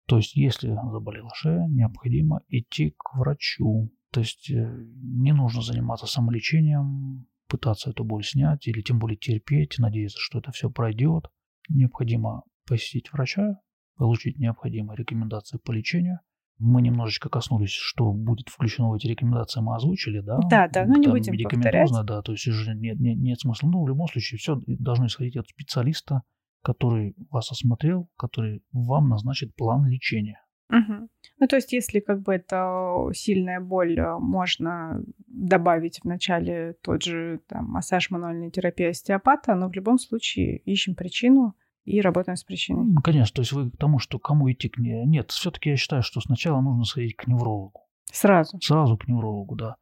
То 0.07 0.17
есть, 0.17 0.35
если 0.35 0.69
заболела 0.69 1.29
шея, 1.33 1.65
необходимо 1.69 2.41
идти 2.49 2.93
к 2.97 3.15
врачу. 3.15 3.91
То 4.11 4.19
есть, 4.19 4.49
э, 4.51 4.85
не 5.01 5.31
нужно 5.31 5.61
заниматься 5.61 6.05
самолечением, 6.07 7.25
пытаться 7.47 7.91
эту 7.91 8.03
боль 8.03 8.23
снять 8.23 8.67
или 8.67 8.81
тем 8.81 8.99
более 8.99 9.17
терпеть, 9.17 9.75
надеяться, 9.77 10.17
что 10.19 10.39
это 10.39 10.51
все 10.51 10.69
пройдет. 10.69 11.25
Необходимо 11.69 12.43
посетить 12.67 13.11
врача, 13.13 13.59
получить 13.95 14.39
необходимые 14.39 14.97
рекомендации 14.97 15.57
по 15.57 15.71
лечению. 15.71 16.19
Мы 16.59 16.81
немножечко 16.81 17.29
коснулись, 17.29 17.71
что 17.71 18.11
будет 18.11 18.49
включено 18.49 18.89
в 18.89 18.93
эти 18.93 19.07
рекомендации, 19.07 19.61
мы 19.61 19.75
озвучили, 19.75 20.19
да? 20.19 20.39
Да, 20.49 20.67
да, 20.67 20.85
ну 20.85 20.97
не 20.97 21.03
Там 21.03 21.13
будем 21.13 21.33
медикаментозно, 21.33 22.03
да, 22.03 22.21
то 22.21 22.31
есть 22.31 22.47
уже 22.47 22.75
нет, 22.75 22.99
нет, 22.99 23.17
нет 23.17 23.39
смысла. 23.39 23.67
Ну, 23.67 23.83
в 23.83 23.87
любом 23.87 24.07
случае, 24.07 24.37
все 24.37 24.59
должно 24.67 25.07
исходить 25.07 25.35
от 25.35 25.47
специалиста, 25.47 26.21
который 26.63 27.15
вас 27.29 27.51
осмотрел, 27.51 28.09
который 28.17 28.63
вам 28.71 29.09
назначит 29.09 29.55
план 29.55 29.85
лечения. 29.85 30.43
Мгм. 30.69 31.09
Ну, 31.39 31.47
то 31.47 31.55
есть, 31.57 31.71
если 31.73 31.99
как 31.99 32.21
бы 32.21 32.33
это 32.33 33.09
сильная 33.13 33.59
боль, 33.59 33.99
э, 33.99 34.17
можно 34.17 35.03
добавить 35.27 35.99
в 35.99 36.05
начале 36.05 36.75
тот 36.81 37.03
же 37.03 37.41
там, 37.47 37.65
массаж, 37.65 38.09
мануальная 38.09 38.49
терапия 38.49 38.89
остеопата, 38.89 39.53
но 39.55 39.69
в 39.69 39.73
любом 39.73 39.99
случае 39.99 40.57
ищем 40.59 40.95
причину 40.95 41.53
и 41.85 42.01
работаем 42.01 42.37
с 42.37 42.43
причиной. 42.43 42.85
Ну, 42.85 43.01
Конечно, 43.01 43.35
то 43.35 43.41
есть 43.41 43.51
вы 43.51 43.69
к 43.69 43.77
тому, 43.77 43.99
что 43.99 44.17
кому 44.17 44.51
идти 44.51 44.69
к 44.69 44.77
ней. 44.77 45.05
Нет, 45.05 45.31
все-таки 45.31 45.71
я 45.71 45.75
считаю, 45.75 46.01
что 46.01 46.21
сначала 46.21 46.61
нужно 46.61 46.85
сходить 46.85 47.15
к 47.17 47.27
неврологу. 47.27 47.81
Сразу. 48.11 48.59
Сразу 48.61 48.97
к 48.97 49.07
неврологу, 49.07 49.55
да. 49.55 49.75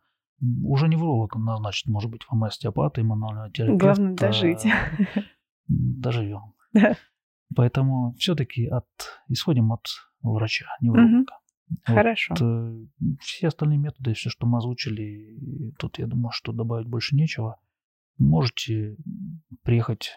Уже 0.64 0.88
невролог 0.88 1.36
назначит, 1.36 1.88
может 1.88 2.10
быть, 2.10 2.22
вам 2.30 2.44
остеопат 2.44 2.98
и 2.98 3.04
мануального 3.04 3.52
терапевта. 3.52 3.86
Главное 3.86 4.16
дожить. 4.16 4.66
Доживем. 5.68 6.54
Да. 6.74 6.96
Поэтому 7.54 8.14
все-таки 8.18 8.68
от, 8.68 8.88
исходим 9.28 9.74
от 9.74 9.86
врача, 10.22 10.68
невролога. 10.80 11.26
Вот, 11.88 11.96
Хорошо. 11.96 12.34
э, 12.40 12.86
все 13.20 13.48
остальные 13.48 13.78
методы, 13.78 14.14
все, 14.14 14.30
что 14.30 14.46
мы 14.46 14.58
озвучили, 14.58 15.74
тут 15.78 16.00
я 16.00 16.08
думаю, 16.08 16.32
что 16.32 16.52
добавить 16.52 16.88
больше 16.88 17.16
нечего. 17.16 17.60
Можете 18.18 18.96
приехать 19.64 20.12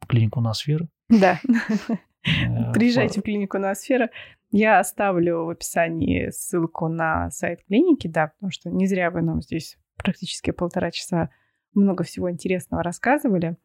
в 0.00 0.06
клинику 0.06 0.40
Ноосферы. 0.40 0.88
Да. 1.08 1.40
Э, 1.88 1.96
Приезжайте 2.74 3.20
в 3.20 3.24
клинику 3.24 3.58
Ноосфера. 3.58 4.10
Я 4.50 4.78
оставлю 4.78 5.44
в 5.44 5.50
описании 5.50 6.30
ссылку 6.30 6.88
на 6.88 7.30
сайт 7.30 7.64
клиники, 7.66 8.08
да, 8.08 8.28
потому 8.28 8.50
что 8.50 8.70
не 8.70 8.86
зря 8.86 9.10
вы 9.10 9.22
нам 9.22 9.42
здесь 9.42 9.78
практически 9.96 10.52
полтора 10.52 10.90
часа 10.90 11.30
много 11.74 12.04
всего 12.04 12.30
интересного 12.30 12.82
рассказывали. 12.82 13.56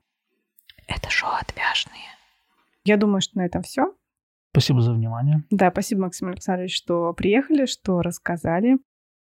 Это 0.87 1.09
шоу 1.09 1.31
«Отвяжные». 1.39 2.18
Я 2.89 2.97
думаю, 2.97 3.21
что 3.21 3.37
на 3.37 3.45
этом 3.45 3.61
все. 3.61 3.93
Спасибо 4.49 4.81
за 4.81 4.93
внимание. 4.93 5.43
Да, 5.51 5.69
спасибо, 5.69 6.01
Максим 6.01 6.29
Александрович, 6.29 6.75
что 6.75 7.13
приехали, 7.13 7.67
что 7.67 8.01
рассказали. 8.01 8.79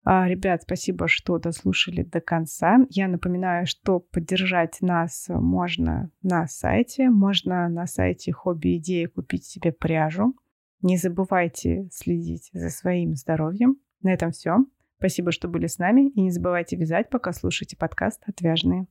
А, 0.04 0.28
ребят, 0.28 0.64
спасибо, 0.64 1.08
что 1.08 1.38
дослушали 1.38 2.02
до 2.02 2.20
конца. 2.20 2.80
Я 2.90 3.08
напоминаю, 3.08 3.64
что 3.66 4.00
поддержать 4.00 4.82
нас 4.82 5.28
можно 5.30 6.10
на 6.22 6.46
сайте. 6.46 7.08
Можно 7.08 7.70
на 7.70 7.86
сайте 7.86 8.32
Хобби 8.32 8.76
Идеи 8.76 9.06
купить 9.06 9.46
себе 9.46 9.72
пряжу. 9.72 10.36
Не 10.82 10.98
забывайте 10.98 11.88
следить 11.90 12.50
за 12.52 12.68
своим 12.68 13.14
здоровьем. 13.14 13.78
На 14.02 14.12
этом 14.12 14.32
все. 14.32 14.58
Спасибо, 14.98 15.32
что 15.32 15.48
были 15.48 15.68
с 15.68 15.78
нами. 15.78 16.10
И 16.10 16.20
не 16.20 16.30
забывайте 16.30 16.76
вязать, 16.76 17.08
пока 17.08 17.32
слушаете 17.32 17.78
подкаст 17.78 18.22
«Отвяжные». 18.26 18.88